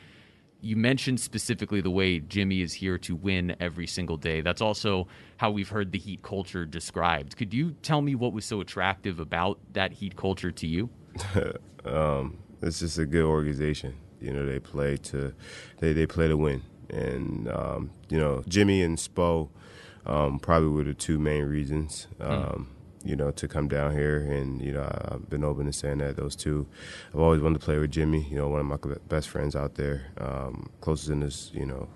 you 0.62 0.76
mentioned 0.76 1.20
specifically 1.20 1.82
the 1.82 1.91
way 1.91 2.20
Jimmy 2.20 2.62
is 2.62 2.74
here 2.74 2.98
to 3.00 3.15
win 3.15 3.56
every 3.60 3.88
single 3.88 4.17
day. 4.17 4.41
That's 4.41 4.62
also 4.62 5.08
how 5.38 5.52
we've 5.52 5.70
heard 5.70 5.91
the 5.91 6.00
Heat 6.00 6.24
culture 6.24 6.65
described. 6.65 7.38
Could 7.38 7.54
you 7.54 7.72
tell 7.82 8.02
me 8.02 8.15
what 8.15 8.34
was 8.34 8.46
so 8.46 8.62
attractive 8.62 9.20
about 9.20 9.60
that 9.74 9.93
Heat 9.93 10.15
culture 10.15 10.52
to 10.52 10.67
you? 10.67 10.89
um, 11.86 12.38
it's 12.62 12.80
just 12.80 12.98
a 12.98 13.06
good 13.06 13.26
organization. 13.26 13.96
You 14.20 14.34
know, 14.34 14.46
they 14.46 14.60
play 14.60 14.98
to 14.98 15.34
they, 15.80 15.93
they 15.93 16.08
play 16.08 16.28
to 16.28 16.36
win, 16.36 16.63
and 16.89 17.48
um, 17.52 17.91
you 18.10 18.17
know 18.17 18.43
Jimmy 18.48 18.82
and 18.82 18.98
Spo 18.98 19.50
um, 20.08 20.39
probably 20.39 20.70
were 20.70 20.84
the 20.84 20.96
two 20.96 21.20
main 21.20 21.43
reasons. 21.43 22.08
Mm 22.20 22.65
you 23.08 23.15
know, 23.15 23.32
to 23.32 23.48
come 23.48 23.67
down 23.67 23.93
here. 23.93 24.20
And, 24.20 24.62
you 24.62 24.74
know, 24.74 24.84
I've 25.12 25.30
been 25.30 25.43
open 25.43 25.65
to 25.65 25.74
saying 25.74 26.00
that 26.00 26.17
those 26.17 26.36
two. 26.36 26.67
I've 27.13 27.20
always 27.20 27.41
wanted 27.41 27.60
to 27.60 27.65
play 27.65 27.78
with 27.78 27.91
Jimmy, 27.91 28.28
you 28.30 28.38
know, 28.38 28.50
one 28.50 28.60
of 28.60 28.65
my 28.65 28.96
best 29.08 29.30
friends 29.30 29.56
out 29.56 29.76
there, 29.76 30.12
um, 30.20 30.70
closest 30.82 31.10
in 31.10 31.22
this, 31.22 31.52
you 31.54 31.65
know, 31.65 31.88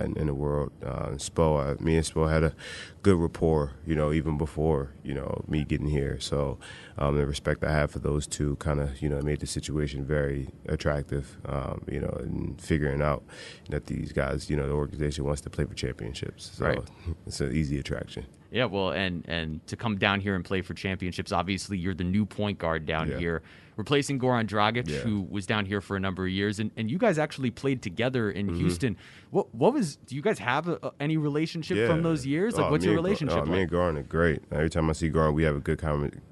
in, 0.00 0.16
in 0.16 0.26
the 0.26 0.34
world. 0.34 0.72
Uh, 0.84 1.10
Spo, 1.10 1.78
I, 1.78 1.82
me 1.82 1.96
and 1.96 2.04
Spo 2.04 2.30
had 2.30 2.42
a 2.42 2.54
good 3.02 3.16
rapport, 3.16 3.72
you 3.86 3.94
know, 3.94 4.12
even 4.12 4.36
before, 4.38 4.92
you 5.02 5.14
know, 5.14 5.44
me 5.46 5.64
getting 5.64 5.88
here. 5.88 6.18
So 6.20 6.58
um, 6.98 7.16
the 7.16 7.26
respect 7.26 7.64
I 7.64 7.72
have 7.72 7.90
for 7.90 7.98
those 7.98 8.26
two 8.26 8.56
kind 8.56 8.80
of, 8.80 9.00
you 9.00 9.08
know, 9.08 9.20
made 9.22 9.40
the 9.40 9.46
situation 9.46 10.04
very 10.04 10.48
attractive, 10.66 11.36
um, 11.46 11.82
you 11.90 12.00
know, 12.00 12.16
and 12.20 12.60
figuring 12.60 13.02
out 13.02 13.24
that 13.70 13.86
these 13.86 14.12
guys, 14.12 14.50
you 14.50 14.56
know, 14.56 14.66
the 14.66 14.74
organization 14.74 15.24
wants 15.24 15.40
to 15.42 15.50
play 15.50 15.64
for 15.64 15.74
championships. 15.74 16.52
So 16.54 16.66
right. 16.66 16.80
it's 17.26 17.40
an 17.40 17.54
easy 17.54 17.78
attraction. 17.78 18.26
Yeah, 18.50 18.66
well, 18.66 18.90
and 18.90 19.24
and 19.28 19.66
to 19.66 19.76
come 19.76 19.96
down 19.96 20.20
here 20.20 20.34
and 20.34 20.44
play 20.44 20.62
for 20.62 20.74
championships, 20.74 21.32
obviously 21.32 21.78
you're 21.78 21.94
the 21.94 22.04
new 22.04 22.26
point 22.26 22.58
guard 22.58 22.86
down 22.86 23.10
yeah. 23.10 23.18
here 23.18 23.42
replacing 23.76 24.18
Goran 24.18 24.46
Dragic, 24.46 24.88
yeah. 24.88 24.98
who 24.98 25.26
was 25.30 25.46
down 25.46 25.66
here 25.66 25.80
for 25.80 25.96
a 25.96 26.00
number 26.00 26.24
of 26.24 26.30
years, 26.30 26.58
and, 26.58 26.70
and 26.76 26.90
you 26.90 26.98
guys 26.98 27.18
actually 27.18 27.50
played 27.50 27.82
together 27.82 28.30
in 28.30 28.46
mm-hmm. 28.46 28.56
Houston. 28.56 28.96
What 29.30 29.54
what 29.54 29.74
was? 29.74 29.96
Do 29.96 30.16
you 30.16 30.22
guys 30.22 30.38
have 30.38 30.68
a, 30.68 30.92
any 30.98 31.16
relationship 31.16 31.76
yeah. 31.76 31.86
from 31.86 32.02
those 32.02 32.24
years? 32.24 32.56
Like, 32.56 32.66
oh, 32.66 32.70
what's 32.70 32.84
your 32.84 32.94
relationship? 32.94 33.38
Oh, 33.38 33.40
like? 33.40 33.50
Me 33.50 33.62
and 33.62 33.70
Goran 33.70 33.98
are 33.98 34.02
great. 34.02 34.42
Every 34.50 34.70
time 34.70 34.88
I 34.88 34.94
see 34.94 35.10
Goran, 35.10 35.34
we 35.34 35.42
have 35.44 35.56
a 35.56 35.60
good 35.60 35.82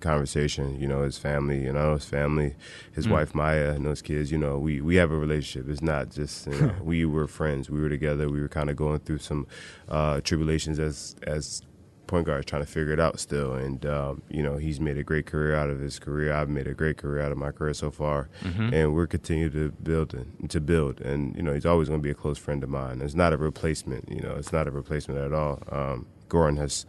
conversation. 0.01 0.81
You 0.81 0.89
know, 0.89 1.03
his 1.03 1.19
family, 1.19 1.63
you 1.63 1.73
know, 1.73 1.95
his 1.95 2.07
family, 2.07 2.57
his 2.93 3.07
mm. 3.07 3.13
wife 3.13 3.35
Maya, 3.35 3.71
and 3.71 3.85
those 3.85 4.03
kids. 4.03 4.33
You 4.33 4.39
know, 4.39 4.59
we 4.59 4.81
we 4.81 4.97
have 4.97 5.11
a 5.11 5.17
relationship. 5.19 5.71
It's 5.71 5.83
not 5.83 6.11
just 6.11 6.47
you 6.47 6.61
know, 6.61 6.75
we 6.83 7.05
were 7.05 7.27
friends. 7.27 7.69
We 7.69 7.81
were 7.81 7.91
together. 7.91 8.29
We 8.29 8.41
were 8.41 8.49
kind 8.49 8.71
of 8.71 8.77
going 8.77 9.01
through 9.01 9.19
some 9.19 9.47
uh, 9.89 10.21
tribulations 10.23 10.79
as 10.79 11.17
as 11.25 11.63
point 12.07 12.27
guard 12.27 12.47
trying 12.47 12.63
to 12.63 12.71
figure 12.71 12.93
it 12.93 13.01
out 13.01 13.19
still. 13.21 13.55
And 13.55 13.85
um, 13.87 14.23
you 14.29 14.43
know, 14.43 14.57
he's 14.57 14.81
made 14.81 14.99
a 14.99 15.03
great 15.03 15.27
career 15.27 15.55
out 15.55 15.71
of 15.71 15.81
his 15.81 15.99
career. 15.99 16.33
I've 16.33 16.49
made 16.49 16.67
a 16.67 16.75
great 16.75 16.97
career 16.97 17.23
out 17.23 17.33
of 17.33 17.39
my 17.39 17.51
career 17.51 17.75
so 17.75 17.91
far, 17.91 18.29
mm-hmm. 18.43 18.73
and 18.73 18.95
we're 18.95 19.07
continuing 19.07 19.53
to 19.53 19.71
build 19.83 20.15
and 20.15 20.51
to 20.51 20.61
build. 20.61 21.01
And 21.01 21.37
you 21.37 21.43
know, 21.43 21.53
he's 21.53 21.67
always 21.67 21.89
going 21.89 22.01
to 22.01 22.05
be 22.05 22.11
a 22.11 22.15
close 22.15 22.39
friend 22.39 22.63
of 22.63 22.71
mine. 22.71 23.01
It's 23.01 23.15
not 23.15 23.33
a 23.33 23.37
replacement. 23.37 24.09
You 24.09 24.21
know, 24.21 24.35
it's 24.37 24.53
not 24.53 24.67
a 24.67 24.71
replacement 24.71 25.21
at 25.21 25.33
all. 25.33 25.63
Um, 25.71 26.07
Goran 26.29 26.59
has 26.59 26.87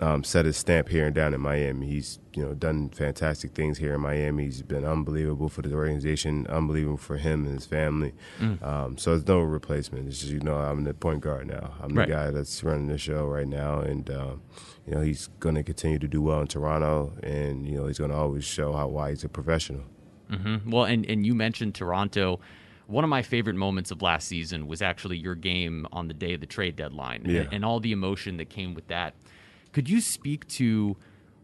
um, 0.00 0.24
set 0.24 0.46
his 0.46 0.56
stamp 0.56 0.88
here 0.88 1.06
and 1.06 1.14
down 1.14 1.34
in 1.34 1.40
Miami. 1.40 1.86
He's 1.86 2.18
you 2.34 2.44
know 2.44 2.54
done 2.54 2.88
fantastic 2.88 3.52
things 3.52 3.78
here 3.78 3.94
in 3.94 4.00
Miami. 4.00 4.44
He's 4.44 4.62
been 4.62 4.84
unbelievable 4.84 5.48
for 5.48 5.62
the 5.62 5.74
organization, 5.74 6.46
unbelievable 6.48 6.96
for 6.96 7.18
him 7.18 7.44
and 7.44 7.54
his 7.54 7.66
family. 7.66 8.14
Mm. 8.38 8.62
Um, 8.62 8.98
so 8.98 9.14
it's 9.14 9.26
no 9.26 9.40
replacement. 9.40 10.08
It's 10.08 10.20
just 10.20 10.32
you 10.32 10.40
know 10.40 10.56
I'm 10.56 10.84
the 10.84 10.94
point 10.94 11.20
guard 11.20 11.48
now. 11.48 11.74
I'm 11.82 11.94
the 11.94 12.06
guy 12.06 12.30
that's 12.30 12.64
running 12.64 12.88
the 12.88 12.98
show 12.98 13.26
right 13.26 13.48
now, 13.48 13.80
and 13.80 14.08
um, 14.10 14.42
you 14.86 14.94
know 14.94 15.02
he's 15.02 15.28
going 15.38 15.54
to 15.56 15.62
continue 15.62 15.98
to 15.98 16.08
do 16.08 16.22
well 16.22 16.40
in 16.40 16.46
Toronto, 16.46 17.12
and 17.22 17.68
you 17.68 17.76
know 17.76 17.86
he's 17.86 17.98
going 17.98 18.10
to 18.10 18.16
always 18.16 18.44
show 18.44 18.72
how 18.72 18.88
why 18.88 19.10
he's 19.10 19.24
a 19.24 19.28
professional. 19.28 19.82
Mm-hmm. 20.30 20.70
Well, 20.70 20.84
and 20.84 21.04
and 21.06 21.26
you 21.26 21.34
mentioned 21.34 21.74
Toronto 21.74 22.40
one 22.86 23.04
of 23.04 23.10
my 23.10 23.22
favorite 23.22 23.54
moments 23.54 23.92
of 23.92 24.02
last 24.02 24.26
season 24.26 24.66
was 24.66 24.82
actually 24.82 25.16
your 25.16 25.36
game 25.36 25.86
on 25.92 26.08
the 26.08 26.14
day 26.14 26.34
of 26.34 26.40
the 26.40 26.46
trade 26.46 26.74
deadline 26.74 27.22
yeah. 27.24 27.42
and, 27.42 27.52
and, 27.52 27.64
all 27.64 27.78
the 27.78 27.92
emotion 27.92 28.36
that 28.38 28.50
came 28.50 28.74
with 28.74 28.88
that. 28.88 29.14
Could 29.72 29.88
you 29.88 30.00
speak 30.00 30.46
to 30.48 30.96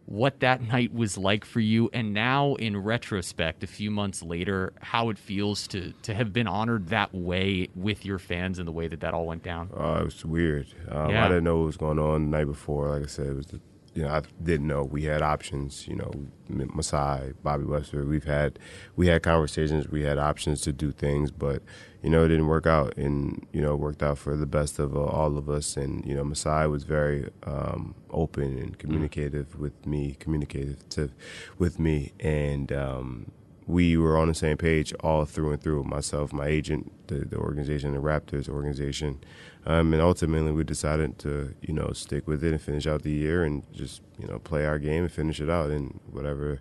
what 0.06 0.40
that 0.40 0.62
night 0.72 0.94
was 0.94 1.18
like 1.18 1.44
for 1.44 1.60
you, 1.60 1.90
and 1.92 2.14
now 2.14 2.54
in 2.54 2.76
retrospect, 2.76 3.62
a 3.62 3.66
few 3.66 3.90
months 3.90 4.22
later, 4.22 4.72
how 4.80 5.10
it 5.10 5.18
feels 5.18 5.66
to 5.68 5.92
to 6.02 6.14
have 6.14 6.32
been 6.32 6.46
honored 6.46 6.88
that 6.88 7.14
way 7.14 7.68
with 7.74 8.04
your 8.04 8.18
fans 8.18 8.58
and 8.58 8.66
the 8.66 8.72
way 8.72 8.88
that 8.88 9.00
that 9.00 9.14
all 9.14 9.26
went 9.26 9.42
down? 9.42 9.70
Uh, 9.76 9.98
it 10.00 10.04
was 10.04 10.24
weird. 10.24 10.66
Um, 10.88 11.10
yeah. 11.10 11.24
I 11.24 11.28
didn't 11.28 11.44
know 11.44 11.58
what 11.58 11.66
was 11.66 11.76
going 11.76 11.98
on 11.98 12.30
the 12.30 12.38
night 12.38 12.46
before. 12.46 12.88
Like 12.88 13.02
I 13.02 13.06
said, 13.06 13.26
it 13.26 13.36
was 13.36 13.46
the 13.46 13.60
you 13.96 14.02
know, 14.02 14.10
I 14.10 14.20
didn't 14.42 14.66
know 14.66 14.84
we 14.84 15.04
had 15.04 15.22
options. 15.22 15.88
You 15.88 15.96
know, 15.96 16.12
Masai, 16.48 17.32
Bobby 17.42 17.64
Webster. 17.64 18.04
We've 18.04 18.24
had 18.24 18.58
we 18.94 19.06
had 19.06 19.22
conversations. 19.22 19.88
We 19.88 20.02
had 20.02 20.18
options 20.18 20.60
to 20.62 20.72
do 20.72 20.92
things, 20.92 21.30
but 21.30 21.62
you 22.02 22.10
know, 22.10 22.22
it 22.24 22.28
didn't 22.28 22.46
work 22.46 22.66
out, 22.66 22.94
and 22.98 23.46
you 23.52 23.62
know, 23.62 23.72
it 23.72 23.78
worked 23.78 24.02
out 24.02 24.18
for 24.18 24.36
the 24.36 24.44
best 24.44 24.78
of 24.78 24.94
uh, 24.94 25.00
all 25.00 25.38
of 25.38 25.48
us. 25.48 25.78
And 25.78 26.04
you 26.04 26.14
know, 26.14 26.24
Masai 26.24 26.66
was 26.66 26.84
very 26.84 27.30
um, 27.44 27.94
open 28.10 28.58
and 28.58 28.78
communicative 28.78 29.56
mm. 29.56 29.60
with 29.60 29.86
me, 29.86 30.14
communicative 30.20 31.14
with 31.58 31.78
me, 31.78 32.12
and 32.20 32.70
um, 32.72 33.32
we 33.66 33.96
were 33.96 34.18
on 34.18 34.28
the 34.28 34.34
same 34.34 34.58
page 34.58 34.92
all 35.00 35.24
through 35.24 35.52
and 35.52 35.62
through. 35.62 35.84
Myself, 35.84 36.34
my 36.34 36.46
agent, 36.46 36.92
the, 37.08 37.24
the 37.24 37.36
organization, 37.36 37.94
the 37.94 38.00
Raptors 38.00 38.46
organization, 38.48 39.24
um, 39.66 39.92
and 39.92 40.00
ultimately 40.00 40.52
we 40.52 40.64
decided 40.64 41.18
to 41.18 41.54
you 41.60 41.74
know 41.74 41.90
stick 41.92 42.26
with 42.26 42.42
it 42.44 42.52
and 42.52 42.60
finish 42.60 42.86
out 42.86 43.02
the 43.02 43.10
year 43.10 43.44
and 43.44 43.62
just 43.72 44.00
you 44.18 44.26
know 44.26 44.38
play 44.38 44.64
our 44.64 44.78
game 44.78 45.02
and 45.02 45.12
finish 45.12 45.40
it 45.40 45.50
out. 45.50 45.70
And 45.70 46.00
whatever 46.10 46.60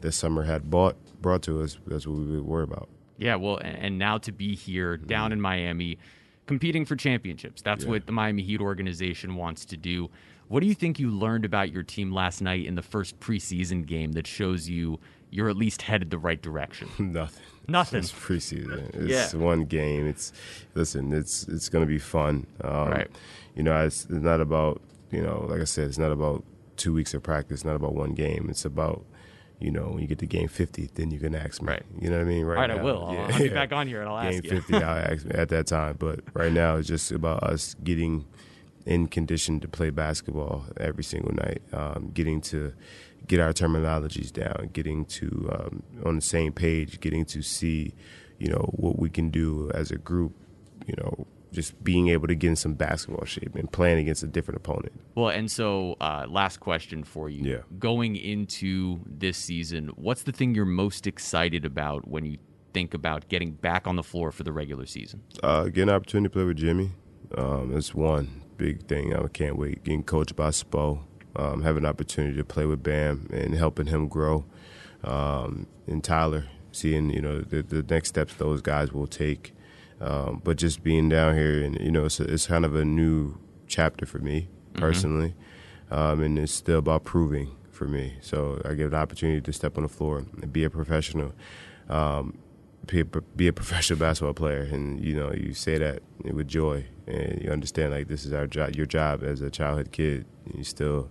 this 0.00 0.16
summer 0.16 0.44
had 0.44 0.70
brought 0.70 0.96
brought 1.20 1.42
to 1.42 1.62
us, 1.62 1.78
that's 1.86 2.06
what 2.06 2.16
we 2.16 2.40
were 2.40 2.62
about. 2.62 2.88
Yeah, 3.18 3.36
well, 3.36 3.58
and 3.62 3.98
now 3.98 4.18
to 4.18 4.32
be 4.32 4.54
here 4.54 4.96
down 4.96 5.32
in 5.32 5.40
Miami, 5.40 5.98
competing 6.46 6.84
for 6.84 6.96
championships. 6.96 7.62
That's 7.62 7.84
yeah. 7.84 7.90
what 7.90 8.06
the 8.06 8.12
Miami 8.12 8.42
Heat 8.42 8.60
organization 8.60 9.36
wants 9.36 9.64
to 9.66 9.76
do. 9.76 10.10
What 10.48 10.60
do 10.60 10.66
you 10.66 10.74
think 10.74 10.98
you 10.98 11.10
learned 11.10 11.44
about 11.44 11.72
your 11.72 11.82
team 11.82 12.12
last 12.12 12.40
night 12.40 12.66
in 12.66 12.74
the 12.74 12.82
first 12.82 13.18
preseason 13.18 13.84
game 13.84 14.12
that 14.12 14.26
shows 14.26 14.68
you 14.68 15.00
you're 15.30 15.48
at 15.48 15.56
least 15.56 15.82
headed 15.82 16.10
the 16.10 16.18
right 16.18 16.40
direction? 16.40 16.88
Nothing. 16.98 17.42
Nothing. 17.68 17.98
It's 17.98 18.12
preseason. 18.12 18.94
It's 18.94 19.34
yeah. 19.34 19.40
one 19.40 19.64
game. 19.64 20.06
It's 20.06 20.32
listen. 20.74 21.12
It's 21.12 21.48
it's 21.48 21.68
going 21.68 21.84
to 21.84 21.88
be 21.88 21.98
fun. 21.98 22.46
Um, 22.62 22.90
right. 22.90 23.10
You 23.54 23.62
know, 23.62 23.76
it's, 23.84 24.04
it's 24.04 24.12
not 24.12 24.40
about 24.40 24.80
you 25.10 25.22
know, 25.22 25.46
like 25.48 25.60
I 25.60 25.64
said, 25.64 25.88
it's 25.88 25.98
not 25.98 26.12
about 26.12 26.44
two 26.76 26.92
weeks 26.92 27.14
of 27.14 27.22
practice. 27.22 27.58
It's 27.60 27.64
not 27.64 27.74
about 27.74 27.94
one 27.94 28.12
game. 28.12 28.46
It's 28.48 28.64
about 28.64 29.04
you 29.58 29.70
know, 29.70 29.88
when 29.88 30.00
you 30.00 30.06
get 30.06 30.18
to 30.18 30.26
game 30.26 30.48
50, 30.48 30.90
then 30.94 31.10
you 31.10 31.18
can 31.18 31.34
ask 31.34 31.62
me. 31.62 31.68
Right. 31.68 31.82
You 31.98 32.10
know 32.10 32.18
what 32.18 32.26
I 32.26 32.28
mean? 32.28 32.44
Right. 32.44 32.56
All 32.56 32.60
right, 32.60 32.76
now, 32.76 32.78
I 32.78 32.82
will. 32.82 33.08
Yeah, 33.12 33.20
I'll, 33.20 33.32
I'll 33.32 33.38
be 33.42 33.48
back 33.48 33.72
on 33.72 33.88
here 33.88 34.00
and 34.02 34.10
I'll 34.10 34.22
game 34.22 34.34
ask 34.34 34.44
you. 34.44 34.50
Game 34.50 34.60
50, 34.60 34.74
I'll 34.74 35.12
ask 35.12 35.26
at 35.30 35.48
that 35.48 35.66
time. 35.66 35.96
But 35.98 36.20
right 36.34 36.52
now, 36.52 36.76
it's 36.76 36.88
just 36.88 37.10
about 37.10 37.42
us 37.42 37.74
getting 37.82 38.26
in 38.86 39.08
condition 39.08 39.60
to 39.60 39.68
play 39.68 39.90
basketball 39.90 40.64
every 40.78 41.04
single 41.04 41.34
night, 41.34 41.60
um, 41.72 42.10
getting 42.14 42.40
to 42.40 42.72
get 43.26 43.40
our 43.40 43.52
terminologies 43.52 44.32
down, 44.32 44.70
getting 44.72 45.04
to 45.04 45.50
um, 45.52 45.82
on 46.04 46.16
the 46.16 46.22
same 46.22 46.52
page, 46.52 47.00
getting 47.00 47.24
to 47.24 47.42
see, 47.42 47.92
you 48.38 48.48
know, 48.48 48.70
what 48.76 48.98
we 48.98 49.10
can 49.10 49.28
do 49.30 49.70
as 49.74 49.90
a 49.90 49.96
group, 49.96 50.32
you 50.86 50.94
know, 50.98 51.26
just 51.52 51.82
being 51.82 52.08
able 52.08 52.28
to 52.28 52.34
get 52.34 52.48
in 52.48 52.56
some 52.56 52.74
basketball 52.74 53.24
shape 53.24 53.54
and 53.56 53.70
playing 53.72 53.98
against 53.98 54.22
a 54.22 54.26
different 54.26 54.58
opponent. 54.58 54.92
Well, 55.14 55.30
and 55.30 55.50
so 55.50 55.96
uh, 56.00 56.26
last 56.28 56.60
question 56.60 57.02
for 57.02 57.28
you. 57.28 57.50
Yeah. 57.50 57.58
Going 57.78 58.14
into 58.14 59.00
this 59.04 59.36
season, 59.36 59.88
what's 59.96 60.22
the 60.22 60.32
thing 60.32 60.54
you're 60.54 60.64
most 60.64 61.06
excited 61.06 61.64
about 61.64 62.06
when 62.06 62.24
you 62.24 62.38
think 62.72 62.94
about 62.94 63.28
getting 63.28 63.52
back 63.52 63.86
on 63.86 63.96
the 63.96 64.02
floor 64.02 64.30
for 64.30 64.44
the 64.44 64.52
regular 64.52 64.86
season? 64.86 65.22
Uh, 65.42 65.64
getting 65.64 65.84
an 65.84 65.90
opportunity 65.90 66.28
to 66.28 66.32
play 66.32 66.44
with 66.44 66.58
Jimmy. 66.58 66.92
Um, 67.36 67.72
that's 67.72 67.92
one 67.92 68.42
big 68.56 68.86
thing. 68.86 69.14
I 69.14 69.26
can't 69.28 69.56
wait. 69.56 69.84
Getting 69.84 70.02
coached 70.04 70.36
by 70.36 70.48
Spo, 70.50 71.00
um, 71.36 71.62
having 71.62 71.84
an 71.84 71.88
opportunity 71.88 72.36
to 72.36 72.44
play 72.44 72.66
with 72.66 72.82
Bam 72.82 73.28
and 73.32 73.54
helping 73.54 73.86
him 73.86 74.08
grow. 74.08 74.44
um, 75.04 75.66
and 75.86 76.02
Tyler, 76.02 76.46
seeing 76.72 77.10
you 77.10 77.20
know 77.20 77.40
the, 77.40 77.62
the 77.62 77.82
next 77.82 78.08
steps 78.08 78.34
those 78.34 78.60
guys 78.62 78.92
will 78.92 79.06
take. 79.06 79.52
Um, 80.00 80.42
but 80.44 80.58
just 80.58 80.82
being 80.82 81.08
down 81.08 81.34
here, 81.36 81.62
and 81.62 81.78
you 81.80 81.90
know, 81.90 82.04
it's, 82.04 82.20
a, 82.20 82.24
it's 82.24 82.46
kind 82.46 82.64
of 82.66 82.74
a 82.74 82.84
new 82.84 83.38
chapter 83.66 84.04
for 84.04 84.18
me 84.18 84.48
personally, 84.74 85.34
um, 85.90 86.20
and 86.22 86.38
it's 86.38 86.52
still 86.52 86.78
about 86.80 87.04
proving 87.04 87.50
for 87.70 87.86
me. 87.86 88.14
So 88.20 88.60
I 88.64 88.74
get 88.74 88.88
an 88.88 88.94
opportunity 88.94 89.40
to 89.40 89.52
step 89.54 89.76
on 89.78 89.84
the 89.84 89.88
floor 89.88 90.18
and 90.18 90.52
be 90.52 90.64
a 90.64 90.70
professional, 90.70 91.32
um, 91.88 92.36
be, 92.86 93.00
a, 93.00 93.04
be 93.04 93.48
a 93.48 93.52
professional 93.52 93.98
basketball 94.06 94.34
player, 94.34 94.62
and 94.62 95.02
you 95.04 95.14
know, 95.14 95.32
you 95.32 95.54
say 95.54 95.78
that 95.78 96.02
with 96.22 96.48
joy, 96.48 96.84
and 97.06 97.42
you 97.42 97.50
understand 97.50 97.92
like 97.92 98.08
this 98.08 98.24
is 98.24 98.32
our 98.32 98.46
job, 98.46 98.74
your 98.76 98.86
job 98.86 99.22
as 99.22 99.40
a 99.40 99.50
childhood 99.50 99.92
kid. 99.92 100.24
You 100.54 100.64
still 100.64 101.08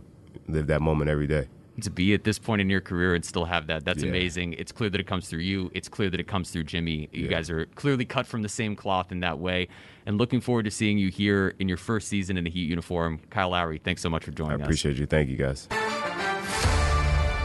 live 0.47 0.67
that 0.67 0.81
moment 0.81 1.09
every 1.09 1.27
day 1.27 1.47
to 1.81 1.89
be 1.89 2.13
at 2.13 2.23
this 2.23 2.39
point 2.39 2.61
in 2.61 2.69
your 2.69 2.79
career 2.79 3.13
and 3.15 3.25
still 3.25 3.43
have 3.43 3.67
that. 3.67 3.83
That's 3.83 4.01
Yeah. 4.01 4.07
amazing. 4.07 4.53
It's 4.53 4.71
clear 4.71 4.89
that 4.89 5.01
it 5.01 5.07
comes 5.07 5.27
through 5.27 5.41
you. 5.41 5.69
It's 5.73 5.89
clear 5.89 6.09
that 6.09 6.21
it 6.21 6.25
comes 6.25 6.49
through 6.49 6.63
Jimmy. 6.63 7.09
You 7.11 7.25
Yeah. 7.25 7.29
guys 7.31 7.49
are 7.49 7.65
clearly 7.75 8.05
cut 8.05 8.25
from 8.25 8.43
the 8.43 8.47
same 8.47 8.77
cloth 8.77 9.11
in 9.11 9.19
that 9.19 9.39
way. 9.39 9.67
And 10.05 10.17
looking 10.17 10.39
forward 10.39 10.63
to 10.63 10.71
seeing 10.71 10.97
you 10.97 11.09
here 11.09 11.53
in 11.59 11.67
your 11.67 11.75
first 11.75 12.07
season 12.07 12.37
in 12.37 12.47
a 12.47 12.49
Heat 12.49 12.69
uniform. 12.69 13.19
Kyle 13.29 13.49
Lowry, 13.49 13.79
thanks 13.83 14.01
so 14.01 14.09
much 14.09 14.23
for 14.23 14.31
joining 14.31 14.53
us. 14.55 14.61
I 14.61 14.63
appreciate 14.63 14.95
you. 14.95 15.05
Thank 15.05 15.29
you, 15.29 15.35
guys. 15.35 15.67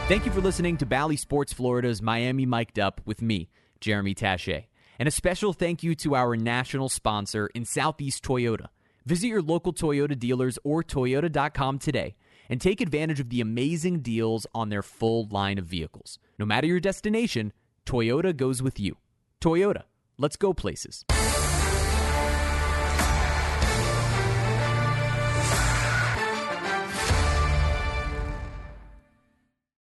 Thank 0.07 0.25
you 0.25 0.31
for 0.31 0.39
listening 0.41 0.77
to 0.77 0.85
Bally 0.85 1.17
Sports 1.17 1.51
Florida's 1.51 2.01
Miami 2.01 2.45
Mic'd 2.45 2.79
Up 2.79 3.01
with 3.05 3.21
me, 3.21 3.49
Jeremy 3.81 4.15
Taché. 4.15 4.65
And 4.97 5.07
a 5.07 5.11
special 5.11 5.51
thank 5.51 5.83
you 5.83 5.95
to 5.95 6.15
our 6.15 6.37
national 6.37 6.87
sponsor 6.87 7.47
in 7.47 7.65
Southeast 7.65 8.23
Toyota. 8.23 8.67
Visit 9.05 9.27
your 9.27 9.41
local 9.41 9.73
Toyota 9.73 10.17
dealers 10.17 10.59
or 10.63 10.83
Toyota.com 10.83 11.79
today 11.79 12.15
and 12.49 12.61
take 12.61 12.81
advantage 12.81 13.19
of 13.19 13.29
the 13.29 13.41
amazing 13.41 14.01
deals 14.01 14.45
on 14.53 14.69
their 14.69 14.83
full 14.83 15.27
line 15.31 15.57
of 15.57 15.65
vehicles. 15.65 16.19
No 16.37 16.45
matter 16.45 16.67
your 16.67 16.79
destination, 16.79 17.51
Toyota 17.85 18.35
goes 18.35 18.61
with 18.61 18.79
you. 18.79 18.97
Toyota, 19.41 19.83
let's 20.17 20.35
go 20.35 20.53
places. 20.53 21.03